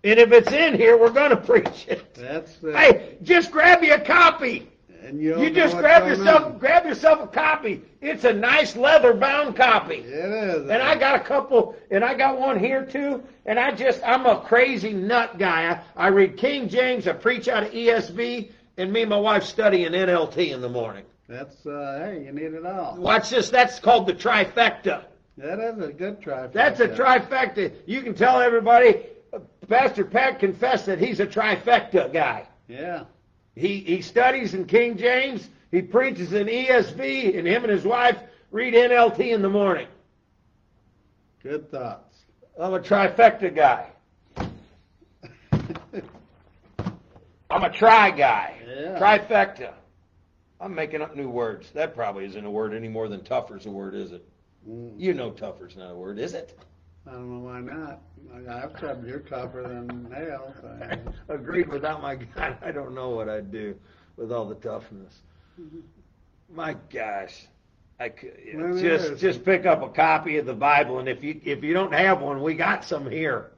And 0.01 0.18
if 0.18 0.32
it's 0.32 0.49
in 0.53 0.76
here, 0.76 0.97
we're 0.97 1.10
gonna 1.10 1.36
preach 1.36 1.86
it. 1.89 2.14
That's 2.16 2.55
the. 2.60 2.72
Hey, 2.72 3.18
just 3.22 3.51
grab 3.51 3.84
you 3.84 3.93
a 3.95 3.99
copy. 3.99 4.70
and 5.03 5.20
you, 5.22 5.38
You 5.41 5.49
just 5.49 5.76
grab 5.76 6.07
yourself 6.07 6.45
on. 6.45 6.57
grab 6.57 6.86
yourself 6.86 7.20
a 7.22 7.28
copy. 7.28 7.82
It's 7.99 8.24
a 8.24 8.32
nice 8.32 8.78
leather 8.78 9.14
bound 9.14 9.57
copy. 9.57 9.95
It 9.95 10.05
is. 10.07 10.70
And 10.70 10.82
I 10.82 10.95
got 10.95 11.16
a 11.16 11.20
couple, 11.20 11.76
and 11.91 12.05
I 12.05 12.14
got 12.14 12.39
one 12.39 12.57
here 12.57 12.86
too. 12.86 13.22
And 13.45 13.60
I 13.60 13.72
just, 13.72 13.99
I'm 14.05 14.26
a 14.26 14.39
crazy 14.39 14.93
nut 14.93 15.38
guy. 15.38 15.70
I, 15.97 16.05
I 16.05 16.07
read 16.07 16.38
King 16.38 16.70
James, 16.70 17.05
I 17.05 17.12
preach 17.12 17.49
out 17.49 17.64
of 17.64 17.72
ESV, 17.74 18.51
and 18.80 18.94
me 18.94 19.02
and 19.02 19.10
my 19.10 19.18
wife 19.18 19.44
study 19.44 19.84
in 19.84 19.94
NLT 19.94 20.52
in 20.52 20.62
the 20.62 20.70
morning. 20.70 21.04
That's 21.28 21.66
uh. 21.66 22.00
Hey, 22.04 22.24
you 22.26 22.32
need 22.32 22.54
it 22.54 22.66
all. 22.66 22.96
Watch 22.98 23.30
this. 23.30 23.50
That's 23.50 23.80
called 23.80 24.08
the 24.08 24.14
trifecta. 24.14 25.04
That 25.38 25.60
is 25.60 25.84
a 25.84 25.92
good 25.92 26.22
trifecta. 26.22 26.54
That's 26.54 26.80
a 26.80 26.88
trifecta. 26.88 27.74
You 27.86 28.02
can 28.02 28.16
tell 28.16 28.42
everybody. 28.42 29.06
Pastor 29.68 30.04
Pat 30.06 30.40
confessed 30.40 30.88
that 30.88 30.98
he's 30.98 31.20
a 31.20 31.28
trifecta 31.28 32.12
guy. 32.12 32.48
Yeah. 32.68 33.04
He 33.56 33.82
he 33.82 34.02
studies 34.02 34.54
in 34.54 34.66
King 34.66 34.98
James. 34.98 35.50
He 35.72 35.82
preaches 35.82 36.34
in 36.34 36.48
ESV, 36.48 37.38
and 37.38 37.48
him 37.48 37.64
and 37.64 37.72
his 37.72 37.84
wife 37.84 38.18
read 38.50 38.74
NLT 38.74 39.20
in 39.20 39.42
the 39.42 39.50
morning. 39.50 39.88
Good 41.44 41.70
thoughts. 41.70 42.16
I'm 42.60 42.74
a 42.74 42.80
trifecta 42.80 43.54
guy. 43.54 43.90
I'm 47.50 47.64
a 47.64 47.70
try 47.72 48.12
guy. 48.12 48.56
Yeah. 48.68 49.00
Trifecta. 49.00 49.74
I'm 50.62 50.76
making 50.76 51.02
up 51.02 51.16
new 51.16 51.30
words. 51.30 51.72
That 51.72 51.95
probably 51.95 52.26
isn't 52.26 52.45
a 52.45 52.52
word 52.52 52.74
any 52.74 52.89
more 52.89 53.08
than 53.08 53.24
tougher's 53.24 53.66
a 53.66 53.72
word, 53.72 53.95
is 53.95 54.12
it? 54.12 54.24
Mm, 54.70 54.93
You 54.97 55.14
know 55.14 55.32
tougher's 55.32 55.76
not 55.76 55.91
a 55.91 55.95
word, 55.95 56.20
is 56.20 56.34
it? 56.34 56.58
I 57.08 57.12
don't 57.14 57.30
know 57.32 57.39
why 57.50 57.62
not. 57.62 58.02
I've 58.50 58.78
said 58.80 59.04
you're 59.08 59.20
tougher 59.20 59.64
than 59.64 60.12
hell. 60.12 60.54
Agreed. 61.30 61.70
Without 61.70 62.02
my 62.02 62.16
God, 62.16 62.58
I 62.62 62.72
don't 62.72 62.93
know 62.93 63.10
what 63.10 63.30
I'd 63.30 63.52
do 63.52 63.76
with 64.18 64.32
all 64.32 64.45
the 64.47 64.56
toughness. 64.56 65.20
My 66.54 66.76
gosh, 66.93 67.47
I 68.00 68.10
could 68.10 68.34
Well, 68.54 68.78
just 68.78 69.12
is. 69.12 69.22
just 69.22 69.43
pick 69.45 69.66
up 69.66 69.82
a 69.82 69.89
copy 69.89 70.38
of 70.38 70.45
the 70.45 70.54
Bible, 70.54 71.00
and 71.00 71.08
if 71.10 71.24
you 71.24 71.39
if 71.43 71.64
you 71.64 71.74
don't 71.74 71.93
have 71.93 72.22
one, 72.22 72.43
we 72.43 72.54
got 72.54 72.84
some 72.84 73.10
here. 73.10 73.52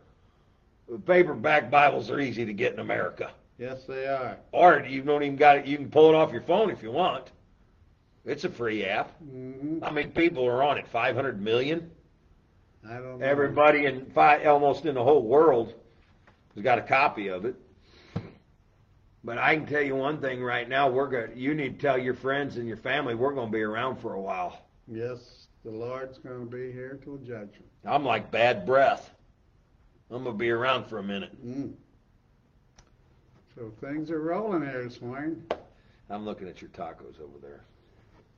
Paperback 1.05 1.69
Bibles 1.71 2.09
are 2.09 2.19
easy 2.19 2.45
to 2.45 2.53
get 2.53 2.73
in 2.73 2.79
America, 2.79 3.31
Yes, 3.62 3.84
they 3.88 4.07
are. 4.07 4.38
or 4.51 4.80
you 4.80 5.03
don't 5.03 5.22
even 5.22 5.36
got 5.36 5.57
it. 5.57 5.66
You 5.68 5.78
can 5.78 5.91
pull 5.91 6.09
it 6.09 6.16
off 6.16 6.32
your 6.32 6.41
phone 6.41 6.72
if 6.72 6.82
you 6.82 6.91
want. 6.91 7.30
It's 8.26 8.43
a 8.43 8.49
free 8.49 8.84
app. 8.86 9.16
hmm 9.20 9.80
How 9.84 9.91
many 9.91 10.07
people 10.09 10.43
are 10.47 10.64
on 10.64 10.80
it? 10.80 10.88
Five 10.88 11.16
hundred 11.16 11.39
million. 11.39 11.91
I 12.84 12.95
don't 12.95 13.20
know. 13.20 13.26
Everybody 13.26 13.86
in 13.86 14.07
fi 14.16 14.43
almost 14.45 14.86
in 14.88 14.95
the 14.95 15.03
whole 15.03 15.22
world 15.22 15.76
has 16.55 16.64
got 16.64 16.80
a 16.80 16.82
copy 16.82 17.28
of 17.28 17.45
it. 17.45 17.55
But 19.24 19.38
I 19.38 19.55
can 19.55 19.68
tell 19.68 19.84
you 19.84 19.95
one 19.95 20.20
thing 20.20 20.41
right 20.43 20.68
now: 20.68 20.89
we're 20.89 21.07
going. 21.07 21.38
You 21.38 21.53
need 21.53 21.80
to 21.80 21.82
tell 21.88 21.99
your 21.99 22.16
friends 22.16 22.57
and 22.57 22.68
your 22.68 22.78
family 22.78 23.14
we're 23.14 23.34
going 23.36 23.49
to 23.49 23.55
be 23.55 23.62
around 23.62 23.97
for 23.97 24.16
a 24.16 24.22
while. 24.22 24.66
Yes, 24.88 25.45
the 25.64 25.70
Lord's 25.70 26.18
going 26.18 26.49
to 26.49 26.51
be 26.51 26.72
here 26.72 26.99
till 27.03 27.18
judgment. 27.18 27.68
I'm 27.86 28.03
like 28.03 28.32
bad 28.32 28.66
breath. 28.66 29.12
I'm 30.09 30.24
going 30.24 30.36
to 30.36 30.39
be 30.39 30.49
around 30.49 30.86
for 30.86 30.97
a 30.97 31.03
minute. 31.03 31.32
Mm. 31.45 31.74
So 33.55 33.69
things 33.81 34.09
are 34.11 34.21
rolling 34.21 34.61
here 34.61 34.83
this 34.83 35.01
morning. 35.01 35.43
I'm 36.09 36.23
looking 36.23 36.47
at 36.47 36.61
your 36.61 36.69
tacos 36.69 37.19
over 37.21 37.37
there. 37.41 37.61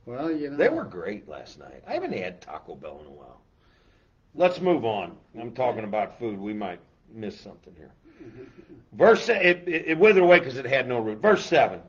Well, 0.06 0.30
you 0.30 0.50
know. 0.50 0.56
They 0.56 0.68
were 0.68 0.84
great 0.84 1.28
last 1.28 1.58
night. 1.58 1.84
I 1.86 1.92
haven't 1.92 2.12
had 2.12 2.40
Taco 2.40 2.74
Bell 2.74 3.00
in 3.00 3.06
a 3.06 3.10
while. 3.10 3.40
Let's 4.34 4.60
move 4.60 4.84
on. 4.84 5.16
I'm 5.40 5.52
talking 5.52 5.84
about 5.84 6.18
food. 6.18 6.38
We 6.38 6.52
might 6.52 6.80
miss 7.12 7.38
something 7.38 7.74
here. 7.76 7.92
Verse 8.92 9.28
it, 9.28 9.68
it, 9.68 9.84
it 9.86 9.98
withered 9.98 10.24
away 10.24 10.40
because 10.40 10.56
it 10.56 10.66
had 10.66 10.88
no 10.88 10.98
root. 10.98 11.22
Verse 11.22 11.46
seven. 11.46 11.80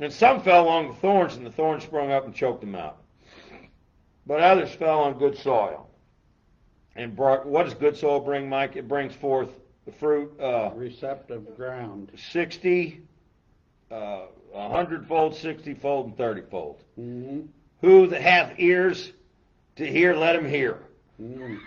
And 0.00 0.12
some 0.12 0.42
fell 0.42 0.64
along 0.64 0.88
the 0.88 0.94
thorns, 0.94 1.36
and 1.36 1.46
the 1.46 1.50
thorns 1.50 1.84
sprung 1.84 2.10
up 2.10 2.24
and 2.24 2.34
choked 2.34 2.60
them 2.60 2.74
out. 2.74 2.98
But 4.26 4.40
others 4.40 4.70
fell 4.70 5.00
on 5.00 5.18
good 5.18 5.38
soil, 5.38 5.88
and 6.96 7.14
brought. 7.14 7.46
What 7.46 7.64
does 7.64 7.74
good 7.74 7.96
soil 7.96 8.20
bring, 8.20 8.48
Mike? 8.48 8.76
It 8.76 8.88
brings 8.88 9.14
forth 9.14 9.50
the 9.88 9.94
fruit. 9.98 10.38
Uh, 10.38 10.70
receptive 10.74 11.56
ground. 11.56 12.10
60, 12.32 13.00
uh, 13.90 13.94
a 14.54 14.68
hundredfold, 14.68 15.34
sixty-fold, 15.34 16.06
and 16.06 16.16
thirty-fold. 16.16 16.82
hmm 16.96 17.40
Who 17.80 18.06
that 18.08 18.20
hath 18.20 18.58
ears 18.58 19.12
to 19.76 19.86
hear, 19.86 20.14
let 20.14 20.36
him 20.36 20.46
hear. 20.48 20.78
Mm. 21.20 21.58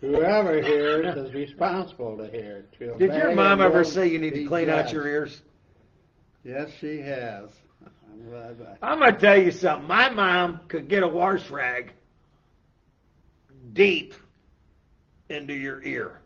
Whoever 0.00 0.60
hears 0.62 1.16
is 1.16 1.32
responsible 1.32 2.16
to 2.18 2.28
hear. 2.30 2.66
To 2.78 2.94
Did 2.98 3.14
your 3.14 3.34
mom 3.34 3.60
ever 3.60 3.84
say 3.84 4.06
you 4.06 4.18
need 4.18 4.30
to 4.30 4.36
be 4.36 4.46
clean 4.46 4.68
out 4.68 4.92
your 4.92 5.06
ears? 5.08 5.40
Yes, 6.44 6.70
she 6.78 7.00
has. 7.00 7.48
I'm 8.12 8.28
glad 8.28 8.78
I- 8.82 8.92
I'm 8.92 8.98
gonna 9.00 9.18
tell 9.18 9.38
you 9.38 9.50
something. 9.50 9.88
My 9.88 10.10
mom 10.10 10.60
could 10.68 10.88
get 10.88 11.02
a 11.02 11.08
wash 11.08 11.50
rag 11.50 11.92
deep 13.72 14.14
into 15.28 15.54
your 15.54 15.82
ear. 15.82 16.20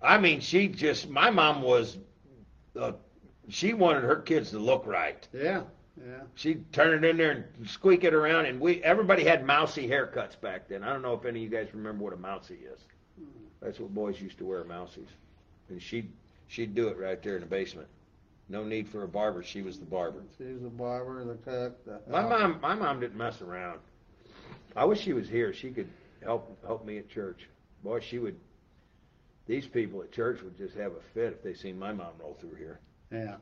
I 0.00 0.18
mean, 0.18 0.40
she 0.40 0.68
just. 0.68 1.08
My 1.08 1.30
mom 1.30 1.62
was 1.62 1.98
uh, 2.78 2.92
she 3.48 3.72
wanted 3.74 4.02
her 4.02 4.16
kids 4.16 4.50
to 4.50 4.58
look 4.58 4.86
right. 4.86 5.26
Yeah, 5.32 5.62
yeah. 5.96 6.22
She'd 6.34 6.72
turn 6.72 7.04
it 7.04 7.08
in 7.08 7.16
there 7.16 7.30
and 7.30 7.68
squeak 7.68 8.04
it 8.04 8.14
around, 8.14 8.46
and 8.46 8.60
we 8.60 8.82
everybody 8.82 9.24
had 9.24 9.46
mousy 9.46 9.88
haircuts 9.88 10.40
back 10.40 10.68
then. 10.68 10.82
I 10.82 10.92
don't 10.92 11.02
know 11.02 11.14
if 11.14 11.24
any 11.24 11.44
of 11.44 11.52
you 11.52 11.56
guys 11.56 11.68
remember 11.72 12.04
what 12.04 12.12
a 12.12 12.16
mousy 12.16 12.58
is. 12.72 12.80
That's 13.60 13.78
what 13.78 13.94
boys 13.94 14.20
used 14.20 14.38
to 14.38 14.44
wear, 14.44 14.64
mousies. 14.64 15.06
And 15.68 15.80
she'd 15.80 16.10
she'd 16.48 16.74
do 16.74 16.88
it 16.88 16.98
right 16.98 17.22
there 17.22 17.36
in 17.36 17.40
the 17.40 17.46
basement. 17.46 17.86
No 18.48 18.64
need 18.64 18.88
for 18.88 19.04
a 19.04 19.08
barber. 19.08 19.42
She 19.42 19.62
was 19.62 19.78
the 19.78 19.86
barber. 19.86 20.24
She 20.36 20.44
was 20.44 20.62
the 20.62 20.68
barber, 20.68 21.24
the 21.24 21.34
cook. 21.34 21.84
The, 21.84 22.00
My 22.10 22.22
mom, 22.22 22.58
my 22.60 22.74
mom 22.74 22.98
didn't 23.00 23.16
mess 23.16 23.40
around. 23.40 23.78
I 24.74 24.84
wish 24.84 25.00
she 25.00 25.12
was 25.12 25.28
here. 25.28 25.52
She 25.52 25.70
could 25.70 25.88
help 26.24 26.58
help 26.66 26.84
me 26.84 26.98
at 26.98 27.08
church. 27.08 27.48
Boy, 27.82 28.00
she 28.00 28.18
would. 28.18 28.36
These 29.46 29.66
people 29.66 30.02
at 30.02 30.12
church 30.12 30.40
would 30.42 30.56
just 30.56 30.76
have 30.76 30.92
a 30.92 31.00
fit 31.14 31.32
if 31.32 31.42
they 31.42 31.54
seen 31.54 31.78
my 31.78 31.92
mom 31.92 32.12
roll 32.20 32.36
through 32.40 32.54
here. 32.54 32.78
Yeah. 33.10 33.36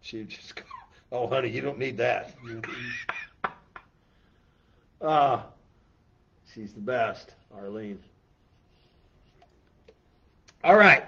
She'd 0.00 0.28
just 0.28 0.56
go, 0.56 0.62
"Oh, 1.12 1.28
honey, 1.28 1.50
you 1.50 1.60
don't 1.60 1.78
need 1.78 1.96
that." 1.98 2.34
Ah, 5.00 5.46
she's 6.54 6.72
the 6.72 6.80
best, 6.80 7.34
Arlene. 7.54 7.98
All 10.64 10.76
right, 10.76 11.04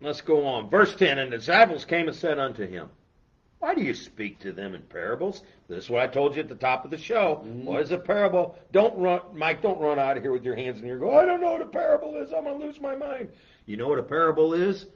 let's 0.00 0.20
go 0.20 0.46
on. 0.46 0.70
Verse 0.70 0.94
10 0.94 1.18
And 1.18 1.32
the 1.32 1.38
disciples 1.38 1.84
came 1.84 2.06
and 2.06 2.16
said 2.16 2.38
unto 2.38 2.64
him, 2.66 2.88
Why 3.62 3.76
do 3.76 3.80
you 3.80 3.94
speak 3.94 4.40
to 4.40 4.50
them 4.50 4.74
in 4.74 4.82
parables? 4.82 5.44
This 5.68 5.84
is 5.84 5.88
what 5.90 6.02
I 6.02 6.08
told 6.08 6.34
you 6.34 6.42
at 6.42 6.48
the 6.48 6.56
top 6.56 6.84
of 6.84 6.90
the 6.90 6.98
show. 6.98 7.44
Mhm. 7.46 7.62
What 7.62 7.80
is 7.80 7.92
a 7.92 7.96
parable? 7.96 8.58
Don't 8.72 8.98
run, 8.98 9.20
Mike, 9.32 9.62
don't 9.62 9.78
run 9.78 10.00
out 10.00 10.16
of 10.16 10.22
here 10.24 10.32
with 10.32 10.44
your 10.44 10.56
hands 10.56 10.80
in 10.80 10.86
your 10.88 10.98
go, 10.98 11.16
I 11.16 11.24
don't 11.24 11.40
know 11.40 11.52
what 11.52 11.62
a 11.62 11.66
parable 11.66 12.16
is. 12.16 12.32
I'm 12.32 12.42
going 12.42 12.58
to 12.58 12.66
lose 12.66 12.80
my 12.80 12.96
mind. 12.96 13.28
You 13.66 13.76
know 13.76 13.86
what 13.86 14.00
a 14.00 14.02
parable 14.02 14.52
is? 14.52 14.86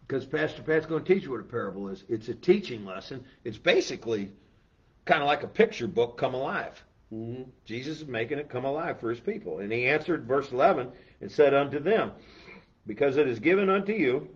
Because 0.00 0.26
Pastor 0.26 0.62
Pat's 0.62 0.84
going 0.84 1.04
to 1.04 1.14
teach 1.14 1.22
you 1.22 1.30
what 1.30 1.38
a 1.42 1.44
parable 1.44 1.86
is. 1.90 2.02
It's 2.08 2.28
a 2.28 2.34
teaching 2.34 2.84
lesson. 2.84 3.22
It's 3.44 3.56
basically 3.56 4.32
kind 5.04 5.22
of 5.22 5.28
like 5.28 5.44
a 5.44 5.48
picture 5.48 5.86
book 5.86 6.18
come 6.18 6.34
alive. 6.34 6.82
hmm 7.10 7.42
Jesus 7.64 8.00
is 8.00 8.08
making 8.08 8.40
it 8.40 8.48
come 8.48 8.64
alive 8.64 8.98
for 8.98 9.10
his 9.10 9.20
people. 9.20 9.60
And 9.60 9.70
he 9.72 9.86
answered, 9.86 10.26
verse 10.26 10.50
11, 10.50 10.90
and 11.20 11.30
said 11.30 11.54
unto 11.54 11.78
them, 11.78 12.10
Because 12.84 13.16
it 13.16 13.28
is 13.28 13.38
given 13.38 13.70
unto 13.70 13.92
you 13.92 14.28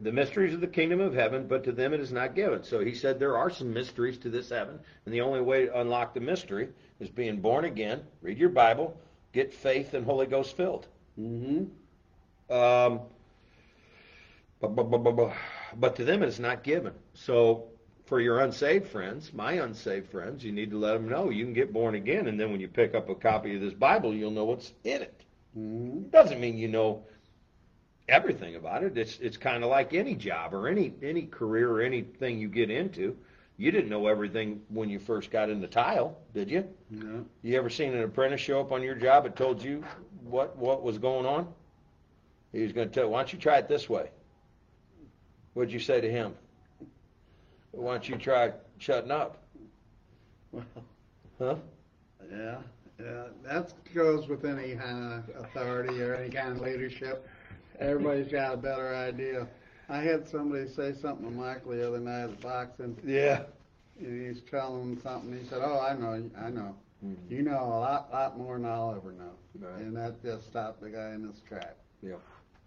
the 0.00 0.12
mysteries 0.12 0.54
of 0.54 0.60
the 0.60 0.66
kingdom 0.66 1.00
of 1.00 1.14
heaven, 1.14 1.46
but 1.46 1.64
to 1.64 1.72
them 1.72 1.92
it 1.94 2.00
is 2.00 2.12
not 2.12 2.34
given. 2.34 2.62
So 2.62 2.80
he 2.80 2.94
said 2.94 3.18
there 3.18 3.36
are 3.36 3.50
some 3.50 3.72
mysteries 3.72 4.18
to 4.18 4.30
this 4.30 4.50
heaven, 4.50 4.78
and 5.04 5.14
the 5.14 5.20
only 5.20 5.40
way 5.40 5.66
to 5.66 5.80
unlock 5.80 6.14
the 6.14 6.20
mystery 6.20 6.68
is 7.00 7.10
being 7.10 7.40
born 7.40 7.64
again, 7.64 8.02
read 8.22 8.38
your 8.38 8.48
Bible, 8.50 8.98
get 9.32 9.52
faith 9.52 9.94
and 9.94 10.04
Holy 10.04 10.26
Ghost 10.26 10.56
filled. 10.56 10.88
hmm 11.16 11.64
Um, 12.50 13.00
bu- 14.60 14.68
bu- 14.68 14.84
bu- 14.84 14.98
bu- 14.98 15.12
bu- 15.12 15.32
but 15.76 15.94
to 15.96 16.04
them 16.04 16.22
it 16.22 16.28
is 16.28 16.40
not 16.40 16.62
given. 16.62 16.92
So 17.14 17.68
for 18.04 18.20
your 18.20 18.40
unsaved 18.40 18.86
friends, 18.86 19.32
my 19.32 19.52
unsaved 19.52 20.08
friends, 20.08 20.44
you 20.44 20.52
need 20.52 20.70
to 20.70 20.78
let 20.78 20.92
them 20.94 21.08
know 21.08 21.30
you 21.30 21.44
can 21.44 21.52
get 21.54 21.72
born 21.72 21.94
again, 21.94 22.26
and 22.26 22.38
then 22.40 22.50
when 22.50 22.60
you 22.60 22.68
pick 22.68 22.94
up 22.94 23.08
a 23.08 23.14
copy 23.14 23.54
of 23.54 23.60
this 23.60 23.74
Bible, 23.74 24.14
you'll 24.14 24.30
know 24.30 24.44
what's 24.44 24.72
in 24.84 25.02
it. 25.02 25.24
hmm 25.54 25.98
It 25.98 26.10
doesn't 26.12 26.40
mean 26.40 26.56
you 26.58 26.68
know 26.68 27.04
everything 28.08 28.56
about 28.56 28.82
it. 28.84 28.96
It's 28.96 29.18
it's 29.20 29.36
kind 29.36 29.62
of 29.64 29.70
like 29.70 29.94
any 29.94 30.14
job 30.14 30.54
or 30.54 30.68
any 30.68 30.94
any 31.02 31.26
career 31.26 31.70
or 31.70 31.80
anything 31.80 32.38
you 32.38 32.48
get 32.48 32.70
into. 32.70 33.16
You 33.58 33.70
didn't 33.70 33.88
know 33.90 34.06
everything 34.06 34.60
when 34.68 34.88
you 34.90 34.98
first 34.98 35.30
got 35.30 35.48
into 35.50 35.66
tile, 35.68 36.16
did 36.34 36.50
you? 36.50 36.68
Yeah. 36.90 37.20
You 37.42 37.56
ever 37.56 37.70
seen 37.70 37.94
an 37.94 38.02
apprentice 38.02 38.40
show 38.40 38.60
up 38.60 38.72
on 38.72 38.82
your 38.82 38.94
job 38.94 39.24
that 39.24 39.36
told 39.36 39.62
you 39.62 39.84
what 40.24 40.56
what 40.56 40.82
was 40.82 40.98
going 40.98 41.26
on? 41.26 41.52
He 42.52 42.62
was 42.62 42.72
going 42.72 42.88
to 42.88 42.94
tell. 42.94 43.10
Why 43.10 43.20
don't 43.20 43.32
you 43.32 43.38
try 43.38 43.58
it 43.58 43.68
this 43.68 43.88
way? 43.88 44.10
What'd 45.54 45.72
you 45.72 45.80
say 45.80 46.00
to 46.00 46.10
him? 46.10 46.34
Why 47.72 47.92
don't 47.94 48.08
you 48.08 48.16
try 48.16 48.52
shutting 48.78 49.10
up? 49.10 49.42
Well, 50.52 50.64
Huh? 51.38 51.56
yeah. 52.30 52.58
Yeah. 52.98 53.24
That 53.42 53.72
goes 53.94 54.28
with 54.28 54.44
any 54.44 54.74
kind 54.74 55.12
of 55.12 55.44
authority 55.44 56.00
or 56.02 56.14
any 56.14 56.30
kind 56.30 56.52
of 56.52 56.60
leadership. 56.60 57.26
Everybody's 57.80 58.30
got 58.30 58.54
a 58.54 58.56
better 58.56 58.94
idea. 58.94 59.46
I 59.88 59.98
had 59.98 60.28
somebody 60.28 60.68
say 60.68 60.92
something 60.94 61.26
to 61.28 61.32
Michael 61.32 61.72
the 61.72 61.86
other 61.86 62.00
night 62.00 62.24
at 62.24 62.40
boxing. 62.40 62.96
Yeah. 63.04 63.42
And 63.98 64.26
he's 64.26 64.42
telling 64.50 64.82
him 64.82 65.00
something. 65.00 65.38
He 65.38 65.46
said, 65.46 65.60
"Oh, 65.62 65.80
I 65.80 65.94
know, 65.94 66.30
I 66.38 66.50
know. 66.50 66.76
Mm-hmm. 67.04 67.32
You 67.32 67.42
know 67.42 67.62
a 67.62 67.78
lot, 67.80 68.10
lot 68.12 68.38
more 68.38 68.56
than 68.56 68.66
I'll 68.66 68.94
ever 68.94 69.12
know." 69.12 69.32
Right. 69.58 69.80
And 69.80 69.96
that 69.96 70.22
just 70.22 70.46
stopped 70.46 70.82
the 70.82 70.90
guy 70.90 71.12
in 71.14 71.22
his 71.22 71.40
track. 71.48 71.76
Yeah. 72.02 72.16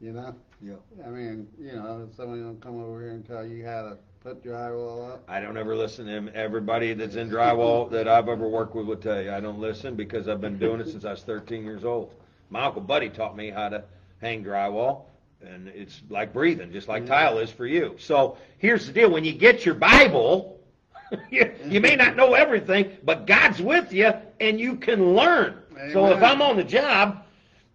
You 0.02 0.14
know. 0.14 0.34
Yeah. 0.62 0.76
I 1.06 1.10
mean, 1.10 1.48
you 1.60 1.74
know, 1.74 2.08
if 2.10 2.16
somebody 2.16 2.42
will 2.42 2.56
come 2.56 2.82
over 2.82 3.02
here 3.02 3.12
and 3.12 3.26
tell 3.26 3.46
you 3.46 3.66
how 3.66 3.82
to 3.82 3.98
put 4.22 4.44
drywall 4.44 5.14
up. 5.14 5.24
I 5.28 5.40
don't 5.40 5.58
ever 5.58 5.76
listen 5.76 6.06
to 6.06 6.12
him. 6.12 6.30
Everybody 6.34 6.94
that's 6.94 7.16
in 7.16 7.30
drywall 7.30 7.90
that 7.92 8.08
I've 8.08 8.28
ever 8.28 8.48
worked 8.48 8.76
with 8.76 8.86
will 8.86 8.98
tell 8.98 9.22
you 9.22 9.32
I 9.32 9.40
don't 9.40 9.60
listen 9.60 9.96
because 9.96 10.28
I've 10.28 10.42
been 10.42 10.58
doing 10.58 10.82
it 10.82 10.88
since 10.88 11.06
I 11.06 11.12
was 11.12 11.24
13 11.24 11.64
years 11.64 11.86
old. 11.86 12.12
My 12.50 12.66
uncle 12.66 12.82
Buddy 12.82 13.10
taught 13.10 13.38
me 13.38 13.50
how 13.50 13.70
to 13.70 13.84
hang 14.22 14.44
drywall, 14.44 15.04
and 15.42 15.68
it's 15.68 16.02
like 16.10 16.34
breathing, 16.34 16.72
just 16.72 16.88
like 16.88 17.06
tile 17.06 17.38
is 17.40 17.52
for 17.52 17.66
you. 17.66 17.96
So 18.00 18.38
here's 18.58 18.88
the 18.88 18.94
deal: 18.94 19.10
when 19.12 19.24
you 19.24 19.34
get 19.34 19.66
your 19.66 19.76
Bible, 19.76 20.60
you, 21.30 21.52
you 21.66 21.82
may 21.82 21.96
not 21.96 22.16
know 22.16 22.34
everything, 22.34 22.98
but 23.04 23.26
God's 23.28 23.62
with 23.62 23.94
you, 23.94 24.14
and 24.40 24.60
you 24.60 24.76
can 24.76 25.16
learn. 25.16 25.58
So 25.94 26.08
if 26.08 26.22
I'm 26.22 26.42
on 26.42 26.58
the 26.58 26.64
job 26.64 27.24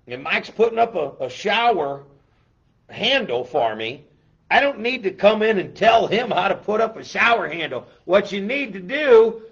and 0.06 0.22
Mike's 0.22 0.50
putting 0.50 0.78
up 0.78 0.94
a, 0.94 1.24
a 1.24 1.30
shower 1.30 2.04
handle 2.90 3.44
for 3.44 3.74
me, 3.74 4.04
I 4.50 4.60
don't 4.60 4.80
need 4.80 5.02
to 5.04 5.10
come 5.10 5.42
in 5.42 5.58
and 5.58 5.74
tell 5.74 6.06
him 6.06 6.30
how 6.30 6.48
to 6.48 6.54
put 6.54 6.80
up 6.80 6.96
a 6.96 7.04
shower 7.04 7.48
handle. 7.48 7.86
What 8.04 8.30
you 8.30 8.42
need 8.42 8.74
to 8.74 8.80
do 8.80 9.42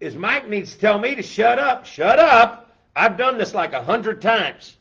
is 0.00 0.16
Mike 0.16 0.48
needs 0.48 0.74
to 0.74 0.80
tell 0.80 0.98
me 0.98 1.14
to 1.14 1.22
shut 1.22 1.58
up. 1.58 1.86
Shut 1.86 2.18
up. 2.18 2.76
I've 2.96 3.16
done 3.16 3.38
this 3.38 3.54
like 3.54 3.72
a 3.72 3.82
hundred 3.82 4.20
times. 4.20 4.76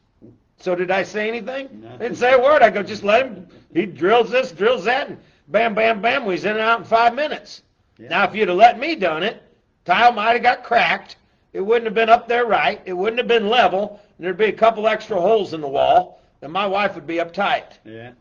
So 0.59 0.75
did 0.75 0.91
I 0.91 1.03
say 1.03 1.27
anything? 1.27 1.81
No. 1.81 1.97
Didn't 1.97 2.17
say 2.17 2.33
a 2.33 2.39
word. 2.39 2.61
I 2.61 2.69
go, 2.69 2.83
just 2.83 3.03
let 3.03 3.25
him. 3.25 3.47
He 3.73 3.85
drills 3.85 4.29
this, 4.29 4.51
drills 4.51 4.83
that, 4.85 5.07
and 5.07 5.17
bam, 5.47 5.73
bam, 5.73 6.01
bam. 6.01 6.29
He's 6.29 6.43
in 6.43 6.51
and 6.51 6.59
out 6.59 6.79
in 6.79 6.85
five 6.85 7.15
minutes. 7.15 7.63
Yeah. 7.97 8.09
Now, 8.09 8.23
if 8.25 8.35
you'd 8.35 8.49
have 8.49 8.57
let 8.57 8.77
me 8.79 8.95
done 8.95 9.23
it, 9.23 9.41
tile 9.85 10.11
might 10.11 10.33
have 10.33 10.43
got 10.43 10.63
cracked. 10.63 11.15
It 11.53 11.61
wouldn't 11.61 11.85
have 11.85 11.93
been 11.93 12.09
up 12.09 12.27
there 12.27 12.45
right. 12.45 12.81
It 12.85 12.93
wouldn't 12.93 13.19
have 13.19 13.27
been 13.27 13.47
level. 13.47 14.01
And 14.17 14.25
there'd 14.25 14.37
be 14.37 14.45
a 14.45 14.53
couple 14.53 14.87
extra 14.87 15.19
holes 15.19 15.53
in 15.53 15.61
the 15.61 15.67
wall, 15.67 16.21
and 16.41 16.51
my 16.51 16.67
wife 16.67 16.95
would 16.95 17.07
be 17.07 17.15
uptight. 17.15 17.77
Yeah. 17.85 18.11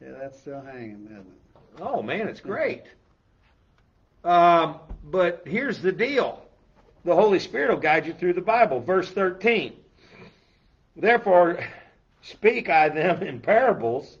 Yeah, 0.00 0.12
that's 0.20 0.38
still 0.40 0.62
hanging, 0.62 1.04
isn't 1.04 1.18
it? 1.18 1.80
Oh 1.80 2.02
man, 2.02 2.28
it's 2.28 2.40
great. 2.40 2.82
Um, 4.24 4.76
but 5.04 5.42
here's 5.46 5.80
the 5.80 5.92
deal: 5.92 6.44
the 7.04 7.14
Holy 7.14 7.38
Spirit 7.38 7.70
will 7.70 7.78
guide 7.78 8.06
you 8.06 8.12
through 8.12 8.32
the 8.32 8.40
Bible. 8.40 8.80
Verse 8.80 9.10
thirteen. 9.10 9.74
Therefore, 10.96 11.58
speak 12.22 12.68
I 12.68 12.88
them 12.88 13.22
in 13.22 13.40
parables, 13.40 14.18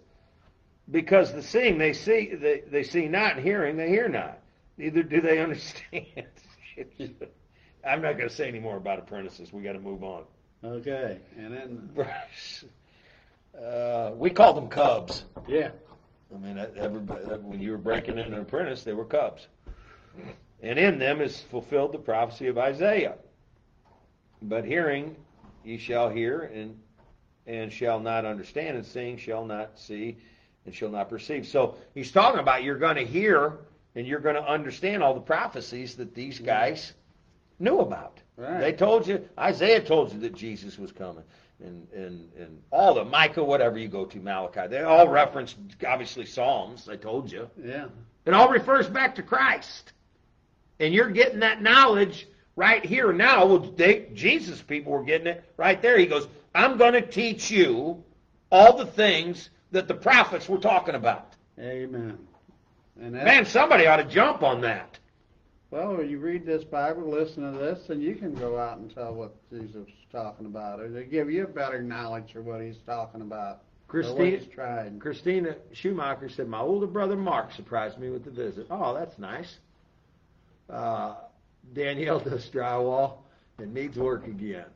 because 0.90 1.32
the 1.32 1.42
seeing 1.42 1.78
they 1.78 1.92
see 1.92 2.34
they, 2.34 2.62
they 2.70 2.82
see 2.82 3.08
not, 3.08 3.36
and 3.36 3.44
hearing 3.44 3.76
they 3.76 3.88
hear 3.88 4.08
not. 4.08 4.38
Neither 4.78 5.02
do 5.02 5.20
they 5.20 5.38
understand. 5.42 6.06
I'm 7.84 8.00
not 8.00 8.16
going 8.16 8.28
to 8.28 8.34
say 8.34 8.48
any 8.48 8.60
more 8.60 8.76
about 8.76 8.98
apprentices. 9.00 9.52
We 9.52 9.62
got 9.62 9.72
to 9.72 9.80
move 9.80 10.04
on. 10.04 10.24
Okay. 10.64 11.18
And 11.36 11.52
then, 11.52 11.90
Uh, 13.54 14.12
we 14.16 14.30
call 14.30 14.54
them 14.54 14.68
cubs. 14.68 15.24
yeah. 15.46 15.70
I 16.34 16.38
mean, 16.38 16.58
everybody, 16.78 17.22
when 17.26 17.60
you 17.60 17.72
were 17.72 17.76
breaking 17.76 18.16
in 18.16 18.32
an 18.32 18.40
apprentice, 18.40 18.82
they 18.82 18.94
were 18.94 19.04
cubs. 19.04 19.46
And 20.62 20.78
in 20.78 20.98
them 20.98 21.20
is 21.20 21.38
fulfilled 21.50 21.92
the 21.92 21.98
prophecy 21.98 22.46
of 22.46 22.56
Isaiah. 22.56 23.16
But 24.40 24.64
hearing 24.64 25.16
ye 25.64 25.78
shall 25.78 26.10
hear 26.10 26.50
and 26.54 26.78
and 27.46 27.72
shall 27.72 27.98
not 27.98 28.24
understand, 28.24 28.76
and 28.76 28.86
seeing 28.86 29.16
shall 29.16 29.44
not 29.44 29.78
see 29.78 30.16
and 30.64 30.74
shall 30.74 30.90
not 30.90 31.08
perceive. 31.08 31.46
So 31.46 31.76
he's 31.94 32.12
talking 32.12 32.40
about 32.40 32.62
you're 32.62 32.78
going 32.78 32.96
to 32.96 33.04
hear 33.04 33.58
and 33.94 34.06
you're 34.06 34.20
going 34.20 34.36
to 34.36 34.48
understand 34.48 35.02
all 35.02 35.14
the 35.14 35.20
prophecies 35.20 35.96
that 35.96 36.14
these 36.14 36.38
guys 36.38 36.92
knew 37.58 37.80
about. 37.80 38.20
Right. 38.36 38.60
They 38.60 38.72
told 38.72 39.06
you, 39.06 39.28
Isaiah 39.38 39.80
told 39.80 40.12
you 40.12 40.20
that 40.20 40.34
Jesus 40.34 40.78
was 40.78 40.92
coming. 40.92 41.24
And, 41.62 41.86
and, 41.92 42.28
and 42.38 42.62
all 42.70 42.94
the 42.94 43.04
Micah, 43.04 43.44
whatever 43.44 43.78
you 43.78 43.88
go 43.88 44.04
to, 44.04 44.18
Malachi, 44.18 44.66
they 44.68 44.82
all 44.82 45.08
reference 45.08 45.54
obviously 45.86 46.26
Psalms, 46.26 46.88
I 46.88 46.96
told 46.96 47.30
you. 47.30 47.48
Yeah. 47.62 47.86
It 48.24 48.34
all 48.34 48.48
refers 48.48 48.88
back 48.88 49.14
to 49.16 49.22
Christ. 49.22 49.92
And 50.80 50.92
you're 50.92 51.10
getting 51.10 51.40
that 51.40 51.62
knowledge 51.62 52.26
right 52.56 52.84
here 52.84 53.12
now. 53.12 53.46
Well, 53.46 53.58
they, 53.58 54.06
Jesus 54.14 54.60
people 54.60 54.92
were 54.92 55.04
getting 55.04 55.26
it 55.26 55.44
right 55.56 55.80
there. 55.80 55.98
He 55.98 56.06
goes, 56.06 56.26
I'm 56.54 56.76
going 56.76 56.94
to 56.94 57.02
teach 57.02 57.50
you 57.50 58.02
all 58.50 58.76
the 58.76 58.86
things 58.86 59.50
that 59.70 59.88
the 59.88 59.94
prophets 59.94 60.48
were 60.48 60.58
talking 60.58 60.94
about. 60.94 61.32
Amen. 61.58 62.18
And 63.00 63.14
that, 63.14 63.24
Man, 63.24 63.46
somebody 63.46 63.86
ought 63.86 63.96
to 63.96 64.04
jump 64.04 64.42
on 64.42 64.60
that. 64.62 64.98
well, 65.70 66.02
you 66.02 66.18
read 66.18 66.44
this 66.44 66.62
Bible, 66.64 67.10
listen 67.10 67.50
to 67.50 67.58
this, 67.58 67.88
and 67.88 68.02
you 68.02 68.14
can 68.14 68.34
go 68.34 68.58
out 68.58 68.78
and 68.78 68.94
tell 68.94 69.14
what 69.14 69.34
Jesus 69.50 69.88
is 69.88 69.94
talking 70.10 70.46
about, 70.46 70.80
or 70.80 70.90
they 70.90 71.04
give 71.04 71.30
you 71.30 71.44
a 71.44 71.48
better 71.48 71.82
knowledge 71.82 72.34
of 72.34 72.44
what 72.44 72.60
he's 72.60 72.76
talking 72.86 73.22
about. 73.22 73.62
Christina, 73.88 74.40
tried. 74.46 75.00
Christina 75.00 75.56
Schumacher 75.72 76.28
said, 76.28 76.48
My 76.48 76.60
older 76.60 76.86
brother 76.86 77.16
Mark 77.16 77.52
surprised 77.52 77.98
me 77.98 78.08
with 78.10 78.24
the 78.24 78.30
visit. 78.30 78.66
Oh, 78.70 78.94
that's 78.94 79.18
nice. 79.18 79.58
Uh, 80.70 81.14
Danielle 81.72 82.20
does 82.24 82.48
drywall 82.50 83.18
and 83.58 83.72
needs 83.72 83.96
work 83.96 84.26
again. 84.26 84.66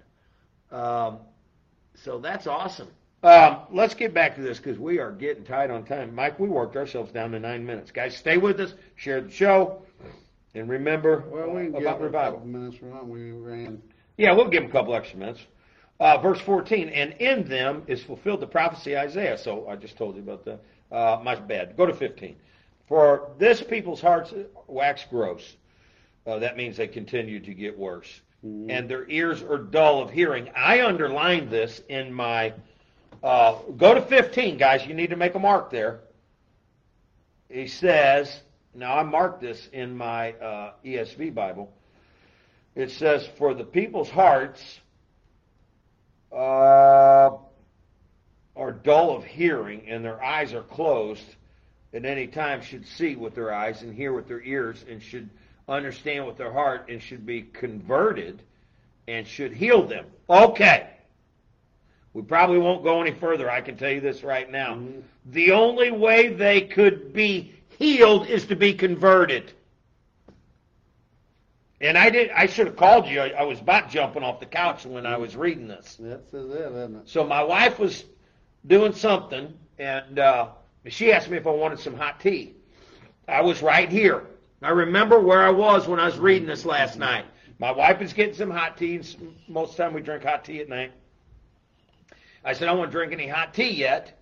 Um, 0.71 1.19
so 1.95 2.19
that's 2.19 2.47
awesome. 2.47 2.89
Um, 3.23 3.61
let's 3.73 3.95
get 3.95 4.13
back 4.15 4.37
to 4.37 4.43
this 4.43 4.59
because 4.59 4.79
we 4.79 4.99
are 4.99 5.11
getting 5.11 5.45
tight 5.45 5.71
on 5.71 5.85
time. 5.85 6.15
Mike, 6.15 6.39
we 6.39 6.49
worked 6.49 6.77
ourselves 6.77 7.11
down 7.11 7.33
to 7.33 7.41
nine 7.41 7.65
minutes. 7.65 7.91
Guys, 7.91 8.17
stay 8.17 8.37
with 8.37 8.61
us, 8.61 8.75
share 8.95 9.21
the 9.21 9.31
show, 9.31 9.83
and 10.55 10.69
remember 10.69 11.25
well, 11.29 11.51
we 11.51 11.75
uh, 11.75 11.79
about 11.79 12.01
revival. 12.01 12.41
minutes 12.45 12.77
from 12.77 13.09
we 13.09 13.33
ran. 13.33 13.83
Yeah, 14.17 14.33
we'll 14.33 14.49
give 14.49 14.63
them 14.63 14.71
a 14.71 14.73
couple 14.73 14.95
extra 14.95 15.19
minutes. 15.19 15.41
Uh, 15.99 16.19
verse 16.19 16.41
14, 16.41 16.91
and 16.91 17.15
in 17.15 17.49
them 17.49 17.83
is 17.87 18.03
fulfilled 18.03 18.41
the 18.41 18.47
prophecy 18.47 18.97
Isaiah. 18.97 19.39
So 19.39 19.67
I 19.67 19.77
just 19.77 19.97
told 19.97 20.17
you 20.17 20.23
about 20.23 20.45
that. 20.45 20.61
Uh, 20.93 21.21
my 21.23 21.35
bad. 21.35 21.77
Go 21.77 21.87
to 21.87 21.95
15. 21.95 22.37
For 22.87 23.31
this 23.39 23.63
people's 23.63 24.01
hearts 24.01 24.33
wax 24.69 25.05
gross. 25.11 25.57
Uh, 26.27 26.39
that 26.41 26.57
means 26.57 26.77
they 26.77 26.89
continue 26.89 27.41
to 27.41 27.55
get 27.55 27.79
worse. 27.79 28.21
Mm-hmm. 28.45 28.71
And 28.71 28.89
their 28.89 29.09
ears 29.09 29.43
are 29.43 29.59
dull 29.59 30.03
of 30.03 30.11
hearing. 30.11 30.51
I 30.57 30.85
underlined 30.85 31.51
this 31.51 31.81
in 31.89 32.13
my. 32.13 32.55
Uh, 33.23 33.59
go 33.77 33.95
to 33.95 34.03
15, 34.03 34.57
guys. 34.59 34.87
You 34.87 34.95
need 34.95 35.11
to 35.11 35.17
make 35.17 35.35
a 35.35 35.39
mark 35.39 35.71
there. 35.71 36.01
He 37.49 37.69
says, 37.69 38.41
now 38.75 38.99
I 38.99 39.03
marked 39.05 39.41
this 39.41 39.69
in 39.73 39.97
my 39.97 40.33
uh, 40.33 40.73
ESV 40.85 41.35
Bible. 41.35 41.73
It 42.75 42.91
says, 42.91 43.27
For 43.39 43.55
the 43.55 43.65
people's 43.65 44.11
hearts 44.11 44.81
uh, 46.31 47.31
are 48.57 48.73
dull 48.73 49.17
of 49.17 49.25
hearing 49.25 49.89
and 49.89 50.05
their 50.05 50.23
eyes 50.23 50.53
are 50.53 50.63
closed 50.63 51.25
at 51.95 52.05
any 52.05 52.27
time 52.27 52.61
should 52.61 52.87
see 52.87 53.17
with 53.17 53.35
their 53.35 53.55
eyes 53.55 53.83
and 53.83 53.95
hear 53.95 54.13
with 54.13 54.29
their 54.29 54.43
ears 54.43 54.85
and 54.89 55.03
should 55.03 55.31
understand 55.69 56.27
with 56.27 56.37
their 56.37 56.53
heart 56.53 56.89
and 56.89 57.03
should 57.03 57.27
be 57.27 57.43
converted 57.43 58.43
and 59.09 59.27
should 59.27 59.53
heal 59.53 59.87
them. 59.87 60.07
Okay. 60.29 60.89
We 62.13 62.23
probably 62.23 62.59
won't 62.59 62.83
go 62.83 63.03
any 63.03 63.13
further. 63.13 63.51
I 63.51 63.61
can 63.61 63.77
tell 63.77 63.91
you 63.91 64.01
this 64.01 64.23
right 64.23 64.51
now. 64.51 64.75
Mm-hmm. 64.75 65.01
The 65.27 65.53
only 65.53 65.91
way 65.91 66.29
they 66.29 66.63
could 66.63 67.13
be 67.13 67.55
healed 67.79 68.27
is 68.27 68.47
to 68.47 68.57
be 68.57 68.73
converted. 68.73 69.53
And 71.81 71.99
I 71.99 72.09
did. 72.09 72.31
I 72.31 72.47
should 72.47 72.67
have 72.69 72.77
called 72.77 73.07
you. 73.07 73.21
I, 73.21 73.29
I 73.31 73.43
was 73.43 73.61
about 73.61 73.91
jumping 73.91 74.23
off 74.23 74.41
the 74.41 74.47
couch 74.47 74.87
when 74.87 75.05
I 75.05 75.19
was 75.19 75.37
reading 75.37 75.69
this. 75.69 75.99
That's 76.01 76.33
it, 76.33 76.39
isn't 76.39 76.97
it? 76.97 77.09
So 77.09 77.23
my 77.23 77.43
wife 77.43 77.79
was 77.79 78.05
doing 78.67 78.95
something, 78.95 79.53
and 79.79 80.19
uh, 80.19 80.49
she 80.87 81.13
asked 81.13 81.29
me 81.29 81.37
if 81.37 81.47
I 81.47 81.51
wanted 81.51 81.81
some 81.81 81.95
hot 81.95 82.19
tea. 82.21 82.55
I 83.29 83.43
was 83.43 83.61
right 83.61 83.91
here. 83.91 84.25
I 84.63 84.71
remember 84.71 85.21
where 85.21 85.43
I 85.43 85.51
was 85.51 85.87
when 85.87 86.01
I 86.01 86.07
was 86.07 86.19
reading 86.19 86.49
this 86.49 86.65
last 86.65 86.99
night. 86.99 87.27
My 87.59 87.71
wife 87.71 88.01
is 88.01 88.13
getting 88.13 88.35
some 88.35 88.51
hot 88.51 88.77
tea. 88.77 89.01
Most 89.49 89.71
of 89.71 89.77
the 89.77 89.83
time 89.83 89.95
we 89.95 90.01
drink 90.01 90.25
hot 90.25 90.45
tea 90.45 90.61
at 90.61 90.69
night. 90.69 90.93
I 92.45 92.53
said, 92.53 92.65
I 92.65 92.67
don't 92.71 92.79
want 92.79 92.91
to 92.91 92.97
drink 92.97 93.13
any 93.13 93.27
hot 93.27 93.55
tea 93.55 93.71
yet 93.71 94.19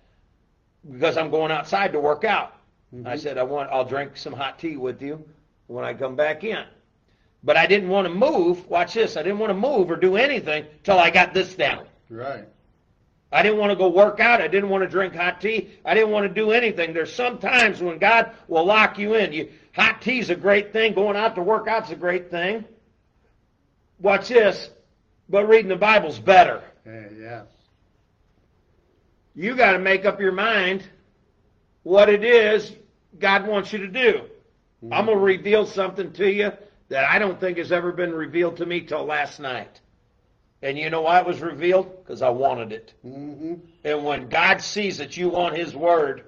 because 0.91 1.17
I'm 1.17 1.29
going 1.29 1.51
outside 1.51 1.91
to 1.93 1.99
work 1.99 2.23
out. 2.23 2.57
Mm-hmm. 2.93 3.07
I 3.07 3.15
said, 3.15 3.37
I 3.37 3.43
want, 3.43 3.69
I'll 3.71 3.85
drink 3.85 4.17
some 4.17 4.33
hot 4.33 4.59
tea 4.59 4.77
with 4.77 5.01
you 5.01 5.23
when 5.67 5.85
I 5.85 5.93
come 5.93 6.15
back 6.15 6.43
in. 6.43 6.63
But 7.43 7.57
I 7.57 7.67
didn't 7.67 7.89
want 7.89 8.07
to 8.07 8.13
move. 8.13 8.67
Watch 8.67 8.93
this. 8.93 9.17
I 9.17 9.23
didn't 9.23 9.39
want 9.39 9.51
to 9.51 9.55
move 9.55 9.91
or 9.91 9.95
do 9.95 10.15
anything 10.15 10.65
till 10.83 10.97
I 10.97 11.11
got 11.11 11.33
this 11.33 11.55
down. 11.55 11.85
Right. 12.09 12.45
I 13.31 13.41
didn't 13.43 13.57
want 13.57 13.71
to 13.71 13.75
go 13.75 13.89
work 13.89 14.19
out. 14.19 14.41
I 14.41 14.47
didn't 14.47 14.69
want 14.69 14.83
to 14.83 14.89
drink 14.89 15.13
hot 15.13 15.41
tea. 15.41 15.71
I 15.83 15.93
didn't 15.93 16.11
want 16.11 16.27
to 16.27 16.33
do 16.33 16.51
anything. 16.51 16.93
There's 16.93 17.13
some 17.13 17.37
times 17.37 17.81
when 17.81 17.97
God 17.97 18.31
will 18.47 18.65
lock 18.65 18.97
you 18.97 19.15
in. 19.15 19.33
You, 19.33 19.49
hot 19.73 20.01
tea's 20.01 20.29
a 20.29 20.35
great 20.35 20.71
thing. 20.71 20.93
Going 20.93 21.17
out 21.17 21.35
to 21.35 21.41
work 21.41 21.67
out's 21.67 21.91
a 21.91 21.95
great 21.95 22.29
thing. 22.31 22.63
Watch 23.99 24.29
this. 24.29 24.69
But 25.27 25.47
reading 25.47 25.69
the 25.69 25.75
Bible's 25.75 26.19
better. 26.19 26.61
Yeah, 26.85 27.07
yes. 27.17 27.45
You 29.33 29.55
got 29.55 29.73
to 29.73 29.79
make 29.79 30.05
up 30.05 30.21
your 30.21 30.31
mind 30.31 30.83
what 31.83 32.09
it 32.09 32.23
is 32.23 32.71
God 33.19 33.47
wants 33.47 33.73
you 33.73 33.79
to 33.79 33.87
do. 33.87 34.21
Mm-hmm. 34.83 34.93
I'm 34.93 35.05
going 35.05 35.17
to 35.17 35.23
reveal 35.23 35.65
something 35.65 36.11
to 36.13 36.31
you 36.31 36.51
that 36.89 37.05
I 37.05 37.19
don't 37.19 37.39
think 37.39 37.57
has 37.57 37.71
ever 37.71 37.91
been 37.91 38.13
revealed 38.13 38.57
to 38.57 38.65
me 38.65 38.81
till 38.81 39.05
last 39.05 39.39
night. 39.39 39.81
And 40.65 40.79
you 40.79 40.89
know 40.89 41.03
why 41.03 41.19
it 41.19 41.27
was 41.27 41.41
revealed? 41.41 42.03
Because 42.03 42.23
I 42.23 42.29
wanted 42.29 42.71
it. 42.71 42.91
Mm-hmm. 43.05 43.53
And 43.83 44.03
when 44.03 44.29
God 44.29 44.61
sees 44.61 44.97
that 44.97 45.15
you 45.15 45.29
want 45.29 45.55
His 45.55 45.75
Word 45.75 46.23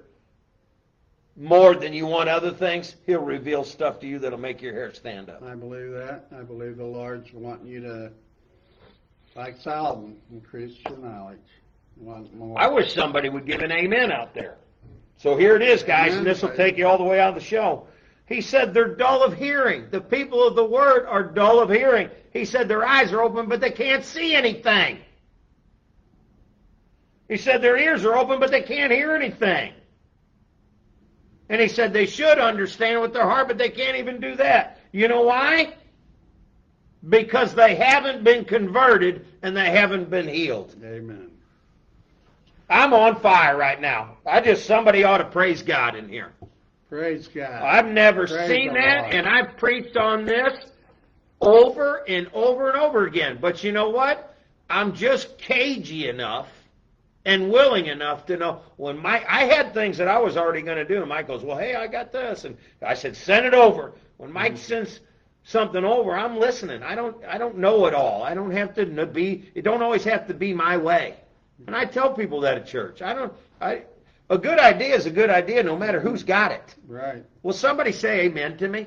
more 1.36 1.74
than 1.74 1.92
you 1.92 2.06
want 2.06 2.28
other 2.28 2.52
things, 2.52 2.94
He'll 3.04 3.20
reveal 3.20 3.64
stuff 3.64 3.98
to 3.98 4.06
you 4.06 4.20
that'll 4.20 4.38
make 4.38 4.62
your 4.62 4.72
hair 4.74 4.94
stand 4.94 5.28
up. 5.28 5.42
I 5.42 5.56
believe 5.56 5.90
that. 5.90 6.28
I 6.32 6.42
believe 6.42 6.76
the 6.76 6.84
Lord's 6.84 7.32
wanting 7.32 7.66
you 7.66 7.80
to, 7.80 8.12
like 9.34 9.60
Solomon, 9.60 10.18
increase 10.30 10.76
your 10.88 10.98
knowledge. 10.98 11.38
I 12.56 12.68
wish 12.68 12.94
somebody 12.94 13.28
would 13.28 13.44
give 13.44 13.60
an 13.62 13.72
amen 13.72 14.12
out 14.12 14.34
there. 14.34 14.54
So 15.16 15.36
here 15.36 15.56
it 15.56 15.62
is, 15.62 15.82
guys, 15.82 16.12
amen. 16.12 16.18
and 16.18 16.26
this 16.28 16.42
will 16.42 16.54
take 16.54 16.78
you 16.78 16.86
all 16.86 16.96
the 16.96 17.02
way 17.02 17.18
out 17.18 17.30
of 17.30 17.34
the 17.34 17.40
show. 17.40 17.87
He 18.28 18.42
said 18.42 18.74
they're 18.74 18.94
dull 18.94 19.24
of 19.24 19.34
hearing. 19.34 19.88
The 19.90 20.02
people 20.02 20.46
of 20.46 20.54
the 20.54 20.64
word 20.64 21.06
are 21.06 21.22
dull 21.22 21.60
of 21.60 21.70
hearing. 21.70 22.10
He 22.32 22.44
said 22.44 22.68
their 22.68 22.86
eyes 22.86 23.12
are 23.12 23.22
open, 23.22 23.48
but 23.48 23.60
they 23.60 23.70
can't 23.70 24.04
see 24.04 24.34
anything. 24.34 24.98
He 27.26 27.38
said 27.38 27.62
their 27.62 27.78
ears 27.78 28.04
are 28.04 28.16
open, 28.16 28.38
but 28.38 28.50
they 28.50 28.62
can't 28.62 28.92
hear 28.92 29.14
anything. 29.14 29.72
And 31.48 31.60
he 31.60 31.68
said 31.68 31.94
they 31.94 32.04
should 32.04 32.38
understand 32.38 33.00
with 33.00 33.14
their 33.14 33.22
heart, 33.22 33.48
but 33.48 33.56
they 33.56 33.70
can't 33.70 33.96
even 33.96 34.20
do 34.20 34.36
that. 34.36 34.80
You 34.92 35.08
know 35.08 35.22
why? 35.22 35.74
Because 37.08 37.54
they 37.54 37.76
haven't 37.76 38.24
been 38.24 38.44
converted 38.44 39.24
and 39.40 39.56
they 39.56 39.70
haven't 39.70 40.10
been 40.10 40.28
healed. 40.28 40.74
Amen. 40.84 41.30
I'm 42.68 42.92
on 42.92 43.20
fire 43.20 43.56
right 43.56 43.80
now. 43.80 44.18
I 44.26 44.42
just, 44.42 44.66
somebody 44.66 45.04
ought 45.04 45.18
to 45.18 45.24
praise 45.24 45.62
God 45.62 45.94
in 45.96 46.10
here. 46.10 46.32
Praise 46.88 47.28
God. 47.28 47.62
I've 47.62 47.86
never 47.86 48.26
Praise 48.26 48.48
seen 48.48 48.72
that, 48.74 49.02
Lord. 49.02 49.14
and 49.14 49.28
I've 49.28 49.56
preached 49.58 49.96
on 49.96 50.24
this 50.24 50.54
over 51.40 52.02
and 52.08 52.28
over 52.32 52.70
and 52.70 52.78
over 52.78 53.06
again. 53.06 53.38
But 53.40 53.62
you 53.62 53.72
know 53.72 53.90
what? 53.90 54.36
I'm 54.70 54.94
just 54.94 55.38
cagey 55.38 56.08
enough 56.08 56.48
and 57.24 57.50
willing 57.50 57.86
enough 57.86 58.24
to 58.26 58.36
know 58.38 58.60
when 58.76 58.98
Mike. 58.98 59.24
I 59.28 59.44
had 59.44 59.74
things 59.74 59.98
that 59.98 60.08
I 60.08 60.18
was 60.18 60.36
already 60.36 60.62
going 60.62 60.78
to 60.78 60.84
do, 60.84 61.00
and 61.00 61.08
Mike 61.08 61.26
goes, 61.26 61.42
"Well, 61.42 61.58
hey, 61.58 61.74
I 61.74 61.86
got 61.86 62.10
this," 62.10 62.44
and 62.44 62.56
I 62.80 62.94
said, 62.94 63.16
"Send 63.16 63.44
it 63.44 63.54
over." 63.54 63.92
When 64.16 64.32
Mike 64.32 64.54
mm-hmm. 64.54 64.62
sends 64.62 65.00
something 65.44 65.84
over, 65.84 66.16
I'm 66.16 66.38
listening. 66.38 66.82
I 66.82 66.94
don't. 66.94 67.22
I 67.26 67.36
don't 67.36 67.58
know 67.58 67.86
it 67.86 67.94
all. 67.94 68.22
I 68.22 68.32
don't 68.32 68.50
have 68.52 68.74
to 68.76 69.06
be. 69.06 69.50
It 69.54 69.62
don't 69.62 69.82
always 69.82 70.04
have 70.04 70.26
to 70.28 70.34
be 70.34 70.54
my 70.54 70.78
way. 70.78 71.16
And 71.66 71.76
I 71.76 71.84
tell 71.84 72.14
people 72.14 72.40
that 72.42 72.56
at 72.56 72.66
church. 72.66 73.02
I 73.02 73.12
don't. 73.12 73.32
I 73.60 73.82
a 74.30 74.38
good 74.38 74.58
idea 74.58 74.94
is 74.94 75.06
a 75.06 75.10
good 75.10 75.30
idea 75.30 75.62
no 75.62 75.76
matter 75.76 76.00
who's 76.00 76.22
got 76.22 76.52
it. 76.52 76.74
Right. 76.86 77.24
Will 77.42 77.52
somebody 77.52 77.92
say 77.92 78.20
amen 78.22 78.58
to 78.58 78.68
me? 78.68 78.86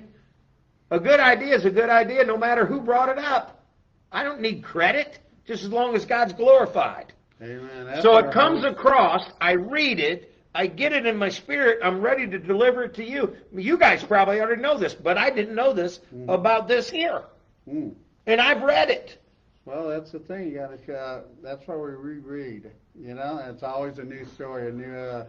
A 0.91 0.99
good 0.99 1.19
idea 1.19 1.55
is 1.55 1.65
a 1.65 1.71
good 1.71 1.89
idea 1.89 2.23
no 2.25 2.37
matter 2.37 2.65
who 2.65 2.81
brought 2.81 3.09
it 3.09 3.17
up. 3.17 3.65
I 4.11 4.23
don't 4.23 4.41
need 4.41 4.63
credit, 4.63 5.19
just 5.47 5.63
as 5.63 5.69
long 5.69 5.95
as 5.95 6.05
God's 6.05 6.33
glorified. 6.33 7.13
Amen. 7.41 7.85
That's 7.85 8.03
so 8.03 8.17
it 8.17 8.31
comes 8.31 8.65
across, 8.65 9.25
I 9.39 9.53
read 9.53 9.99
it, 9.99 10.35
I 10.53 10.67
get 10.67 10.91
it 10.91 11.05
in 11.05 11.15
my 11.15 11.29
spirit, 11.29 11.79
I'm 11.81 12.01
ready 12.01 12.27
to 12.27 12.37
deliver 12.37 12.83
it 12.83 12.93
to 12.95 13.05
you. 13.05 13.35
You 13.53 13.77
guys 13.77 14.03
probably 14.03 14.41
already 14.41 14.61
know 14.61 14.77
this, 14.77 14.93
but 14.93 15.17
I 15.17 15.29
didn't 15.29 15.55
know 15.55 15.73
this 15.73 16.01
mm. 16.13 16.31
about 16.31 16.67
this 16.67 16.89
here. 16.89 17.23
Mm. 17.67 17.93
And 18.27 18.41
I've 18.41 18.61
read 18.61 18.89
it. 18.89 19.20
Well, 19.65 19.89
that's 19.89 20.11
the 20.11 20.19
thing. 20.19 20.49
You 20.49 20.55
got 20.55 20.85
to. 20.85 20.95
Uh, 20.95 21.21
that's 21.43 21.67
why 21.67 21.75
we 21.75 21.91
reread. 21.91 22.71
You 22.99 23.13
know, 23.13 23.41
it's 23.47 23.63
always 23.63 23.99
a 23.99 24.03
new 24.03 24.25
story, 24.25 24.69
a 24.69 24.71
new. 24.71 24.93
Uh, 24.93 25.25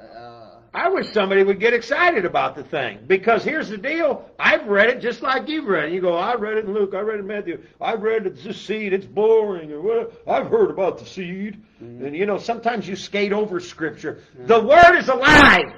uh, 0.00 0.60
I 0.72 0.88
wish 0.88 1.12
somebody 1.12 1.42
would 1.42 1.60
get 1.60 1.74
excited 1.74 2.24
about 2.24 2.54
the 2.54 2.64
thing 2.64 3.00
because 3.06 3.44
here's 3.44 3.68
the 3.68 3.76
deal. 3.76 4.30
I've 4.38 4.66
read 4.66 4.88
it 4.88 5.00
just 5.00 5.20
like 5.20 5.48
you've 5.48 5.66
read 5.66 5.90
it. 5.90 5.92
You 5.92 6.00
go, 6.00 6.16
I 6.16 6.34
read 6.34 6.56
it 6.56 6.64
in 6.64 6.72
Luke, 6.72 6.94
I 6.94 7.00
read 7.00 7.16
it 7.16 7.20
in 7.20 7.26
Matthew, 7.26 7.62
I 7.78 7.94
read 7.94 8.26
it, 8.26 8.42
the 8.42 8.54
seed, 8.54 8.94
it's 8.94 9.04
boring, 9.04 9.70
or 9.70 9.82
what? 9.82 10.22
I've 10.26 10.46
heard 10.46 10.70
about 10.70 10.98
the 10.98 11.04
seed. 11.04 11.62
Mm-hmm. 11.82 12.06
And 12.06 12.16
you 12.16 12.24
know, 12.24 12.38
sometimes 12.38 12.88
you 12.88 12.96
skate 12.96 13.32
over 13.32 13.60
Scripture. 13.60 14.22
Mm-hmm. 14.34 14.46
The 14.46 14.60
Word 14.60 14.98
is 14.98 15.08
alive. 15.08 15.74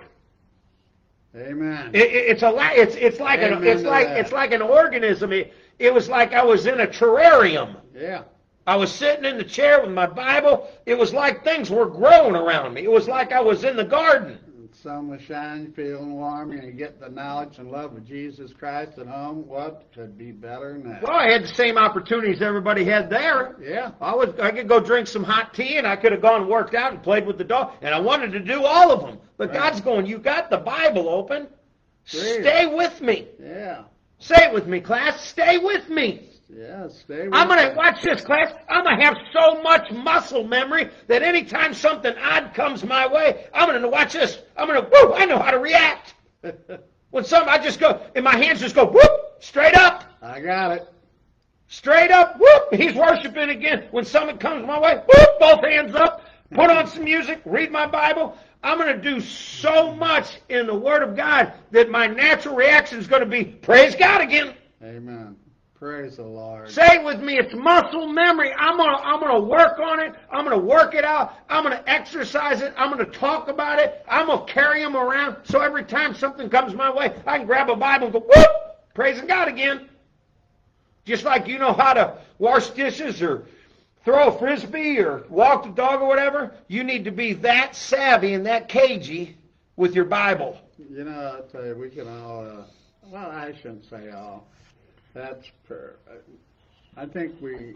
Amen. 1.37 1.91
It, 1.93 2.03
it, 2.03 2.31
it's 2.31 2.43
a 2.45 2.55
it's 2.81 2.95
it's 2.95 3.19
like 3.19 3.41
Amen 3.41 3.55
an 3.55 3.67
it's 3.67 3.83
like 3.83 4.07
that. 4.07 4.19
it's 4.19 4.33
like 4.33 4.53
an 4.53 4.62
organism. 4.62 5.33
It, 5.33 5.53
it 5.79 5.93
was 5.93 6.09
like 6.09 6.33
I 6.33 6.45
was 6.45 6.66
in 6.66 6.81
a 6.81 6.87
terrarium. 6.87 7.77
Yeah. 7.95 8.22
I 8.66 8.77
was 8.77 8.91
sitting 8.91 9.25
in 9.27 9.37
the 9.37 9.45
chair 9.45 9.83
with 9.83 9.91
my 9.91 10.07
Bible. 10.07 10.70
It 10.87 10.97
was 10.97 11.12
like 11.12 11.45
things 11.45 11.70
were 11.70 11.87
growing 11.87 12.35
around 12.35 12.75
me. 12.75 12.83
It 12.85 12.91
was 12.91 13.07
like 13.09 13.33
I 13.33 13.41
was 13.41 13.62
in 13.64 13.77
the 13.77 13.85
garden. 13.85 14.39
The 14.72 14.79
sun 14.79 15.09
was 15.09 15.20
shining, 15.22 15.72
feeling 15.72 16.14
warm, 16.14 16.51
and 16.53 16.62
you 16.64 16.72
get 16.72 16.99
the 16.99 17.09
knowledge 17.09 17.59
and 17.59 17.70
love 17.70 17.95
of 17.95 18.05
Jesus 18.07 18.53
Christ 18.53 18.99
at 18.99 19.07
home. 19.07 19.47
What 19.47 19.87
could 19.95 20.16
be 20.18 20.33
better 20.33 20.72
than 20.72 20.89
that? 20.91 21.03
Well, 21.03 21.12
I 21.12 21.29
had 21.31 21.45
the 21.45 21.49
same 21.49 21.77
opportunities 21.79 22.41
everybody 22.43 22.85
had 22.85 23.09
there. 23.11 23.57
Yeah. 23.62 23.93
I 24.01 24.14
was 24.14 24.31
I 24.41 24.51
could 24.51 24.68
go 24.68 24.81
drink 24.81 25.07
some 25.09 25.25
hot 25.25 25.53
tea 25.55 25.77
and 25.77 25.87
I 25.87 25.97
could 25.97 26.12
have 26.12 26.22
gone 26.22 26.43
and 26.43 26.51
worked 26.51 26.75
out 26.75 26.93
and 26.93 27.03
played 27.03 27.27
with 27.27 27.39
the 27.39 27.45
dog 27.45 27.72
and 27.83 27.95
I 27.95 28.01
wanted 28.01 28.33
to 28.33 28.41
do 28.41 28.64
all 28.64 28.91
of 28.91 29.01
them. 29.01 29.18
But 29.37 29.51
Right. 29.51 29.59
God's 29.59 29.81
going, 29.81 30.07
you 30.07 30.18
got 30.18 30.49
the 30.51 30.59
Bible 30.59 31.09
open. 31.09 31.49
Stay 32.05 32.66
with 32.75 33.01
me. 33.01 33.29
Yeah. 33.41 33.85
Say 34.19 34.37
it 34.37 34.53
with 34.55 34.67
me, 34.67 34.81
class. 34.81 35.21
Stay 35.25 35.59
with 35.59 35.89
me. 35.89 36.29
Yeah, 36.49 36.89
stay 36.89 37.25
with 37.25 37.35
I'm 37.35 37.49
gonna 37.49 37.62
it. 37.69 37.77
watch 37.77 38.03
this 38.03 38.23
class. 38.23 38.53
I'm 38.69 38.85
gonna 38.85 39.03
have 39.03 39.17
so 39.33 39.61
much 39.62 39.91
muscle 39.91 40.45
memory 40.45 40.89
that 41.09 41.23
anytime 41.23 41.75
something 41.75 42.15
odd 42.23 42.55
comes 42.55 42.85
my 42.85 43.07
way, 43.12 43.47
I'm 43.53 43.69
gonna 43.69 43.89
watch 43.89 44.12
this. 44.12 44.39
I'm 44.57 44.67
gonna 44.69 44.83
whoo. 44.83 45.15
I 45.15 45.25
know 45.27 45.39
how 45.39 45.51
to 45.51 45.59
react. 45.59 46.15
When 47.11 47.23
some, 47.23 47.49
I 47.49 47.59
just 47.59 47.79
go 47.79 48.01
and 48.17 48.25
my 48.25 48.37
hands 48.37 48.59
just 48.59 48.75
go 48.75 48.87
whoop 48.87 49.11
straight 49.39 49.77
up, 49.77 50.03
I 50.21 50.41
got 50.41 50.73
it. 50.73 50.89
straight 51.69 52.11
up 52.11 52.41
whoop. 52.41 52.75
He's 52.75 52.93
worshiping 52.95 53.51
again. 53.51 53.85
When 53.93 54.05
something 54.05 54.37
comes 54.37 54.67
my 54.67 54.81
way, 54.81 54.97
whoop, 54.97 55.29
both 55.39 55.65
hands 55.65 55.95
up. 55.95 56.23
Put 56.53 56.71
on 56.71 56.89
some 56.89 57.05
music. 57.05 57.41
Read 57.45 57.71
my 57.71 57.87
Bible. 57.87 58.37
I'm 58.65 58.79
gonna 58.79 58.97
do 58.97 59.21
so 59.21 59.95
much 59.95 60.41
in 60.49 60.67
the 60.67 60.75
Word 60.75 61.03
of 61.03 61.15
God 61.15 61.53
that 61.71 61.91
my 61.91 62.07
natural 62.07 62.57
reaction 62.57 62.99
is 62.99 63.07
gonna 63.07 63.27
be 63.27 63.45
praise 63.45 63.95
God 63.95 64.23
again. 64.23 64.55
Amen. 64.83 65.37
Praise 65.75 66.17
the 66.17 66.23
Lord. 66.23 66.71
Say 66.71 66.97
it 66.97 67.05
with 67.05 67.21
me. 67.21 67.39
It's 67.39 67.55
muscle 67.55 68.09
memory. 68.09 68.55
I'm 68.55 68.79
gonna 68.79 68.97
I'm 68.97 69.21
gonna 69.21 69.39
work 69.39 69.79
on 69.79 70.01
it. 70.01 70.15
I'm 70.33 70.45
gonna 70.45 70.57
work 70.57 70.95
it 70.95 71.05
out. 71.05 71.35
I'm 71.51 71.62
gonna 71.62 71.85
exercise 71.87 72.62
it. 72.62 72.73
I'm 72.79 72.89
gonna 72.89 73.05
talk 73.05 73.49
about 73.49 73.81
it. 73.81 74.03
I'm 74.09 74.29
gonna 74.29 74.47
carry 74.47 74.83
them 74.83 74.97
around. 74.97 75.37
So 75.45 75.61
every 75.61 75.85
time 75.85 76.15
something 76.15 76.49
comes 76.49 76.75
my 76.75 76.91
way, 76.91 77.15
I 77.27 77.37
can 77.37 77.47
grab 77.47 77.69
a 77.69 77.77
Bible 77.77 78.07
and 78.07 78.15
go 78.15 78.21
whoop, 78.21 78.49
praising 78.95 79.27
God 79.27 79.49
again. 79.49 79.91
Just 81.05 81.25
like 81.25 81.47
you 81.49 81.59
know 81.59 81.75
how 81.75 81.93
to 81.93 82.17
wash 82.39 82.71
dishes 82.71 83.21
or 83.21 83.47
throw 84.05 84.29
a 84.29 84.39
frisbee 84.39 84.99
or 85.01 85.25
walk 85.29 85.65
the 85.65 85.71
dog 85.71 86.01
or 86.03 86.07
whatever, 86.09 86.53
you 86.69 86.85
need 86.85 87.05
to 87.05 87.11
be 87.11 87.33
that 87.35 87.75
savvy 87.75 88.35
and 88.35 88.47
that 88.47 88.69
cagey 88.69 89.37
with 89.77 89.95
your 89.95 90.05
Bible. 90.05 90.59
You 90.91 91.05
know, 91.05 91.39
I 91.39 91.51
tell 91.53 91.65
you, 91.65 91.75
we 91.77 91.91
can 91.91 92.07
all. 92.09 92.45
Uh, 92.47 92.63
well, 93.11 93.31
I 93.31 93.53
shouldn't 93.55 93.89
say 93.89 94.11
all. 94.11 94.47
That's. 95.15 95.51
Per, 95.67 95.97
I 96.97 97.07
think 97.07 97.35
we. 97.41 97.75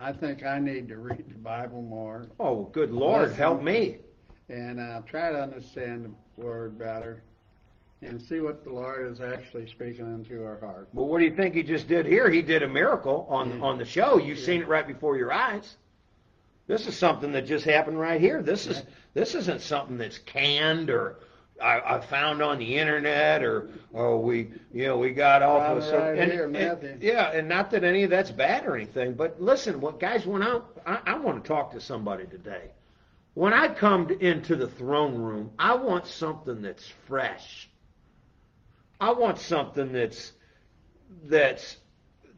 I 0.00 0.12
think 0.12 0.44
I 0.44 0.58
need 0.60 0.88
to 0.88 0.96
read 0.98 1.24
the 1.28 1.38
Bible 1.38 1.82
more 1.82 2.26
Oh, 2.38 2.64
good 2.72 2.92
Lord, 2.92 3.32
help 3.32 3.62
me. 3.62 3.96
and 4.48 4.78
uh, 4.78 5.00
try 5.06 5.30
to 5.32 5.42
understand 5.42 6.04
the 6.36 6.42
Word 6.42 6.78
better, 6.78 7.22
and 8.02 8.20
see 8.22 8.40
what 8.40 8.62
the 8.64 8.70
Lord 8.70 9.10
is 9.10 9.20
actually 9.20 9.66
speaking 9.68 10.06
into 10.06 10.44
our 10.44 10.58
heart. 10.60 10.88
Well, 10.92 11.06
what 11.06 11.18
do 11.18 11.24
you 11.24 11.34
think 11.34 11.54
he 11.54 11.62
just 11.62 11.88
did 11.88 12.06
here? 12.06 12.30
He 12.30 12.42
did 12.42 12.62
a 12.62 12.68
miracle 12.68 13.26
on 13.28 13.60
on 13.62 13.78
the 13.78 13.84
show. 13.84 14.18
You've 14.18 14.38
seen 14.38 14.62
it 14.62 14.68
right 14.68 14.86
before 14.86 15.16
your 15.16 15.32
eyes. 15.32 15.76
This 16.66 16.86
is 16.86 16.96
something 16.96 17.32
that 17.32 17.46
just 17.46 17.64
happened 17.64 17.98
right 17.98 18.20
here. 18.20 18.42
This 18.42 18.66
is 18.66 18.82
this 19.14 19.34
isn't 19.34 19.62
something 19.62 19.98
that's 19.98 20.18
canned 20.18 20.90
or 20.90 21.16
I, 21.60 21.96
I 21.96 22.00
found 22.00 22.40
on 22.40 22.58
the 22.58 22.76
internet 22.78 23.42
or 23.42 23.68
or 23.92 24.22
we 24.22 24.50
you 24.72 24.86
know 24.86 24.98
we 24.98 25.10
got 25.10 25.42
off 25.42 25.62
Found 25.66 25.78
of 25.78 25.84
it 25.84 25.90
some 25.90 26.00
right 26.00 26.18
and- 26.18 26.32
here, 26.32 26.44
and- 26.44 27.02
yeah, 27.02 27.30
and 27.32 27.48
not 27.48 27.70
that 27.72 27.82
any 27.82 28.04
of 28.04 28.10
that's 28.10 28.30
bad 28.30 28.64
or 28.64 28.76
anything, 28.76 29.14
but 29.14 29.40
listen, 29.42 29.80
what 29.80 29.98
guys 29.98 30.24
when 30.24 30.42
I 30.42 30.60
I, 30.86 31.00
I 31.06 31.18
want 31.18 31.42
to 31.42 31.48
talk 31.48 31.72
to 31.72 31.80
somebody 31.80 32.26
today. 32.26 32.70
When 33.34 33.52
I 33.52 33.68
come 33.68 34.08
to, 34.08 34.18
into 34.18 34.56
the 34.56 34.66
throne 34.66 35.16
room, 35.16 35.50
I 35.58 35.76
want 35.76 36.06
something 36.08 36.60
that's 36.60 36.88
fresh. 37.06 37.68
I 39.00 39.12
want 39.12 39.38
something 39.38 39.92
that's 39.92 40.32
that's 41.24 41.76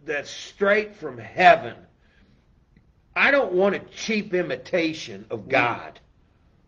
that's 0.05 0.31
straight 0.31 0.95
from 0.95 1.19
heaven. 1.19 1.77
I 3.17 3.31
don't 3.31 3.53
want 3.53 3.75
a 3.75 3.81
cheap 3.81 4.35
imitation 4.35 5.27
of 5.31 5.41
mm-hmm. 5.41 5.51
God. 5.51 6.01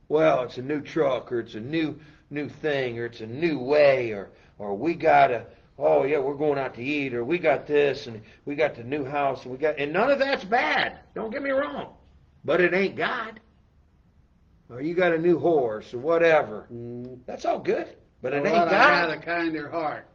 Well, 0.09 0.43
it's 0.43 0.59
a 0.59 0.63
new 0.63 0.81
truck 0.81 1.33
or 1.33 1.41
it's 1.41 1.55
a 1.55 1.61
new 1.61 1.99
new 2.31 2.49
thing 2.49 2.99
or 2.99 3.07
it's 3.07 3.21
a 3.21 3.27
new 3.27 3.59
way 3.59 4.13
or 4.13 4.31
or 4.59 4.75
we 4.75 4.95
got 4.95 5.29
to 5.29 5.47
oh 5.79 6.05
yeah, 6.05 6.19
we're 6.19 6.35
going 6.35 6.59
out 6.59 6.75
to 6.75 6.83
eat 6.83 7.15
or 7.15 7.25
we 7.25 7.39
got 7.39 7.67
this 7.67 8.07
and 8.07 8.23
we 8.45 8.55
got 8.55 8.75
the 8.75 8.85
new 8.85 9.05
house 9.05 9.43
and 9.43 9.53
we 9.53 9.59
got 9.59 9.79
and 9.79 9.93
none 9.93 10.11
of 10.11 10.19
that's 10.19 10.45
bad. 10.45 11.01
Don't 11.15 11.31
get 11.31 11.43
me 11.43 11.51
wrong. 11.51 11.95
But 12.45 12.61
it 12.61 12.75
ain't 12.75 12.97
God. 12.97 13.41
Or 14.69 14.81
you 14.81 14.95
got 14.95 15.13
a 15.13 15.19
new 15.19 15.39
horse 15.39 15.93
or 15.93 15.99
whatever. 15.99 16.67
Mm-hmm. 16.73 17.15
That's 17.27 17.45
all 17.45 17.59
good. 17.59 17.95
But 18.23 18.33
it 18.33 18.47
ain't 18.47 18.57
I 18.57 18.71
got 18.71 19.11
a 19.11 19.19
kinder 19.19 19.69
heart. 19.69 20.07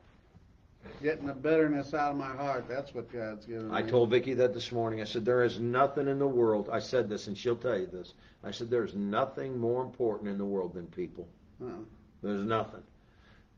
Getting 1.04 1.28
the 1.28 1.34
bitterness 1.34 1.94
out 1.94 2.12
of 2.12 2.18
my 2.18 2.34
heart. 2.36 2.66
That's 2.68 2.94
what 2.96 3.12
God's 3.12 3.46
given 3.46 3.70
me. 3.70 3.76
I 3.76 3.82
told 3.82 4.10
Vicki 4.10 4.34
that 4.36 4.54
this 4.54 4.72
morning. 4.72 5.02
I 5.02 5.04
said, 5.04 5.26
there 5.26 5.44
is 5.44 5.60
nothing 5.60 6.08
in 6.08 6.18
the 6.18 6.28
world. 6.28 6.70
I 6.72 6.80
said 6.80 7.10
this, 7.10 7.28
and 7.28 7.38
she'll 7.38 7.58
tell 7.58 7.78
you 7.78 7.88
this. 7.88 8.14
I 8.44 8.52
said, 8.52 8.70
there's 8.70 8.96
nothing 8.96 9.60
more 9.60 9.84
important 9.84 10.30
in 10.30 10.38
the 10.38 10.46
world 10.46 10.74
than 10.74 10.88
people. 10.88 11.28
Oh. 11.62 11.86
There's 12.24 12.46
nothing. 12.46 12.82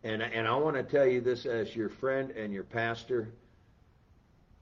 And, 0.04 0.22
and 0.22 0.48
I 0.48 0.56
want 0.56 0.76
to 0.76 0.84
tell 0.84 1.06
you 1.06 1.22
this 1.22 1.46
as 1.46 1.76
your 1.76 1.90
friend 1.90 2.32
and 2.32 2.52
your 2.52 2.64
pastor. 2.64 3.30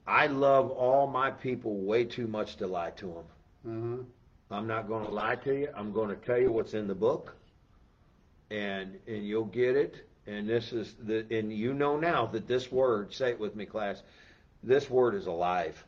I 0.06 0.26
love 0.26 0.70
all 0.70 1.06
my 1.06 1.30
people 1.30 1.80
way 1.80 2.04
too 2.04 2.26
much 2.26 2.56
to 2.56 2.66
lie 2.66 2.90
to 2.90 3.06
them. 3.06 3.24
Uh-huh. 3.66 4.02
I'm 4.50 4.66
not 4.66 4.88
going 4.88 5.04
to 5.04 5.10
lie 5.10 5.36
to 5.36 5.54
you. 5.54 5.68
I'm 5.74 5.92
going 5.92 6.08
to 6.08 6.16
tell 6.16 6.38
you 6.38 6.50
what's 6.52 6.74
in 6.74 6.86
the 6.86 6.94
book, 6.94 7.34
and 8.50 8.98
and 9.06 9.26
you'll 9.26 9.44
get 9.44 9.76
it. 9.76 10.08
And 10.26 10.48
this 10.48 10.72
is 10.72 10.94
the 11.02 11.26
and 11.30 11.52
you 11.52 11.74
know 11.74 11.96
now 11.96 12.26
that 12.26 12.46
this 12.46 12.70
word. 12.70 13.12
Say 13.14 13.30
it 13.30 13.40
with 13.40 13.56
me, 13.56 13.66
class. 13.66 14.02
This 14.62 14.90
word 14.90 15.14
is 15.14 15.26
alive. 15.26 15.82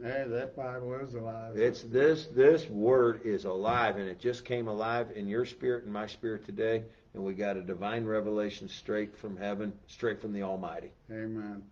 Hey, 0.00 0.24
that 0.28 0.56
Bible 0.56 0.94
is 1.00 1.14
alive. 1.14 1.56
It's 1.56 1.82
this 1.82 2.26
this 2.26 2.68
word 2.68 3.22
is 3.24 3.44
alive, 3.44 3.96
and 3.96 4.08
it 4.08 4.20
just 4.20 4.44
came 4.44 4.68
alive 4.68 5.08
in 5.14 5.26
your 5.26 5.44
spirit 5.44 5.84
and 5.84 5.92
my 5.92 6.06
spirit 6.06 6.44
today. 6.44 6.84
And 7.14 7.22
we 7.24 7.34
got 7.34 7.56
a 7.56 7.62
divine 7.62 8.04
revelation 8.04 8.68
straight 8.68 9.16
from 9.18 9.36
heaven, 9.36 9.72
straight 9.86 10.20
from 10.20 10.32
the 10.32 10.42
Almighty. 10.42 10.92
Amen. 11.10 11.62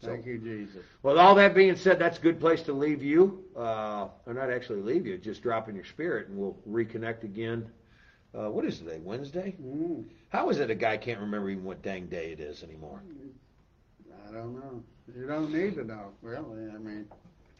Thank 0.00 0.26
you, 0.26 0.38
Jesus. 0.38 0.82
Well, 1.02 1.18
all 1.18 1.34
that 1.36 1.54
being 1.54 1.76
said, 1.76 1.98
that's 1.98 2.18
a 2.18 2.20
good 2.20 2.38
place 2.38 2.62
to 2.62 2.72
leave 2.72 3.02
you, 3.02 3.44
uh, 3.56 4.08
or 4.26 4.34
not 4.34 4.50
actually 4.50 4.82
leave 4.82 5.06
you, 5.06 5.16
just 5.16 5.42
drop 5.42 5.68
in 5.68 5.74
your 5.74 5.84
spirit, 5.84 6.28
and 6.28 6.38
we'll 6.38 6.56
reconnect 6.68 7.24
again. 7.24 7.66
Uh, 8.36 8.50
what 8.50 8.64
is 8.64 8.78
today? 8.78 8.98
Wednesday? 9.02 9.54
Mm, 9.62 10.04
How 10.30 10.50
is 10.50 10.58
it 10.58 10.70
a 10.70 10.74
guy 10.74 10.96
can't 10.96 11.20
remember 11.20 11.50
even 11.50 11.64
what 11.64 11.82
dang 11.82 12.06
day 12.06 12.32
it 12.32 12.40
is 12.40 12.62
anymore? 12.62 13.00
I 14.28 14.32
don't 14.32 14.54
know. 14.54 14.82
You 15.16 15.26
don't 15.26 15.52
need 15.52 15.74
to 15.76 15.84
know, 15.84 16.10
really. 16.22 16.68
I 16.74 16.78
mean, 16.78 17.06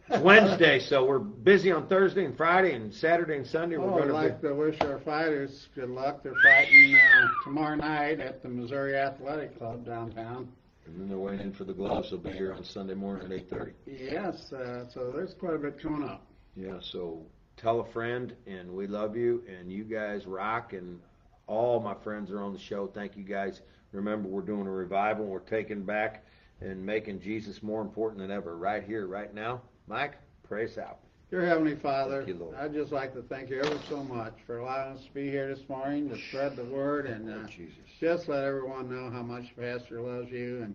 It's 0.09 0.23
Wednesday, 0.25 0.81
so 0.81 1.05
we're 1.07 1.19
busy 1.21 1.71
on 1.71 1.87
Thursday 1.87 2.25
and 2.25 2.37
Friday 2.37 2.75
and 2.75 2.93
Saturday 2.93 3.37
and 3.37 3.47
Sunday. 3.47 3.77
We're 3.77 3.87
Oh, 3.87 3.91
going 3.91 4.03
I'd 4.05 4.07
to 4.09 4.13
like 4.15 4.43
be. 4.43 4.49
to 4.49 4.55
wish 4.55 4.81
our 4.81 4.99
fighters 5.01 5.69
good 5.77 5.91
luck. 5.91 6.23
They're 6.25 6.35
fighting 6.43 6.97
uh, 6.97 7.27
tomorrow 7.45 7.77
night 7.77 8.19
at 8.21 8.43
the 8.43 8.49
Missouri 8.49 8.97
Athletic 8.97 9.57
Club 9.59 9.87
downtown. 9.87 10.49
And 10.87 11.01
then 11.01 11.09
they're 11.09 11.19
waiting 11.19 11.53
for 11.53 11.65
the 11.65 11.73
gloves. 11.73 12.11
They'll 12.11 12.19
be 12.19 12.33
here 12.33 12.53
on 12.53 12.65
Sunday 12.65 12.95
morning 12.95 13.27
at 13.27 13.33
eight 13.33 13.49
thirty. 13.49 13.73
Yes, 13.87 14.53
uh, 14.53 14.85
so 14.93 15.13
there's 15.15 15.35
quite 15.35 15.55
a 15.55 15.59
bit 15.59 15.81
coming 15.81 16.07
up. 16.09 16.27
Yeah, 16.57 16.79
so 16.81 17.21
tell 17.57 17.81
a 17.81 17.85
friend, 17.85 18.35
and 18.47 18.71
we 18.73 18.87
love 18.87 19.17
you, 19.17 19.43
and 19.49 19.71
you 19.73 19.85
guys 19.85 20.27
rock, 20.27 20.73
and 20.73 21.01
all 21.47 21.81
my 21.81 21.95
friends 21.95 22.31
are 22.31 22.41
on 22.43 22.53
the 22.53 22.59
show. 22.59 22.87
Thank 22.87 23.17
you 23.17 23.25
guys. 23.25 23.63
Remember, 23.93 24.29
we're 24.29 24.43
doing 24.43 24.67
a 24.67 24.71
revival. 24.71 25.25
We're 25.27 25.39
taking 25.41 25.83
back 25.83 26.25
and 26.61 26.85
making 26.85 27.21
Jesus 27.21 27.63
more 27.63 27.81
important 27.83 28.21
than 28.21 28.31
ever, 28.31 28.57
right 28.57 28.83
here, 28.83 29.07
right 29.07 29.33
now. 29.33 29.61
Mike, 29.87 30.15
pray 30.43 30.65
us 30.65 30.79
out. 30.79 30.99
Dear 31.31 31.47
Heavenly 31.47 31.75
Father, 31.75 32.23
you. 32.27 32.55
I'd 32.59 32.73
just 32.75 32.93
like 32.93 33.13
to 33.15 33.23
thank 33.23 33.51
you 33.51 33.61
ever 33.61 33.79
so 33.89 34.03
much 34.05 34.35
for 34.47 34.59
allowing 34.59 34.97
us 34.97 35.05
to 35.05 35.11
be 35.13 35.31
here 35.31 35.53
this 35.53 35.69
morning 35.69 36.09
to 36.11 36.19
spread 36.29 36.55
the 36.55 36.65
word 36.65 37.07
and 37.07 37.29
uh, 37.29 37.47
Jesus. 37.49 37.75
just 37.99 38.29
let 38.29 38.45
everyone 38.45 38.89
know 38.89 39.11
how 39.11 39.23
much 39.23 39.55
Pastor 39.57 40.01
loves 40.01 40.31
you 40.31 40.63
and 40.63 40.75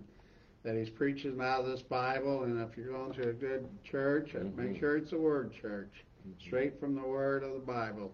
that 0.64 0.76
he's 0.76 0.90
preaching 0.90 1.40
out 1.40 1.62
of 1.62 1.68
this 1.68 1.82
Bible. 1.82 2.44
And 2.44 2.60
if 2.62 2.76
you're 2.78 2.92
going 2.92 3.14
to 3.14 3.30
a 3.30 3.34
good 3.34 3.68
church, 3.84 4.36
uh, 4.36 4.40
Mhm. 4.40 4.56
make 4.56 4.80
sure 4.80 4.98
it's 4.98 5.14
a 5.14 5.18
Word 5.18 5.54
church, 5.54 6.04
straight 6.40 6.80
from 6.80 6.96
the 6.96 7.02
Word 7.02 7.44
of 7.44 7.54
the 7.54 7.60
Bible. 7.60 8.12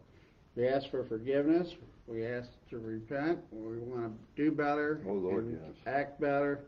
We 0.56 0.68
ask 0.68 0.90
for 0.90 1.04
forgiveness. 1.04 1.74
We 2.08 2.26
ask 2.26 2.50
to 2.70 2.78
repent. 2.78 3.40
We 3.52 3.78
want 3.80 4.14
to 4.14 4.42
do 4.42 4.52
better. 4.52 5.02
Oh, 5.08 5.14
Lord, 5.14 5.52
yes. 5.52 5.76
Act 5.86 6.22
better. 6.22 6.62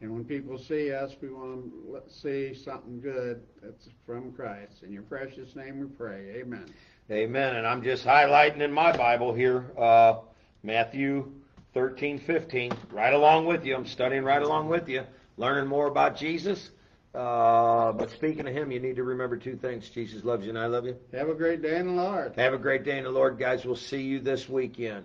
And 0.00 0.12
when 0.12 0.24
people 0.24 0.58
see 0.58 0.92
us, 0.92 1.12
we 1.20 1.30
want 1.30 1.72
to 1.90 2.12
see 2.12 2.54
something 2.54 3.00
good 3.00 3.42
that's 3.62 3.88
from 4.06 4.32
Christ. 4.32 4.82
In 4.82 4.92
your 4.92 5.02
precious 5.02 5.56
name 5.56 5.80
we 5.80 5.86
pray. 5.86 6.36
Amen. 6.36 6.66
Amen. 7.10 7.56
And 7.56 7.66
I'm 7.66 7.82
just 7.82 8.04
highlighting 8.04 8.60
in 8.60 8.72
my 8.72 8.96
Bible 8.96 9.32
here, 9.32 9.72
uh, 9.78 10.20
Matthew 10.62 11.32
13, 11.74 12.18
15, 12.18 12.72
right 12.92 13.12
along 13.12 13.46
with 13.46 13.64
you. 13.64 13.74
I'm 13.74 13.86
studying 13.86 14.24
right 14.24 14.42
along 14.42 14.68
with 14.68 14.88
you, 14.88 15.04
learning 15.36 15.68
more 15.68 15.86
about 15.86 16.16
Jesus. 16.16 16.70
Uh, 17.14 17.92
but 17.92 18.10
speaking 18.10 18.48
of 18.48 18.54
Him, 18.54 18.72
you 18.72 18.80
need 18.80 18.96
to 18.96 19.04
remember 19.04 19.36
two 19.36 19.56
things. 19.56 19.88
Jesus 19.88 20.24
loves 20.24 20.44
you 20.44 20.50
and 20.50 20.58
I 20.58 20.66
love 20.66 20.84
you. 20.84 20.96
Have 21.12 21.28
a 21.28 21.34
great 21.34 21.62
day 21.62 21.76
in 21.76 21.86
the 21.86 22.02
Lord. 22.02 22.34
Have 22.36 22.54
a 22.54 22.58
great 22.58 22.84
day 22.84 22.98
in 22.98 23.04
the 23.04 23.10
Lord, 23.10 23.38
guys. 23.38 23.64
We'll 23.64 23.76
see 23.76 24.02
you 24.02 24.20
this 24.20 24.48
weekend. 24.48 25.04